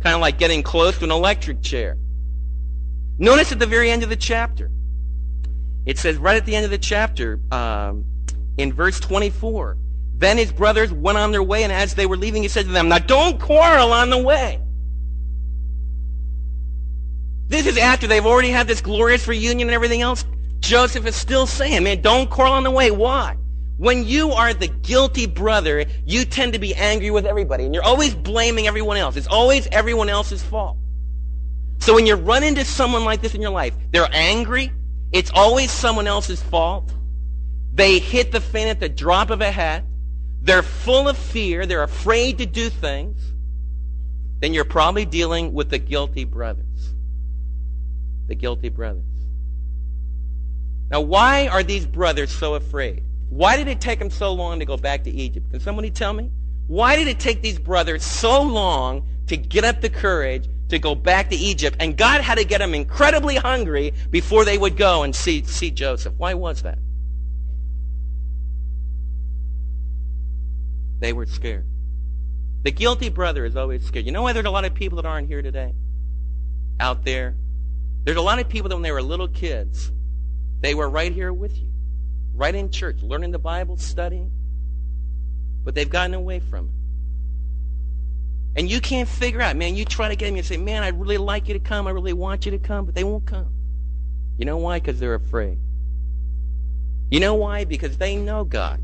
Kind 0.00 0.14
of 0.14 0.20
like 0.20 0.38
getting 0.38 0.64
close 0.64 0.98
to 0.98 1.04
an 1.04 1.12
electric 1.12 1.62
chair. 1.62 1.96
Notice 3.18 3.52
at 3.52 3.60
the 3.60 3.66
very 3.66 3.90
end 3.90 4.02
of 4.02 4.08
the 4.08 4.16
chapter, 4.16 4.70
it 5.86 5.98
says 5.98 6.16
right 6.16 6.36
at 6.36 6.44
the 6.44 6.54
end 6.54 6.64
of 6.64 6.70
the 6.70 6.78
chapter, 6.78 7.40
um, 7.52 8.04
in 8.58 8.72
verse 8.72 8.98
24, 9.00 9.78
then 10.18 10.36
his 10.36 10.50
brothers 10.50 10.92
went 10.92 11.16
on 11.16 11.30
their 11.30 11.42
way, 11.42 11.62
and 11.62 11.72
as 11.72 11.94
they 11.94 12.06
were 12.06 12.16
leaving, 12.16 12.42
he 12.42 12.48
said 12.48 12.66
to 12.66 12.72
them, 12.72 12.88
Now 12.88 12.98
don't 12.98 13.40
quarrel 13.40 13.92
on 13.92 14.10
the 14.10 14.18
way. 14.18 14.60
This 17.48 17.66
is 17.66 17.78
after 17.78 18.06
they've 18.06 18.26
already 18.26 18.50
had 18.50 18.66
this 18.66 18.80
glorious 18.80 19.28
reunion 19.28 19.68
and 19.68 19.74
everything 19.74 20.02
else. 20.02 20.24
Joseph 20.58 21.06
is 21.06 21.14
still 21.14 21.46
saying, 21.46 21.84
Man, 21.84 22.00
don't 22.00 22.28
quarrel 22.28 22.54
on 22.54 22.64
the 22.64 22.70
way. 22.70 22.90
Why? 22.90 23.36
When 23.76 24.04
you 24.04 24.32
are 24.32 24.54
the 24.54 24.68
guilty 24.68 25.26
brother, 25.26 25.84
you 26.06 26.24
tend 26.24 26.54
to 26.54 26.58
be 26.58 26.74
angry 26.74 27.10
with 27.10 27.26
everybody, 27.26 27.64
and 27.64 27.74
you're 27.74 27.84
always 27.84 28.14
blaming 28.14 28.66
everyone 28.66 28.96
else. 28.96 29.16
It's 29.16 29.26
always 29.26 29.68
everyone 29.70 30.08
else's 30.08 30.42
fault. 30.42 30.78
So 31.78 31.94
when 31.94 32.06
you 32.06 32.14
run 32.14 32.42
into 32.42 32.64
someone 32.64 33.04
like 33.04 33.20
this 33.20 33.34
in 33.34 33.42
your 33.42 33.50
life, 33.50 33.74
they're 33.92 34.08
angry. 34.10 34.72
It's 35.16 35.30
always 35.34 35.72
someone 35.72 36.06
else's 36.06 36.42
fault. 36.42 36.92
They 37.72 38.00
hit 38.00 38.32
the 38.32 38.40
fan 38.40 38.68
at 38.68 38.80
the 38.80 38.88
drop 38.90 39.30
of 39.30 39.40
a 39.40 39.50
hat. 39.50 39.82
they're 40.42 40.62
full 40.62 41.08
of 41.08 41.16
fear, 41.16 41.64
they're 41.64 41.82
afraid 41.82 42.36
to 42.38 42.44
do 42.46 42.68
things, 42.68 43.32
then 44.40 44.52
you're 44.52 44.66
probably 44.66 45.06
dealing 45.06 45.54
with 45.54 45.70
the 45.70 45.78
guilty 45.78 46.24
brothers. 46.24 46.94
The 48.28 48.34
guilty 48.34 48.68
brothers. 48.68 49.02
Now, 50.90 51.00
why 51.00 51.48
are 51.48 51.62
these 51.62 51.86
brothers 51.86 52.30
so 52.30 52.54
afraid? 52.54 53.02
Why 53.30 53.56
did 53.56 53.68
it 53.68 53.80
take 53.80 53.98
them 53.98 54.10
so 54.10 54.34
long 54.34 54.58
to 54.58 54.66
go 54.66 54.76
back 54.76 55.02
to 55.04 55.10
Egypt? 55.10 55.50
Can 55.50 55.60
somebody 55.60 55.90
tell 55.90 56.12
me? 56.12 56.30
Why 56.66 56.94
did 56.94 57.08
it 57.08 57.18
take 57.18 57.40
these 57.40 57.58
brothers 57.58 58.04
so 58.04 58.42
long 58.42 59.08
to 59.28 59.38
get 59.38 59.64
up 59.64 59.80
the 59.80 59.90
courage 59.90 60.46
to 60.68 60.78
go 60.78 60.94
back 60.94 61.30
to 61.30 61.36
Egypt? 61.36 61.76
And 61.80 61.96
God 61.96 62.20
had 62.20 62.38
to 62.38 62.44
get 62.44 62.58
them 62.58 62.74
incredibly 62.74 63.36
hungry 63.36 63.92
before 64.10 64.44
they 64.44 64.58
would 64.58 64.76
go 64.76 65.02
and 65.02 65.14
see, 65.14 65.42
see 65.44 65.70
Joseph. 65.70 66.14
Why 66.16 66.34
was 66.34 66.62
that? 66.62 66.78
They 70.98 71.12
were 71.12 71.26
scared. 71.26 71.66
The 72.62 72.72
guilty 72.72 73.10
brother 73.10 73.44
is 73.44 73.56
always 73.56 73.84
scared. 73.86 74.06
You 74.06 74.12
know 74.12 74.22
why 74.22 74.32
there's 74.32 74.46
a 74.46 74.50
lot 74.50 74.64
of 74.64 74.74
people 74.74 74.96
that 74.96 75.06
aren't 75.06 75.28
here 75.28 75.42
today? 75.42 75.72
Out 76.80 77.04
there. 77.04 77.36
There's 78.04 78.16
a 78.16 78.22
lot 78.22 78.38
of 78.38 78.48
people 78.48 78.68
that 78.68 78.76
when 78.76 78.82
they 78.82 78.92
were 78.92 79.02
little 79.02 79.28
kids, 79.28 79.92
they 80.60 80.74
were 80.74 80.88
right 80.88 81.12
here 81.12 81.32
with 81.32 81.56
you. 81.56 81.70
Right 82.34 82.54
in 82.54 82.70
church, 82.70 83.02
learning 83.02 83.30
the 83.30 83.38
Bible, 83.38 83.76
studying. 83.76 84.30
But 85.64 85.74
they've 85.74 85.88
gotten 85.88 86.14
away 86.14 86.40
from 86.40 86.68
it. 86.68 86.75
And 88.56 88.70
you 88.70 88.80
can't 88.80 89.08
figure 89.08 89.42
out, 89.42 89.54
man, 89.54 89.76
you 89.76 89.84
try 89.84 90.08
to 90.08 90.16
get 90.16 90.26
them, 90.26 90.36
and 90.36 90.46
say, 90.46 90.56
man, 90.56 90.82
I'd 90.82 90.98
really 90.98 91.18
like 91.18 91.46
you 91.46 91.54
to 91.54 91.60
come, 91.60 91.86
I 91.86 91.90
really 91.90 92.14
want 92.14 92.46
you 92.46 92.52
to 92.52 92.58
come, 92.58 92.86
but 92.86 92.94
they 92.94 93.04
won't 93.04 93.26
come. 93.26 93.52
You 94.38 94.46
know 94.46 94.56
why? 94.56 94.80
Because 94.80 94.98
they're 94.98 95.14
afraid. 95.14 95.58
You 97.10 97.20
know 97.20 97.34
why? 97.34 97.64
Because 97.64 97.98
they 97.98 98.16
know 98.16 98.44
God. 98.44 98.80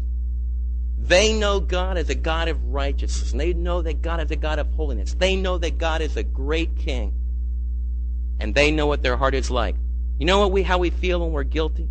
They 0.98 1.32
know 1.32 1.58
God 1.58 1.96
as 1.96 2.10
a 2.10 2.14
God 2.14 2.48
of 2.48 2.62
righteousness. 2.66 3.32
And 3.32 3.40
they 3.40 3.52
know 3.52 3.82
that 3.82 4.02
God 4.02 4.20
is 4.20 4.30
a 4.30 4.36
God 4.36 4.58
of 4.58 4.72
holiness. 4.74 5.14
They 5.14 5.36
know 5.36 5.58
that 5.58 5.78
God 5.78 6.00
is 6.00 6.16
a 6.16 6.22
great 6.22 6.76
king. 6.76 7.14
And 8.38 8.54
they 8.54 8.70
know 8.70 8.86
what 8.86 9.02
their 9.02 9.16
heart 9.16 9.34
is 9.34 9.50
like. 9.50 9.74
You 10.18 10.26
know 10.26 10.38
what 10.38 10.52
we, 10.52 10.62
how 10.62 10.78
we 10.78 10.90
feel 10.90 11.20
when 11.20 11.32
we're 11.32 11.42
guilty? 11.42 11.88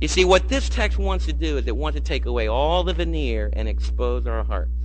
You 0.00 0.08
see, 0.08 0.24
what 0.24 0.48
this 0.48 0.68
text 0.68 0.98
wants 0.98 1.26
to 1.26 1.32
do 1.32 1.56
is 1.56 1.66
it 1.66 1.76
wants 1.76 1.96
to 1.96 2.02
take 2.02 2.26
away 2.26 2.46
all 2.46 2.84
the 2.84 2.92
veneer 2.92 3.50
and 3.52 3.68
expose 3.68 4.26
our 4.26 4.44
hearts. 4.44 4.83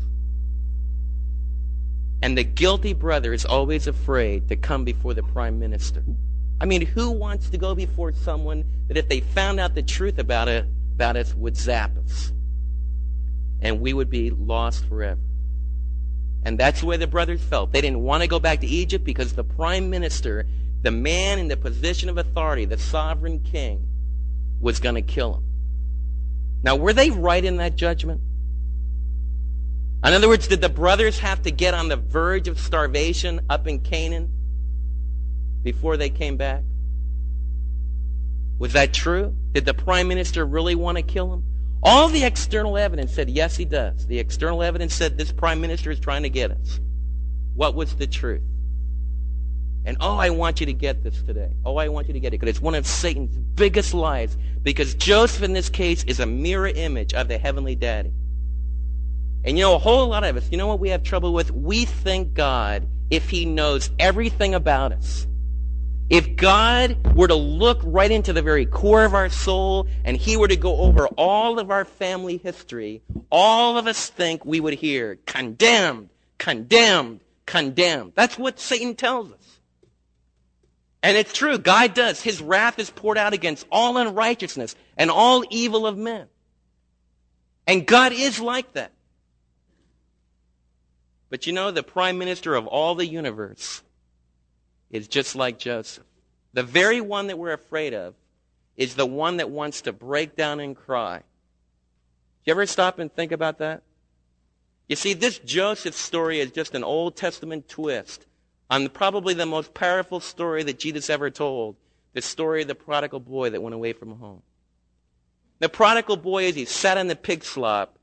And 2.22 2.38
the 2.38 2.44
guilty 2.44 2.94
brother 2.94 3.34
is 3.34 3.46
always 3.46 3.88
afraid 3.88 4.50
to 4.50 4.56
come 4.56 4.84
before 4.84 5.14
the 5.14 5.24
prime 5.24 5.60
minister. 5.60 6.04
I 6.62 6.66
mean, 6.66 6.86
who 6.86 7.12
wants 7.12 7.50
to 7.50 7.58
go 7.58 7.74
before 7.74 8.12
someone 8.12 8.66
that 8.88 8.98
if 8.98 9.08
they 9.08 9.22
found 9.22 9.60
out 9.60 9.76
the 9.76 9.82
truth 9.82 10.20
about 10.20 10.50
it, 10.50 10.66
about 10.96 11.16
us 11.16 11.34
would 11.34 11.56
zap 11.56 11.92
us. 11.98 12.34
And 13.62 13.80
we 13.80 13.94
would 13.94 14.10
be 14.10 14.32
lost 14.32 14.86
forever. 14.88 15.22
And 16.44 16.58
that's 16.58 16.82
the 16.82 16.86
way 16.86 16.98
the 16.98 17.08
brothers 17.08 17.42
felt. 17.42 17.72
They 17.72 17.82
didn't 17.82 18.02
want 18.02 18.24
to 18.24 18.28
go 18.28 18.40
back 18.40 18.60
to 18.62 18.68
Egypt 18.68 19.06
because 19.06 19.34
the 19.34 19.44
prime 19.44 19.90
minister, 19.90 20.46
the 20.82 20.92
man 20.92 21.40
in 21.40 21.48
the 21.48 21.58
position 21.58 22.10
of 22.10 22.18
authority, 22.18 22.66
the 22.66 22.78
sovereign 22.78 23.40
king, 23.40 23.88
was 24.60 24.80
going 24.80 24.96
to 24.96 25.02
kill 25.02 25.34
them. 25.34 25.44
Now, 26.64 26.76
were 26.76 26.94
they 26.94 27.10
right 27.10 27.44
in 27.44 27.58
that 27.58 27.76
judgment? 27.76 28.22
In 30.04 30.14
other 30.14 30.30
words, 30.30 30.48
did 30.48 30.62
the 30.62 30.70
brothers 30.70 31.20
have 31.20 31.42
to 31.42 31.52
get 31.52 31.74
on 31.74 31.90
the 31.90 31.98
verge 31.98 32.48
of 32.48 32.58
starvation 32.58 33.42
up 33.50 33.68
in 33.68 33.80
Canaan 33.80 34.32
before 35.62 35.98
they 35.98 36.10
came 36.10 36.38
back? 36.38 36.64
Was 38.60 38.74
that 38.74 38.94
true? 38.94 39.36
Did 39.54 39.66
the 39.66 39.74
prime 39.74 40.08
minister 40.08 40.46
really 40.46 40.76
want 40.76 40.98
to 40.98 41.02
kill 41.02 41.34
him? 41.34 41.44
All 41.84 42.08
the 42.10 42.24
external 42.24 42.78
evidence 42.78 43.14
said, 43.14 43.30
yes, 43.30 43.56
he 43.56 43.66
does. 43.66 44.06
The 44.08 44.20
external 44.20 44.64
evidence 44.64 44.94
said 44.94 45.18
this 45.18 45.32
prime 45.32 45.62
minister 45.62 45.92
is 45.92 46.00
trying 46.00 46.24
to 46.24 46.30
get 46.30 46.52
us. 46.52 46.80
What 47.56 47.76
was 47.76 47.96
the 47.96 48.08
truth? 48.08 48.42
And 49.86 49.98
oh, 50.02 50.18
I 50.18 50.30
want 50.30 50.60
you 50.60 50.66
to 50.66 50.74
get 50.74 51.04
this 51.04 51.22
today. 51.24 51.52
Oh, 51.66 51.78
I 51.78 51.88
want 51.88 52.08
you 52.08 52.14
to 52.14 52.20
get 52.20 52.30
it 52.30 52.40
because 52.40 52.50
it's 52.50 52.62
one 52.62 52.76
of 52.76 52.86
Satan's 52.86 53.38
biggest 53.38 53.94
lies. 53.94 54.38
Because 54.62 54.94
Joseph 54.94 55.42
in 55.44 55.54
this 55.54 55.70
case 55.70 56.04
is 56.04 56.20
a 56.20 56.26
mirror 56.26 56.68
image 56.68 57.14
of 57.14 57.28
the 57.28 57.38
heavenly 57.38 57.76
daddy. 57.76 58.14
And 59.44 59.58
you 59.58 59.64
know, 59.64 59.76
a 59.76 59.80
whole 59.80 60.08
lot 60.08 60.24
of 60.24 60.36
us, 60.38 60.50
you 60.52 60.58
know 60.58 60.68
what 60.68 60.80
we 60.80 60.90
have 60.90 61.04
trouble 61.04 61.34
with? 61.34 61.52
We 61.52 61.86
think 61.86 62.34
God, 62.34 62.88
if 63.10 63.30
he 63.30 63.46
knows 63.46 63.90
everything 63.98 64.54
about 64.54 64.92
us, 64.92 65.28
if 66.10 66.36
God 66.36 67.16
were 67.16 67.28
to 67.28 67.36
look 67.36 67.80
right 67.84 68.10
into 68.10 68.34
the 68.34 68.42
very 68.42 68.66
core 68.66 69.06
of 69.06 69.14
our 69.14 69.30
soul 69.30 69.88
and 70.04 70.18
he 70.18 70.38
were 70.38 70.48
to 70.48 70.56
go 70.56 70.78
over 70.78 71.08
all 71.10 71.60
of 71.60 71.70
our 71.70 71.86
family 71.86 72.38
history, 72.38 73.04
all 73.32 73.78
of 73.78 73.86
us 73.86 74.10
think 74.10 74.44
we 74.44 74.60
would 74.60 74.74
hear 74.74 75.20
condemned, 75.28 76.10
condemned, 76.40 77.22
condemned. 77.46 78.14
That's 78.16 78.40
what 78.40 78.60
Satan 78.60 78.96
tells 78.96 79.32
us. 79.32 79.60
And 81.02 81.16
it's 81.16 81.32
true. 81.32 81.58
God 81.58 81.94
does. 81.94 82.22
His 82.22 82.42
wrath 82.42 82.80
is 82.80 82.90
poured 82.90 83.18
out 83.18 83.34
against 83.34 83.66
all 83.72 83.98
unrighteousness 83.98 84.76
and 84.98 85.10
all 85.10 85.44
evil 85.50 85.88
of 85.88 85.98
men. 85.98 86.28
And 87.68 87.86
God 87.86 88.12
is 88.12 88.40
like 88.40 88.74
that. 88.74 88.92
But 91.30 91.48
you 91.48 91.54
know, 91.54 91.72
the 91.72 91.84
prime 91.84 92.18
minister 92.18 92.56
of 92.56 92.68
all 92.68 92.96
the 92.96 93.06
universe 93.06 93.84
is 94.90 95.08
just 95.08 95.36
like 95.36 95.60
Joseph. 95.60 96.06
The 96.54 96.64
very 96.64 97.02
one 97.02 97.28
that 97.28 97.38
we're 97.38 97.54
afraid 97.54 97.94
of 97.94 98.16
is 98.76 98.96
the 98.96 99.06
one 99.06 99.38
that 99.38 99.50
wants 99.50 99.82
to 99.82 99.94
break 99.94 100.36
down 100.36 100.60
and 100.60 100.76
cry. 100.76 101.22
You 102.46 102.52
ever 102.52 102.66
stop 102.66 102.98
and 102.98 103.14
think 103.14 103.32
about 103.32 103.60
that? 103.60 103.84
You 104.88 104.96
see, 104.96 105.14
this 105.14 105.38
Joseph 105.38 105.96
story 105.96 106.40
is 106.40 106.50
just 106.50 106.74
an 106.74 106.84
Old 106.84 107.16
Testament 107.16 107.70
twist 107.70 108.26
on 108.72 108.90
probably 108.90 109.36
the 109.36 109.46
most 109.46 109.76
powerful 109.76 110.20
story 110.20 110.64
that 110.64 110.80
Jesus 110.80 111.12
ever 111.12 111.30
told 111.30 111.76
the 112.14 112.22
story 112.24 112.64
of 112.64 112.68
the 112.68 112.74
prodigal 112.74 113.20
boy 113.20 113.52
that 113.52 113.62
went 113.62 113.76
away 113.76 113.94
from 113.94 114.18
home. 114.18 114.42
The 115.60 115.70
prodigal 115.70 116.18
boy, 116.18 116.48
as 116.48 116.56
he 116.56 116.66
sat 116.66 116.98
in 116.98 117.08
the 117.08 117.16
pig 117.16 117.44
slop, 117.44 117.99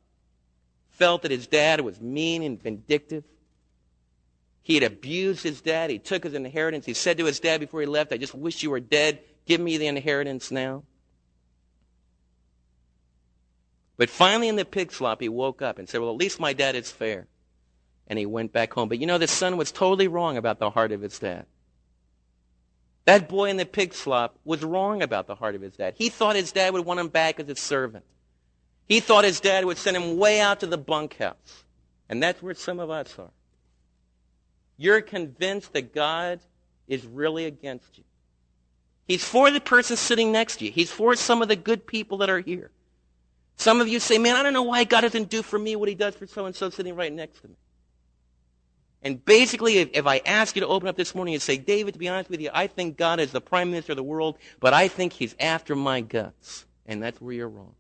felt 0.97 1.23
that 1.23 1.31
his 1.31 1.47
dad 1.47 1.81
was 1.81 2.01
mean 2.01 2.43
and 2.43 2.61
vindictive. 2.61 3.25
He 4.63 4.75
had 4.75 4.83
abused 4.83 5.43
his 5.43 5.61
dad. 5.61 5.91
He 5.91 5.99
took 5.99 6.25
his 6.25 6.35
inheritance. 6.35 6.87
He 6.87 6.95
said 6.95 7.19
to 7.19 7.25
his 7.25 7.39
dad 7.39 7.61
before 7.61 7.81
he 7.81 7.87
left, 7.87 8.13
I 8.13 8.17
just 8.17 8.35
wish 8.35 8.63
you 8.63 8.71
were 8.71 8.81
dead. 8.81 9.21
Give 9.45 9.61
me 9.61 9.77
the 9.77 9.87
inheritance 9.87 10.51
now. 10.51 10.83
But 13.97 14.11
finally, 14.11 14.49
in 14.49 14.57
the 14.57 14.65
pig 14.65 14.93
slop, 14.93 15.21
he 15.21 15.29
woke 15.29 15.63
up 15.63 15.79
and 15.79 15.89
said, 15.89 16.01
Well, 16.01 16.11
at 16.11 16.17
least 16.17 16.41
my 16.41 16.53
dad 16.53 16.75
is 16.75 16.91
fair. 16.91 17.29
And 18.09 18.19
he 18.19 18.27
went 18.27 18.53
back 18.53 18.73
home. 18.73 18.89
But 18.89 18.99
you 18.99 19.07
know, 19.07 19.19
the 19.19 19.29
son 19.29 19.57
was 19.57 19.73
totally 19.73 20.09
wrong 20.09 20.37
about 20.37 20.59
the 20.59 20.71
heart 20.71 20.93
of 20.93 21.01
his 21.01 21.19
dad. 21.19 21.47
That 23.05 23.29
boy 23.29 23.51
in 23.51 23.57
the 23.57 23.65
pig 23.65 23.95
slop 23.95 24.37
was 24.45 24.65
wrong 24.65 25.01
about 25.01 25.29
the 25.29 25.37
heart 25.37 25.55
of 25.55 25.63
his 25.63 25.77
dad. 25.77 25.95
He 25.97 26.09
thought 26.09 26.35
his 26.35 26.53
dad 26.53 26.73
would 26.73 26.85
want 26.85 27.01
him 27.01 27.09
back 27.09 27.39
as 27.39 27.49
a 27.49 27.55
servant. 27.55 28.05
He 28.89 29.01
thought 29.01 29.25
his 29.25 29.41
dad 29.41 29.65
would 29.65 29.79
send 29.79 29.97
him 29.97 30.17
way 30.17 30.41
out 30.41 30.61
to 30.61 30.67
the 30.67 30.79
bunkhouse. 30.79 31.65
And 32.09 32.23
that's 32.23 32.43
where 32.43 32.55
some 32.55 32.79
of 32.79 32.91
us 32.91 33.15
are. 33.19 33.31
You're 34.77 35.01
convinced 35.01 35.73
that 35.73 35.95
God 35.95 36.41
is 36.87 37.05
really 37.05 37.47
against 37.47 37.99
you. 37.99 38.05
He's 39.09 39.25
for 39.25 39.51
the 39.51 39.61
person 39.61 39.97
sitting 39.97 40.33
next 40.33 40.57
to 40.57 40.67
you. 40.67 40.73
He's 40.73 40.91
for 40.91 41.15
some 41.17 41.43
of 41.43 41.49
the 41.49 41.57
good 41.57 41.87
people 41.87 42.19
that 42.19 42.31
are 42.31 42.41
here. 42.41 42.71
Some 43.57 43.81
of 43.81 43.89
you 43.89 44.01
say, 44.01 44.19
man, 44.19 44.37
I 44.37 44.43
don't 44.43 44.53
know 44.53 44.63
why 44.63 44.85
God 44.85 45.03
doesn't 45.03 45.31
do 45.31 45.43
for 45.43 45.59
me 45.59 45.77
what 45.77 45.89
he 45.89 45.95
does 45.95 46.15
for 46.15 46.27
so 46.27 46.47
and 46.47 46.55
so 46.55 46.71
sitting 46.71 46.95
right 46.95 47.13
next 47.13 47.41
to 47.41 47.49
me. 47.49 47.55
And 49.03 49.25
basically, 49.25 49.79
if, 49.79 49.91
if, 49.93 50.07
I 50.07 50.21
ask 50.27 50.57
you 50.57 50.61
to 50.61 50.67
open 50.67 50.89
up 50.89 50.97
this 50.97 51.15
morning 51.15 51.35
and 51.35 51.43
say, 51.43 51.57
David, 51.57 51.95
to 51.95 51.99
be 51.99 52.09
honest 52.09 52.29
with 52.29 52.41
you, 52.41 52.51
I 52.53 52.67
think 52.67 52.97
God 52.97 53.21
is 53.21 53.31
the 53.31 53.41
prime 53.41 53.71
minister 53.71 53.93
of 53.93 53.97
the 53.97 54.03
world, 54.03 54.37
but 54.59 54.75
I 54.75 54.89
think 54.89 55.13
he's 55.13 55.37
after 55.39 55.77
my 55.77 56.01
guts. 56.01 56.67
And 56.87 57.01
that's 57.01 57.21
where 57.21 57.33
you're 57.33 57.49
wrong. 57.49 57.76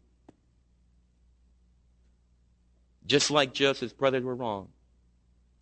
Just 3.07 3.31
like 3.31 3.53
Joseph's 3.53 3.93
brothers 3.93 4.25
were 4.25 4.35
wrong. 4.35 4.69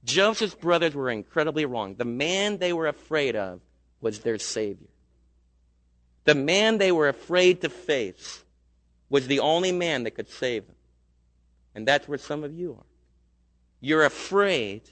Joseph's 0.05 0.55
brothers 0.55 0.95
were 0.95 1.11
incredibly 1.11 1.65
wrong. 1.65 1.95
The 1.95 2.05
man 2.05 2.59
they 2.59 2.73
were 2.73 2.87
afraid 2.89 3.37
of 3.37 3.61
was 4.01 4.21
their 4.21 4.39
Savior. 4.39 4.89
The 6.25 6.35
man 6.35 6.79
they 6.79 6.93
were 6.93 7.09
afraid 7.09 7.61
to 7.63 7.69
face 7.69 8.45
was 9.09 9.27
the 9.27 9.41
only 9.41 9.73
man 9.73 10.05
that 10.05 10.13
could 10.13 10.29
save 10.29 10.67
them. 10.67 10.77
And 11.75 11.87
that's 11.87 12.09
where 12.09 12.19
some 12.19 12.45
of 12.45 12.55
you 12.55 12.73
are. 12.73 12.87
You're 13.81 14.05
afraid 14.05 14.83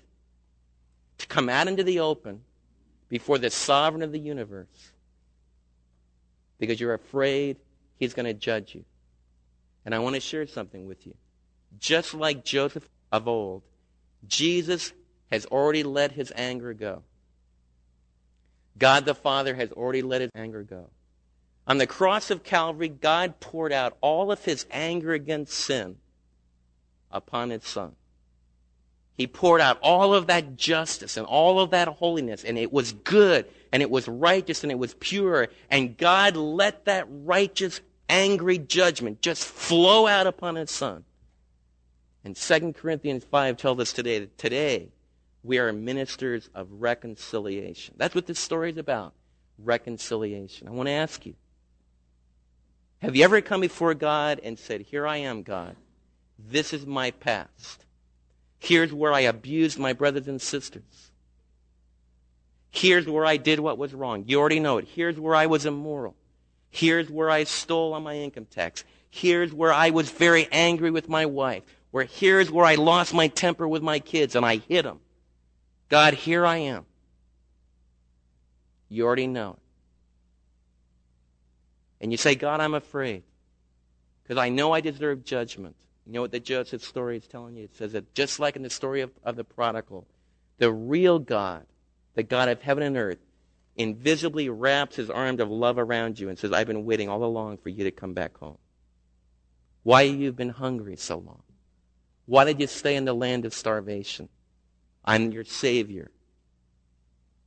to 1.18 1.26
come 1.26 1.48
out 1.48 1.68
into 1.68 1.84
the 1.84 2.00
open 2.00 2.42
before 3.08 3.38
the 3.38 3.50
sovereign 3.50 4.02
of 4.02 4.12
the 4.12 4.18
universe 4.18 4.92
because 6.58 6.80
you're 6.80 6.94
afraid 6.94 7.56
he's 7.98 8.14
going 8.14 8.26
to 8.26 8.34
judge 8.34 8.74
you. 8.74 8.84
And 9.84 9.94
I 9.94 9.98
want 9.98 10.14
to 10.14 10.20
share 10.20 10.46
something 10.46 10.86
with 10.86 11.06
you. 11.06 11.14
Just 11.78 12.14
like 12.14 12.44
Joseph 12.44 12.88
of 13.10 13.26
old, 13.28 13.62
Jesus 14.26 14.92
has 15.30 15.46
already 15.46 15.82
let 15.82 16.12
his 16.12 16.32
anger 16.36 16.74
go. 16.74 17.02
God 18.78 19.04
the 19.04 19.14
Father 19.14 19.54
has 19.54 19.72
already 19.72 20.02
let 20.02 20.20
his 20.20 20.30
anger 20.34 20.62
go. 20.62 20.90
On 21.66 21.78
the 21.78 21.86
cross 21.86 22.30
of 22.30 22.42
Calvary, 22.42 22.88
God 22.88 23.40
poured 23.40 23.72
out 23.72 23.96
all 24.00 24.32
of 24.32 24.44
his 24.44 24.66
anger 24.70 25.12
against 25.12 25.52
sin 25.54 25.96
upon 27.10 27.50
his 27.50 27.64
son. 27.64 27.94
He 29.14 29.26
poured 29.26 29.60
out 29.60 29.78
all 29.82 30.14
of 30.14 30.26
that 30.26 30.56
justice 30.56 31.16
and 31.16 31.26
all 31.26 31.60
of 31.60 31.70
that 31.70 31.86
holiness, 31.86 32.44
and 32.44 32.58
it 32.58 32.72
was 32.72 32.92
good, 32.92 33.46
and 33.70 33.82
it 33.82 33.90
was 33.90 34.08
righteous, 34.08 34.62
and 34.62 34.72
it 34.72 34.78
was 34.78 34.94
pure. 34.94 35.48
And 35.70 35.96
God 35.96 36.34
let 36.34 36.86
that 36.86 37.06
righteous, 37.08 37.80
angry 38.08 38.58
judgment 38.58 39.20
just 39.20 39.44
flow 39.44 40.06
out 40.06 40.26
upon 40.26 40.56
his 40.56 40.70
son. 40.70 41.04
And 42.24 42.36
2 42.36 42.72
Corinthians 42.74 43.24
5 43.24 43.56
tells 43.56 43.80
us 43.80 43.92
today 43.92 44.20
that 44.20 44.38
today 44.38 44.88
we 45.42 45.58
are 45.58 45.72
ministers 45.72 46.48
of 46.54 46.68
reconciliation. 46.70 47.94
That's 47.96 48.14
what 48.14 48.26
this 48.26 48.38
story 48.38 48.70
is 48.70 48.78
about 48.78 49.14
reconciliation. 49.58 50.68
I 50.68 50.70
want 50.70 50.88
to 50.88 50.92
ask 50.92 51.26
you 51.26 51.34
have 53.02 53.16
you 53.16 53.24
ever 53.24 53.40
come 53.40 53.60
before 53.60 53.94
God 53.94 54.40
and 54.44 54.56
said, 54.56 54.82
Here 54.82 55.08
I 55.08 55.16
am, 55.18 55.42
God. 55.42 55.74
This 56.38 56.72
is 56.72 56.86
my 56.86 57.10
past. 57.10 57.84
Here's 58.60 58.92
where 58.92 59.12
I 59.12 59.20
abused 59.20 59.76
my 59.76 59.92
brothers 59.92 60.28
and 60.28 60.40
sisters. 60.40 61.10
Here's 62.70 63.08
where 63.08 63.26
I 63.26 63.38
did 63.38 63.58
what 63.58 63.76
was 63.76 63.92
wrong. 63.92 64.24
You 64.28 64.38
already 64.38 64.60
know 64.60 64.78
it. 64.78 64.86
Here's 64.86 65.18
where 65.18 65.34
I 65.34 65.46
was 65.46 65.66
immoral. 65.66 66.14
Here's 66.70 67.10
where 67.10 67.28
I 67.28 67.42
stole 67.42 67.92
on 67.92 68.04
my 68.04 68.14
income 68.14 68.46
tax. 68.46 68.84
Here's 69.10 69.52
where 69.52 69.72
I 69.72 69.90
was 69.90 70.08
very 70.08 70.48
angry 70.52 70.92
with 70.92 71.08
my 71.08 71.26
wife. 71.26 71.81
Where 71.92 72.04
here's 72.04 72.50
where 72.50 72.64
I 72.64 72.74
lost 72.74 73.14
my 73.14 73.28
temper 73.28 73.68
with 73.68 73.82
my 73.82 74.00
kids 74.00 74.34
and 74.34 74.44
I 74.44 74.56
hit 74.56 74.82
them. 74.82 74.98
God, 75.88 76.14
here 76.14 76.44
I 76.44 76.56
am. 76.56 76.86
You 78.88 79.06
already 79.06 79.26
know 79.26 79.52
it. 79.52 79.58
And 82.00 82.10
you 82.10 82.16
say, 82.16 82.34
God, 82.34 82.60
I'm 82.60 82.74
afraid 82.74 83.22
because 84.22 84.38
I 84.38 84.48
know 84.48 84.72
I 84.72 84.80
deserve 84.80 85.24
judgment. 85.24 85.76
You 86.06 86.14
know 86.14 86.22
what 86.22 86.32
the 86.32 86.40
Joseph 86.40 86.82
story 86.82 87.18
is 87.18 87.26
telling 87.26 87.56
you? 87.56 87.64
It 87.64 87.76
says 87.76 87.92
that 87.92 88.14
just 88.14 88.40
like 88.40 88.56
in 88.56 88.62
the 88.62 88.70
story 88.70 89.02
of, 89.02 89.10
of 89.22 89.36
the 89.36 89.44
prodigal, 89.44 90.06
the 90.58 90.72
real 90.72 91.18
God, 91.18 91.66
the 92.14 92.22
God 92.22 92.48
of 92.48 92.62
heaven 92.62 92.82
and 92.82 92.96
earth, 92.96 93.18
invisibly 93.76 94.48
wraps 94.48 94.96
his 94.96 95.10
arms 95.10 95.40
of 95.40 95.50
love 95.50 95.78
around 95.78 96.18
you 96.18 96.28
and 96.28 96.38
says, 96.38 96.52
I've 96.52 96.66
been 96.66 96.84
waiting 96.84 97.08
all 97.08 97.22
along 97.22 97.58
for 97.58 97.68
you 97.68 97.84
to 97.84 97.90
come 97.90 98.14
back 98.14 98.36
home. 98.38 98.58
Why 99.82 100.06
have 100.06 100.16
you 100.18 100.32
been 100.32 100.50
hungry 100.50 100.96
so 100.96 101.18
long? 101.18 101.42
Why 102.26 102.44
did 102.44 102.60
you 102.60 102.66
stay 102.66 102.96
in 102.96 103.04
the 103.04 103.14
land 103.14 103.44
of 103.44 103.54
starvation? 103.54 104.28
I'm 105.04 105.32
your 105.32 105.44
Savior, 105.44 106.10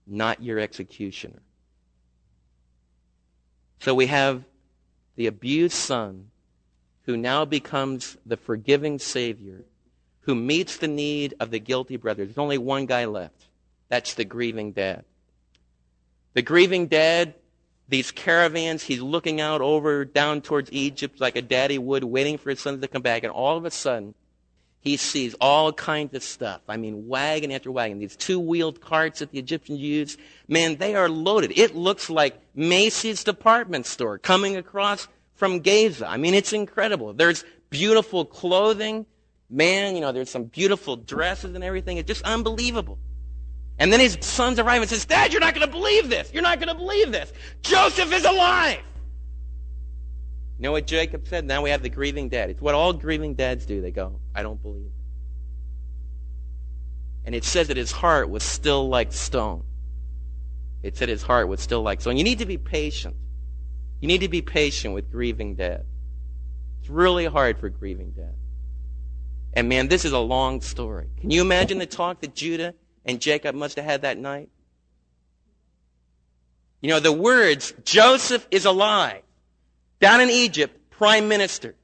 not 0.06 0.44
your 0.44 0.60
executioner. 0.60 1.42
So 3.80 3.94
we 3.94 4.08
have 4.08 4.44
the 5.16 5.28
abused 5.28 5.76
son 5.76 6.30
who 7.04 7.16
now 7.16 7.46
becomes 7.46 8.18
the 8.26 8.38
forgiving 8.38 9.00
Savior, 9.00 9.64
who 10.22 10.36
meets 10.36 10.78
the 10.78 10.88
need 10.88 11.36
of 11.40 11.52
the 11.52 11.60
guilty 11.60 11.98
brother. 11.98 12.26
There's 12.26 12.38
only 12.38 12.58
one 12.58 12.86
guy 12.86 13.06
left. 13.06 13.46
That's 13.90 14.16
the 14.16 14.26
grieving 14.26 14.72
dad. 14.72 15.06
The 16.34 16.42
grieving 16.42 16.88
dad, 16.88 17.36
these 17.88 18.12
caravans, 18.12 18.84
he's 18.84 19.02
looking 19.02 19.40
out 19.40 19.62
over 19.62 20.04
down 20.04 20.42
towards 20.42 20.72
Egypt 20.74 21.22
like 21.22 21.36
a 21.36 21.42
daddy 21.42 21.78
would, 21.78 22.04
waiting 22.04 22.38
for 22.38 22.50
his 22.50 22.60
sons 22.60 22.82
to 22.82 22.88
come 22.88 23.04
back. 23.04 23.24
And 23.24 23.32
all 23.32 23.56
of 23.56 23.66
a 23.66 23.72
sudden, 23.72 24.16
he 24.86 24.98
sees 24.98 25.34
all 25.42 25.74
kinds 25.74 26.14
of 26.14 26.22
stuff. 26.22 26.62
I 26.70 26.78
mean, 26.78 27.08
wagon 27.08 27.52
after 27.52 27.72
wagon. 27.72 27.98
These 27.98 28.16
two-wheeled 28.16 28.82
carts 28.82 29.20
that 29.20 29.32
the 29.32 29.40
Egyptians 29.40 29.80
used, 29.80 30.20
man, 30.48 30.76
they 30.76 30.94
are 30.94 31.10
loaded. 31.10 31.58
It 31.58 31.76
looks 31.76 32.08
like 32.08 32.40
Macy's 32.54 33.24
department 33.24 33.88
store 33.88 34.20
coming 34.20 34.56
across 34.56 35.08
from 35.34 35.62
Gaza. 35.62 36.08
I 36.08 36.18
mean, 36.18 36.36
it's 36.36 36.54
incredible. 36.54 37.14
There's 37.14 37.44
beautiful 37.72 38.26
clothing. 38.26 39.08
Man, 39.50 39.96
you 39.96 40.02
know, 40.02 40.12
there's 40.12 40.30
some 40.30 40.44
beautiful 40.44 40.98
dresses 40.98 41.56
and 41.56 41.64
everything. 41.64 41.98
It's 41.98 42.08
just 42.08 42.22
unbelievable. 42.22 43.00
And 43.80 43.92
then 43.92 44.00
his 44.00 44.20
sons 44.22 44.60
arrive 44.60 44.82
and 44.82 44.90
says, 44.90 45.06
Dad, 45.06 45.34
you're 45.34 45.42
not 45.42 45.56
going 45.56 45.66
to 45.66 45.72
believe 45.72 46.12
this. 46.12 46.32
You're 46.32 46.44
not 46.44 46.60
going 46.60 46.70
to 46.70 46.76
believe 46.76 47.12
this. 47.12 47.34
Joseph 47.64 48.14
is 48.14 48.24
alive. 48.24 48.82
You 50.58 50.64
know 50.64 50.72
what 50.72 50.88
Jacob 50.88 51.28
said? 51.28 51.46
Now 51.46 51.62
we 51.62 51.70
have 51.70 51.84
the 51.84 51.90
grieving 51.90 52.30
dad. 52.30 52.50
It's 52.50 52.62
what 52.62 52.76
all 52.76 52.94
grieving 52.94 53.34
dads 53.34 53.66
do. 53.66 53.82
They 53.82 53.92
go, 53.92 54.20
I 54.34 54.42
don't 54.42 54.62
believe. 54.62 54.92
And 57.26 57.36
it 57.36 57.44
says 57.44 57.68
that 57.68 57.78
his 57.78 57.92
heart 57.92 58.30
was 58.30 58.44
still 58.44 58.88
like 58.88 59.12
stone. 59.12 59.64
It 60.84 60.96
said 60.96 61.10
his 61.10 61.24
heart 61.24 61.48
was 61.48 61.60
still 61.60 61.82
like 61.82 62.00
stone. 62.02 62.16
You 62.16 62.24
need 62.24 62.40
to 62.40 62.46
be 62.46 62.58
patient. 62.58 63.16
You 64.00 64.08
need 64.08 64.22
to 64.22 64.30
be 64.30 64.42
patient 64.42 64.94
with 64.94 65.12
grieving 65.12 65.56
dad. 65.56 65.84
It's 66.80 66.90
really 66.90 67.26
hard 67.26 67.58
for 67.58 67.70
grieving 67.70 68.12
dad. 68.12 68.36
And 69.54 69.68
man, 69.68 69.88
this 69.88 70.06
is 70.06 70.12
a 70.12 70.20
long 70.20 70.62
story. 70.62 71.08
Can 71.20 71.32
you 71.32 71.42
imagine 71.42 71.80
the 71.80 71.86
talk 71.86 72.22
that 72.22 72.36
Judah 72.36 72.76
and 73.04 73.20
Jacob 73.20 73.56
must 73.56 73.78
have 73.78 73.86
had 73.86 74.04
that 74.04 74.18
night? 74.18 74.50
You 76.82 76.90
know, 76.90 77.00
the 77.00 77.12
words, 77.12 77.74
Joseph 77.84 78.46
is 78.52 78.66
alive, 78.66 79.24
down 80.00 80.22
in 80.22 80.30
Egypt, 80.30 80.92
prime 80.92 81.28
minister. 81.28 81.76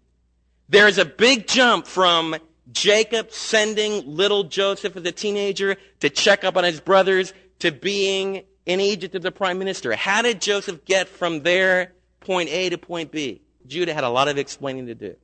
There's 0.70 0.97
a 0.97 1.05
big 1.05 1.47
jump 1.47 1.88
from 1.88 2.36
Jacob 2.72 3.32
sending 3.32 4.16
little 4.16 4.43
Joseph 4.43 4.95
as 4.95 5.05
a 5.05 5.12
teenager 5.12 5.76
to 5.99 6.09
check 6.09 6.43
up 6.43 6.55
on 6.55 6.64
his 6.64 6.80
brothers 6.80 7.34
to 7.59 7.72
being 7.72 8.43
in 8.66 8.80
Egypt 8.80 9.16
as 9.16 9.24
the 9.24 9.32
prime 9.32 9.59
minister. 9.59 9.93
How 9.95 10.22
did 10.22 10.41
Joseph 10.41 10.86
get 10.86 11.09
from 11.09 11.41
there 11.41 11.93
point 12.22 12.49
A 12.49 12.70
to 12.70 12.78
point 12.78 13.12
B. 13.12 13.41
Judah 13.68 13.93
had 13.93 14.05
a 14.05 14.09
lot 14.09 14.28
of 14.30 14.38
explaining 14.38 14.88
to 14.88 14.95
do. 14.95 15.16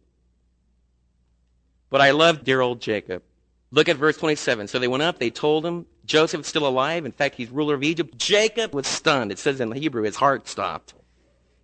But 1.90 2.02
I 2.02 2.12
love 2.12 2.44
dear 2.44 2.60
old 2.60 2.82
Jacob. 2.82 3.24
Look 3.72 3.88
at 3.88 3.98
verse 3.98 4.18
27. 4.18 4.68
So 4.68 4.80
they 4.80 4.88
went 4.88 5.04
up, 5.04 5.20
they 5.20 5.30
told 5.30 5.66
him, 5.66 5.86
Joseph's 6.06 6.48
still 6.50 6.68
alive. 6.68 7.06
In 7.06 7.12
fact, 7.12 7.36
he's 7.36 7.50
ruler 7.50 7.76
of 7.76 7.84
Egypt. 7.84 8.18
Jacob 8.18 8.74
was 8.74 8.88
stunned. 8.88 9.32
It 9.32 9.40
says 9.40 9.62
in 9.62 9.72
Hebrew, 9.72 10.04
his 10.04 10.16
heart 10.16 10.48
stopped. 10.48 10.94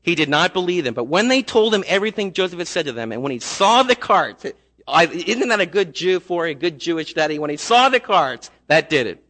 He 0.04 0.16
did 0.16 0.30
not 0.30 0.54
believe 0.54 0.84
them. 0.84 0.94
But 0.94 1.06
when 1.06 1.30
they 1.30 1.42
told 1.42 1.74
him 1.74 1.84
everything 1.88 2.34
Joseph 2.34 2.60
had 2.60 2.68
said 2.68 2.86
to 2.86 2.92
them, 2.92 3.12
and 3.12 3.24
when 3.24 3.32
he 3.32 3.40
saw 3.40 3.84
the 3.84 3.96
carts, 3.96 4.46
isn't 4.46 5.48
that 5.48 5.62
a 5.62 5.66
good 5.66 5.96
Jew 5.96 6.20
for 6.20 6.46
a 6.46 6.54
good 6.54 6.78
Jewish 6.78 7.14
daddy? 7.14 7.40
When 7.40 7.50
he 7.50 7.58
saw 7.58 7.90
the 7.90 8.02
carts, 8.02 8.52
that 8.68 8.90
did 8.90 9.08
it. 9.08 9.24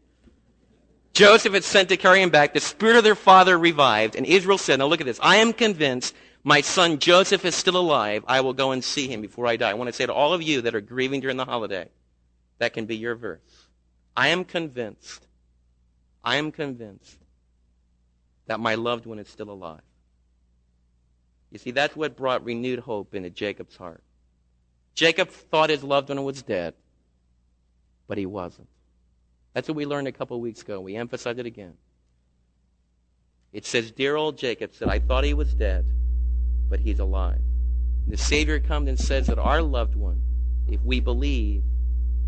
Joseph 1.13 1.53
had 1.53 1.63
sent 1.63 1.89
to 1.89 1.97
carry 1.97 2.23
him 2.23 2.31
back. 2.31 2.53
The 2.53 2.59
spirit 2.59 2.97
of 2.97 3.03
their 3.03 3.13
father 3.13 3.57
revived, 3.57 4.15
and 4.15 4.25
Israel 4.25 4.57
said, 4.57 4.79
Now 4.79 4.87
look 4.87 4.99
at 4.99 5.05
this. 5.05 5.19
I 5.21 5.37
am 5.37 5.53
convinced 5.53 6.15
my 6.43 6.61
son 6.61 6.97
Joseph 6.97 7.45
is 7.45 7.53
still 7.53 7.77
alive. 7.77 8.25
I 8.27 8.41
will 8.41 8.53
go 8.53 8.71
and 8.71 8.83
see 8.83 9.07
him 9.07 9.21
before 9.21 9.45
I 9.45 9.55
die. 9.55 9.69
I 9.69 9.75
want 9.75 9.89
to 9.89 9.93
say 9.93 10.07
to 10.07 10.13
all 10.13 10.33
of 10.33 10.41
you 10.41 10.61
that 10.61 10.73
are 10.73 10.81
grieving 10.81 11.21
during 11.21 11.37
the 11.37 11.45
holiday, 11.45 11.87
that 12.57 12.73
can 12.73 12.87
be 12.87 12.97
your 12.97 13.15
verse. 13.15 13.67
I 14.17 14.29
am 14.29 14.43
convinced, 14.43 15.27
I 16.23 16.37
am 16.37 16.51
convinced 16.51 17.19
that 18.47 18.59
my 18.59 18.73
loved 18.73 19.05
one 19.05 19.19
is 19.19 19.29
still 19.29 19.51
alive. 19.51 19.81
You 21.53 21.59
see, 21.59 21.69
that's 21.69 21.95
what 21.95 22.17
brought 22.17 22.43
renewed 22.43 22.79
hope 22.79 23.13
into 23.13 23.29
Jacob's 23.29 23.77
heart. 23.77 24.01
Jacob 24.95 25.29
thought 25.29 25.69
his 25.69 25.83
loved 25.83 26.09
one 26.09 26.23
was 26.23 26.41
dead, 26.41 26.73
but 28.07 28.17
he 28.17 28.25
wasn't. 28.25 28.67
That's 29.53 29.67
what 29.67 29.77
we 29.77 29.85
learned 29.85 30.07
a 30.07 30.11
couple 30.11 30.35
of 30.35 30.41
weeks 30.41 30.63
ago. 30.63 30.81
We 30.81 30.95
emphasized 30.95 31.37
it 31.37 31.45
again. 31.45 31.75
It 33.53 33.67
says, 33.67 33.91
Dear 33.91 34.15
old 34.15 34.35
Jacob 34.35 34.73
said, 34.73 34.89
I 34.89 34.97
thought 34.97 35.23
he 35.23 35.35
was 35.35 35.53
dead, 35.53 35.85
but 36.71 36.79
he's 36.79 36.97
alive. 36.97 37.41
And 38.05 38.13
the 38.13 38.17
Savior 38.17 38.59
comes 38.59 38.89
and 38.89 38.99
says 38.99 39.27
that 39.27 39.37
our 39.37 39.61
loved 39.61 39.95
one, 39.95 40.23
if 40.67 40.81
we 40.81 41.01
believe, 41.01 41.61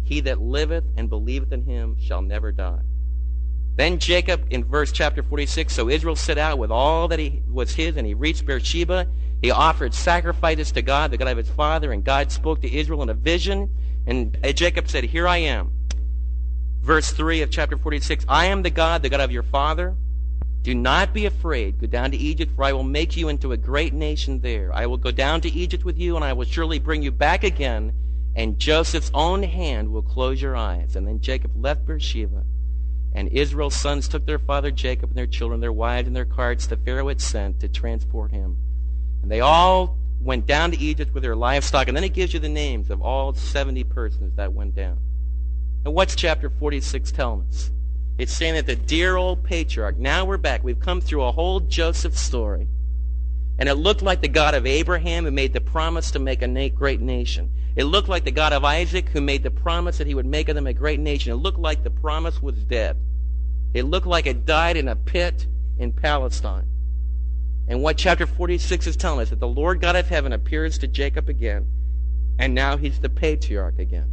he 0.04 0.20
that 0.22 0.40
liveth 0.40 0.86
and 0.98 1.10
believeth 1.10 1.52
in 1.52 1.64
him 1.64 1.98
shall 2.00 2.22
never 2.22 2.52
die. 2.52 2.84
Then 3.76 4.00
Jacob, 4.00 4.48
in 4.50 4.64
verse 4.64 4.92
chapter 4.92 5.22
46, 5.22 5.74
so 5.74 5.90
Israel 5.90 6.16
set 6.16 6.38
out 6.38 6.58
with 6.58 6.72
all 6.72 7.08
that 7.10 7.20
he 7.20 7.42
was 7.52 7.74
his, 7.74 7.98
and 7.98 8.08
he 8.08 8.14
reached 8.14 8.46
Beersheba. 8.46 9.08
He 9.42 9.52
offered 9.52 9.94
sacrifices 9.94 10.72
to 10.74 10.82
God, 10.82 11.12
the 11.12 11.18
God 11.18 11.28
of 11.28 11.38
his 11.38 11.50
father, 11.50 11.92
and 11.92 12.04
God 12.04 12.32
spoke 12.32 12.62
to 12.62 12.74
Israel 12.74 13.04
in 13.04 13.10
a 13.10 13.14
vision. 13.14 13.70
And 14.08 14.38
uh, 14.44 14.54
Jacob 14.54 14.88
said, 14.88 15.04
Here 15.04 15.28
I 15.28 15.38
am 15.38 15.72
verse 16.86 17.10
3 17.12 17.42
of 17.42 17.50
chapter 17.50 17.78
46 17.78 18.26
I 18.30 18.46
am 18.46 18.62
the 18.62 18.70
God, 18.70 19.02
the 19.02 19.10
God 19.10 19.20
of 19.20 19.32
your 19.32 19.44
father. 19.44 19.96
Do 20.62 20.74
not 20.74 21.14
be 21.14 21.26
afraid. 21.26 21.80
Go 21.80 21.88
down 21.88 22.12
to 22.12 22.18
Egypt, 22.18 22.52
for 22.56 22.64
I 22.64 22.74
will 22.74 22.84
make 22.84 23.18
you 23.18 23.28
into 23.30 23.52
a 23.52 23.58
great 23.58 23.94
nation 23.94 24.40
there. 24.40 24.72
I 24.74 24.86
will 24.86 24.98
go 24.98 25.12
down 25.12 25.42
to 25.42 25.52
Egypt 25.52 25.84
with 25.84 25.98
you, 25.98 26.16
and 26.16 26.26
I 26.26 26.34
will 26.34 26.46
surely 26.46 26.80
bring 26.80 27.04
you 27.04 27.12
back 27.12 27.44
again, 27.44 27.94
and 28.36 28.58
Joseph's 28.58 29.12
own 29.14 29.44
hand 29.44 29.92
will 29.92 30.02
close 30.02 30.42
your 30.42 30.56
eyes. 30.56 30.96
And 30.96 31.08
then 31.08 31.20
Jacob 31.20 31.52
left 31.56 31.86
Beersheba, 31.86 32.44
and 33.16 33.30
Israel's 33.30 33.76
sons 33.76 34.10
took 34.10 34.26
their 34.26 34.38
father 34.38 34.72
Jacob 34.72 35.10
and 35.10 35.18
their 35.18 35.26
children, 35.26 35.62
their 35.62 35.72
wives, 35.72 36.06
and 36.06 36.16
their 36.16 36.26
carts 36.26 36.68
that 36.68 36.84
Pharaoh 36.84 37.08
had 37.08 37.22
sent 37.22 37.62
to 37.62 37.70
transport 37.70 38.32
him. 38.32 38.58
And 39.22 39.32
they 39.32 39.40
all 39.40 39.98
went 40.20 40.46
down 40.46 40.72
to 40.72 40.78
Egypt 40.78 41.14
with 41.14 41.24
their 41.24 41.36
livestock. 41.36 41.88
And 41.88 41.96
then 41.96 42.04
it 42.04 42.14
gives 42.14 42.34
you 42.34 42.42
the 42.42 42.50
names 42.50 42.90
of 42.90 43.02
all 43.02 43.34
70 43.34 43.86
persons 43.86 44.36
that 44.36 44.52
went 44.52 44.76
down. 44.76 44.98
And 45.86 45.94
what's 45.94 46.14
chapter 46.14 46.50
46 46.50 47.14
telling 47.14 47.48
us? 47.48 47.72
It's 48.18 48.34
saying 48.34 48.56
that 48.56 48.66
the 48.66 48.76
dear 48.76 49.16
old 49.16 49.46
patriarch, 49.46 49.98
now 49.98 50.26
we're 50.26 50.38
back. 50.38 50.66
We've 50.66 50.80
come 50.80 51.00
through 51.00 51.24
a 51.24 51.32
whole 51.32 51.62
Joseph 51.62 52.18
story. 52.18 52.68
And 53.58 53.70
it 53.70 53.76
looked 53.76 54.02
like 54.02 54.22
the 54.22 54.28
God 54.28 54.56
of 54.56 54.66
Abraham 54.66 55.24
who 55.24 55.32
made 55.32 55.54
the 55.54 55.62
promise 55.62 56.12
to 56.12 56.20
make 56.20 56.42
a 56.42 56.70
great 56.70 57.00
nation. 57.00 57.50
It 57.76 57.86
looked 57.86 58.08
like 58.08 58.24
the 58.24 58.32
God 58.32 58.54
of 58.54 58.64
Isaac 58.64 59.10
who 59.10 59.20
made 59.20 59.44
the 59.44 59.52
promise 59.52 59.98
that 59.98 60.08
he 60.08 60.16
would 60.16 60.26
make 60.26 60.48
of 60.48 60.56
them 60.56 60.68
a 60.68 60.74
great 60.74 61.00
nation. 61.00 61.34
It 61.34 61.38
looked 61.38 61.60
like 61.60 61.84
the 61.84 61.90
promise 61.90 62.42
was 62.42 62.64
dead. 62.64 62.98
It 63.74 63.84
looked 63.84 64.08
like 64.08 64.26
it 64.26 64.46
died 64.46 64.78
in 64.78 64.88
a 64.88 64.96
pit 64.96 65.48
in 65.78 65.92
Palestine. 65.92 66.68
And 67.68 67.82
what 67.82 67.98
chapter 67.98 68.26
46 68.26 68.88
is 68.88 68.96
telling 68.96 69.22
us 69.22 69.32
that 69.32 69.40
the 69.40 69.48
Lord 69.48 69.82
God 69.82 69.96
of 69.96 70.08
heaven 70.08 70.32
appears 70.32 70.78
to 70.78 70.88
Jacob 70.88 71.28
again, 71.28 71.66
and 72.40 72.54
now 72.54 72.78
he's 72.78 73.00
the 73.00 73.10
patriarch 73.10 73.80
again. 73.80 74.12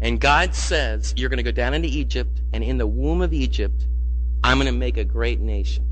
And 0.00 0.20
God 0.20 0.54
says, 0.54 1.14
You're 1.16 1.30
going 1.30 1.38
to 1.38 1.42
go 1.42 1.52
down 1.52 1.72
into 1.72 1.88
Egypt, 1.88 2.42
and 2.52 2.62
in 2.62 2.76
the 2.76 2.86
womb 2.86 3.22
of 3.22 3.32
Egypt, 3.32 3.86
I'm 4.44 4.58
going 4.58 4.66
to 4.66 4.78
make 4.78 4.98
a 4.98 5.04
great 5.04 5.40
nation. 5.40 5.86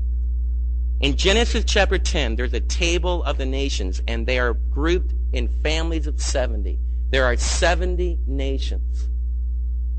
In 1.01 1.17
Genesis 1.17 1.65
chapter 1.67 1.97
10, 1.97 2.37
there's 2.37 2.53
a 2.53 2.61
table 2.61 3.23
of 3.23 3.37
the 3.37 3.45
nations, 3.45 4.01
and 4.07 4.25
they 4.25 4.39
are 4.39 4.53
grouped 4.53 5.13
in 5.33 5.49
families 5.61 6.07
of 6.07 6.21
70. 6.21 6.79
There 7.11 7.25
are 7.25 7.35
70 7.35 8.19
nations. 8.25 9.09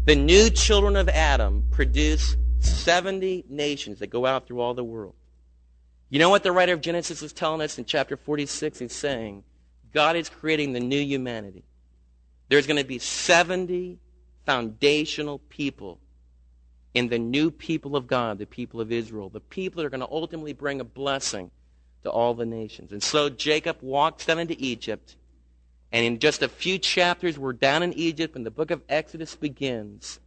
The 0.07 0.17
new 0.17 0.49
children 0.49 0.97
of 0.97 1.09
Adam 1.11 1.65
produce 1.71 2.37
70 2.61 3.45
nations 3.49 3.99
that 3.99 4.07
go 4.07 4.25
out 4.25 4.47
through 4.47 4.61
all 4.61 4.73
the 4.73 4.85
world. 4.85 5.15
You 6.09 6.19
know 6.19 6.31
what 6.31 6.43
the 6.43 6.53
writer 6.53 6.73
of 6.73 6.81
Genesis 6.81 7.23
is 7.23 7.33
telling 7.33 7.61
us 7.61 7.79
in 7.79 7.85
chapter 7.85 8.17
46? 8.17 8.79
He's 8.79 8.95
saying, 8.95 9.45
God 9.93 10.17
is 10.17 10.31
creating 10.31 10.73
the 10.73 10.81
new 10.81 11.01
humanity. 11.01 11.65
There's 12.49 12.67
going 12.67 12.81
to 12.81 12.87
be 12.87 13.01
70 13.01 13.99
foundational 14.47 15.41
people 15.41 16.01
in 16.97 17.09
the 17.09 17.19
new 17.19 17.51
people 17.51 17.95
of 17.95 18.07
God, 18.07 18.39
the 18.39 18.47
people 18.47 18.81
of 18.81 18.91
Israel, 18.91 19.29
the 19.29 19.39
people 19.39 19.83
that 19.83 19.87
are 19.87 19.91
going 19.91 20.01
to 20.01 20.11
ultimately 20.11 20.55
bring 20.55 20.81
a 20.81 20.85
blessing 20.85 21.51
to 22.03 22.11
all 22.11 22.33
the 22.33 22.47
nations. 22.47 22.91
And 22.91 23.03
so 23.03 23.29
Jacob 23.29 23.77
walks 23.83 24.25
down 24.25 24.39
into 24.39 24.57
Egypt, 24.59 25.15
and 25.93 26.07
in 26.07 26.19
just 26.19 26.41
a 26.41 26.49
few 26.49 26.79
chapters, 26.79 27.39
we're 27.39 27.53
down 27.53 27.83
in 27.83 27.93
Egypt, 27.93 28.35
and 28.35 28.47
the 28.47 28.51
book 28.51 28.71
of 28.71 28.81
Exodus 28.89 29.37
begins. 29.37 30.21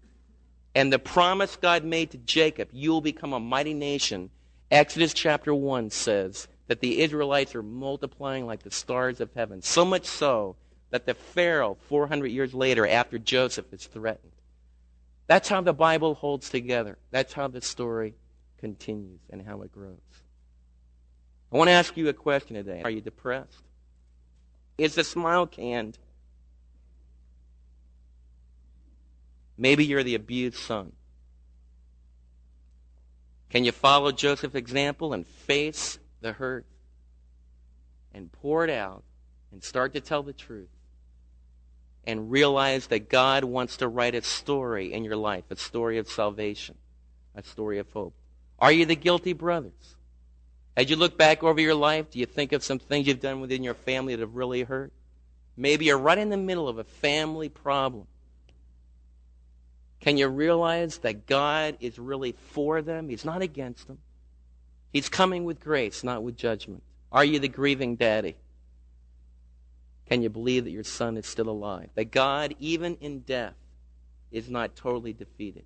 And 0.75 0.93
the 0.93 0.99
promise 0.99 1.55
God 1.55 1.83
made 1.83 2.11
to 2.11 2.17
Jacob, 2.19 2.69
you 2.71 2.91
will 2.91 3.01
become 3.01 3.33
a 3.33 3.39
mighty 3.39 3.73
nation. 3.73 4.29
Exodus 4.69 5.11
chapter 5.11 5.55
1 5.55 5.89
says 5.89 6.47
that 6.67 6.81
the 6.81 7.01
Israelites 7.01 7.55
are 7.55 7.63
multiplying 7.63 8.45
like 8.45 8.61
the 8.61 8.69
stars 8.69 9.19
of 9.19 9.33
heaven. 9.33 9.63
So 9.63 9.83
much 9.85 10.05
so 10.05 10.55
that 10.91 11.07
the 11.07 11.15
Pharaoh, 11.15 11.79
400 11.87 12.27
years 12.27 12.53
later, 12.53 12.87
after 12.87 13.17
Joseph, 13.17 13.73
is 13.73 13.87
threatened. 13.87 14.33
That's 15.29 15.47
how 15.47 15.61
the 15.61 15.73
Bible 15.73 16.15
holds 16.15 16.49
together. 16.49 16.97
That's 17.11 17.33
how 17.33 17.47
the 17.47 17.61
story 17.61 18.15
continues 18.57 19.19
and 19.29 19.45
how 19.45 19.61
it 19.61 19.71
grows. 19.71 19.99
I 21.53 21.57
want 21.57 21.67
to 21.67 21.73
ask 21.73 21.95
you 21.95 22.09
a 22.09 22.13
question 22.13 22.55
today. 22.55 22.81
Are 22.83 22.89
you 22.89 22.99
depressed? 22.99 23.61
Is 24.79 24.95
the 24.95 25.03
smile 25.03 25.45
canned? 25.45 25.99
Maybe 29.55 29.85
you're 29.85 30.03
the 30.03 30.15
abused 30.15 30.57
son. 30.57 30.93
Can 33.51 33.63
you 33.63 33.71
follow 33.71 34.11
Joseph's 34.11 34.55
example 34.55 35.13
and 35.13 35.27
face 35.27 35.99
the 36.21 36.33
hurt 36.33 36.65
and 38.15 38.31
pour 38.31 38.63
it 38.63 38.71
out 38.71 39.03
and 39.51 39.63
start 39.63 39.93
to 39.93 40.01
tell 40.01 40.23
the 40.23 40.33
truth 40.33 40.69
and 42.09 42.31
realize 42.31 42.87
that 42.87 43.09
God 43.09 43.43
wants 43.43 43.77
to 43.77 43.87
write 43.87 44.15
a 44.15 44.21
story 44.21 44.91
in 44.93 45.03
your 45.03 45.15
life, 45.15 45.45
a 45.49 45.55
story 45.55 45.97
of 45.97 46.09
salvation, 46.09 46.75
a 47.35 47.43
story 47.43 47.79
of 47.79 47.89
hope? 47.91 48.13
Are 48.59 48.71
you 48.71 48.85
the 48.85 48.95
guilty 48.95 49.33
brothers? 49.33 49.95
As 50.75 50.89
you 50.89 50.95
look 50.95 51.17
back 51.17 51.43
over 51.43 51.59
your 51.59 51.75
life, 51.75 52.11
do 52.11 52.19
you 52.19 52.25
think 52.25 52.51
of 52.51 52.63
some 52.63 52.79
things 52.79 53.07
you've 53.07 53.19
done 53.19 53.41
within 53.41 53.63
your 53.63 53.73
family 53.73 54.15
that 54.15 54.21
have 54.21 54.35
really 54.35 54.63
hurt? 54.63 54.91
Maybe 55.55 55.85
you're 55.85 55.97
right 55.97 56.17
in 56.17 56.29
the 56.29 56.37
middle 56.37 56.67
of 56.67 56.77
a 56.77 56.83
family 56.83 57.49
problem 57.49 58.07
can 59.99 60.17
you 60.17 60.27
realize 60.27 60.99
that 60.99 61.27
God 61.27 61.77
is 61.79 61.99
really 61.99 62.31
for 62.31 62.81
them? 62.81 63.09
He's 63.09 63.25
not 63.25 63.41
against 63.41 63.87
them. 63.87 63.99
He's 64.93 65.09
coming 65.09 65.43
with 65.43 65.59
grace, 65.59 66.03
not 66.03 66.23
with 66.23 66.37
judgment. 66.37 66.83
Are 67.11 67.25
you 67.25 67.39
the 67.39 67.47
grieving 67.47 67.95
daddy? 67.95 68.35
Can 70.09 70.21
you 70.23 70.29
believe 70.29 70.63
that 70.63 70.71
your 70.71 70.83
son 70.83 71.17
is 71.17 71.27
still 71.27 71.49
alive? 71.49 71.89
That 71.95 72.11
God, 72.11 72.55
even 72.59 72.95
in 72.95 73.19
death, 73.19 73.53
is 74.31 74.49
not 74.49 74.75
totally 74.75 75.13
defeated? 75.13 75.65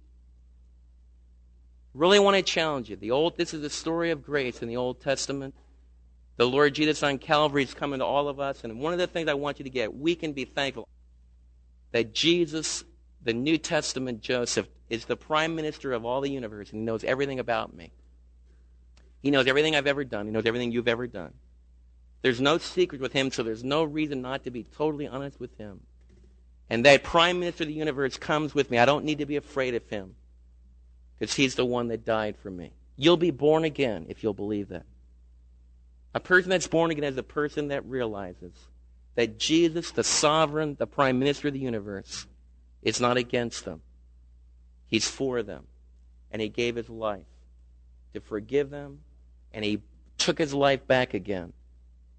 Really 1.93 2.19
want 2.19 2.35
to 2.35 2.43
challenge 2.43 2.89
you. 2.89 2.95
The 2.95 3.11
old 3.11 3.37
this 3.37 3.53
is 3.53 3.61
the 3.61 3.69
story 3.69 4.11
of 4.11 4.23
grace 4.23 4.61
in 4.61 4.67
the 4.67 4.77
Old 4.77 4.99
Testament. 4.99 5.53
The 6.35 6.47
Lord 6.47 6.73
Jesus 6.73 7.03
on 7.03 7.19
Calvary 7.19 7.63
is 7.63 7.73
coming 7.73 7.99
to 7.99 8.05
all 8.05 8.27
of 8.27 8.39
us, 8.39 8.63
and 8.63 8.79
one 8.79 8.91
of 8.91 8.99
the 8.99 9.07
things 9.07 9.29
I 9.29 9.35
want 9.35 9.59
you 9.59 9.63
to 9.63 9.69
get, 9.69 9.95
we 9.95 10.15
can 10.15 10.33
be 10.33 10.45
thankful 10.45 10.87
that 11.91 12.13
Jesus 12.13 12.83
the 13.23 13.33
New 13.33 13.57
Testament 13.57 14.21
Joseph 14.21 14.67
is 14.89 15.05
the 15.05 15.15
prime 15.15 15.55
minister 15.55 15.93
of 15.93 16.05
all 16.05 16.21
the 16.21 16.29
universe 16.29 16.71
and 16.71 16.79
he 16.79 16.85
knows 16.85 17.03
everything 17.03 17.39
about 17.39 17.73
me. 17.73 17.93
He 19.21 19.31
knows 19.31 19.47
everything 19.47 19.75
I've 19.75 19.87
ever 19.87 20.03
done. 20.03 20.25
He 20.25 20.31
knows 20.31 20.45
everything 20.45 20.71
you've 20.71 20.89
ever 20.89 21.07
done. 21.07 21.33
There's 22.23 22.41
no 22.41 22.57
secret 22.57 23.01
with 23.01 23.11
him, 23.11 23.31
so 23.31 23.43
there's 23.43 23.65
no 23.65 23.83
reason 23.83 24.21
not 24.21 24.45
to 24.45 24.49
be 24.49 24.63
totally 24.63 25.07
honest 25.07 25.39
with 25.41 25.55
him. 25.57 25.81
And 26.69 26.85
that 26.85 27.03
prime 27.03 27.39
minister 27.39 27.65
of 27.65 27.67
the 27.67 27.73
universe 27.73 28.17
comes 28.17 28.55
with 28.55 28.71
me. 28.71 28.77
I 28.77 28.85
don't 28.85 29.03
need 29.03 29.19
to 29.19 29.25
be 29.25 29.35
afraid 29.35 29.75
of 29.75 29.87
him 29.89 30.15
because 31.19 31.35
he's 31.35 31.55
the 31.55 31.65
one 31.65 31.89
that 31.89 32.05
died 32.05 32.37
for 32.41 32.49
me. 32.49 32.71
You'll 32.95 33.17
be 33.17 33.31
born 33.31 33.65
again 33.65 34.05
if 34.07 34.23
you'll 34.23 34.33
believe 34.33 34.69
that. 34.69 34.85
A 36.15 36.21
person 36.21 36.49
that's 36.49 36.67
born 36.67 36.91
again 36.91 37.03
is 37.03 37.17
a 37.17 37.23
person 37.23 37.67
that 37.67 37.85
realizes 37.85 38.53
that 39.15 39.37
Jesus, 39.37 39.91
the 39.91 40.03
sovereign, 40.03 40.77
the 40.79 40.87
prime 40.87 41.19
minister 41.19 41.49
of 41.49 41.53
the 41.53 41.59
universe, 41.59 42.25
is 42.81 43.01
not 43.01 43.17
against 43.17 43.65
them. 43.65 43.81
He's 44.87 45.09
for 45.09 45.43
them. 45.43 45.65
And 46.31 46.41
he 46.41 46.47
gave 46.47 46.77
his 46.77 46.89
life 46.89 47.25
to 48.13 48.21
forgive 48.21 48.69
them, 48.69 48.99
and 49.53 49.65
he 49.65 49.81
took 50.17 50.37
his 50.37 50.53
life 50.53 50.87
back 50.87 51.13
again 51.13 51.51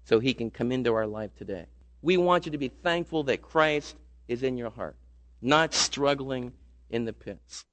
so 0.05 0.19
he 0.19 0.33
can 0.33 0.49
come 0.49 0.71
into 0.71 0.93
our 0.93 1.07
life 1.07 1.35
today. 1.35 1.65
We 2.01 2.17
want 2.17 2.45
you 2.45 2.51
to 2.51 2.57
be 2.57 2.69
thankful 2.69 3.23
that 3.23 3.41
Christ 3.41 3.95
is 4.27 4.43
in 4.43 4.57
your 4.57 4.69
heart, 4.69 4.95
not 5.41 5.73
struggling 5.73 6.53
in 6.89 7.05
the 7.05 7.13
pits. 7.13 7.65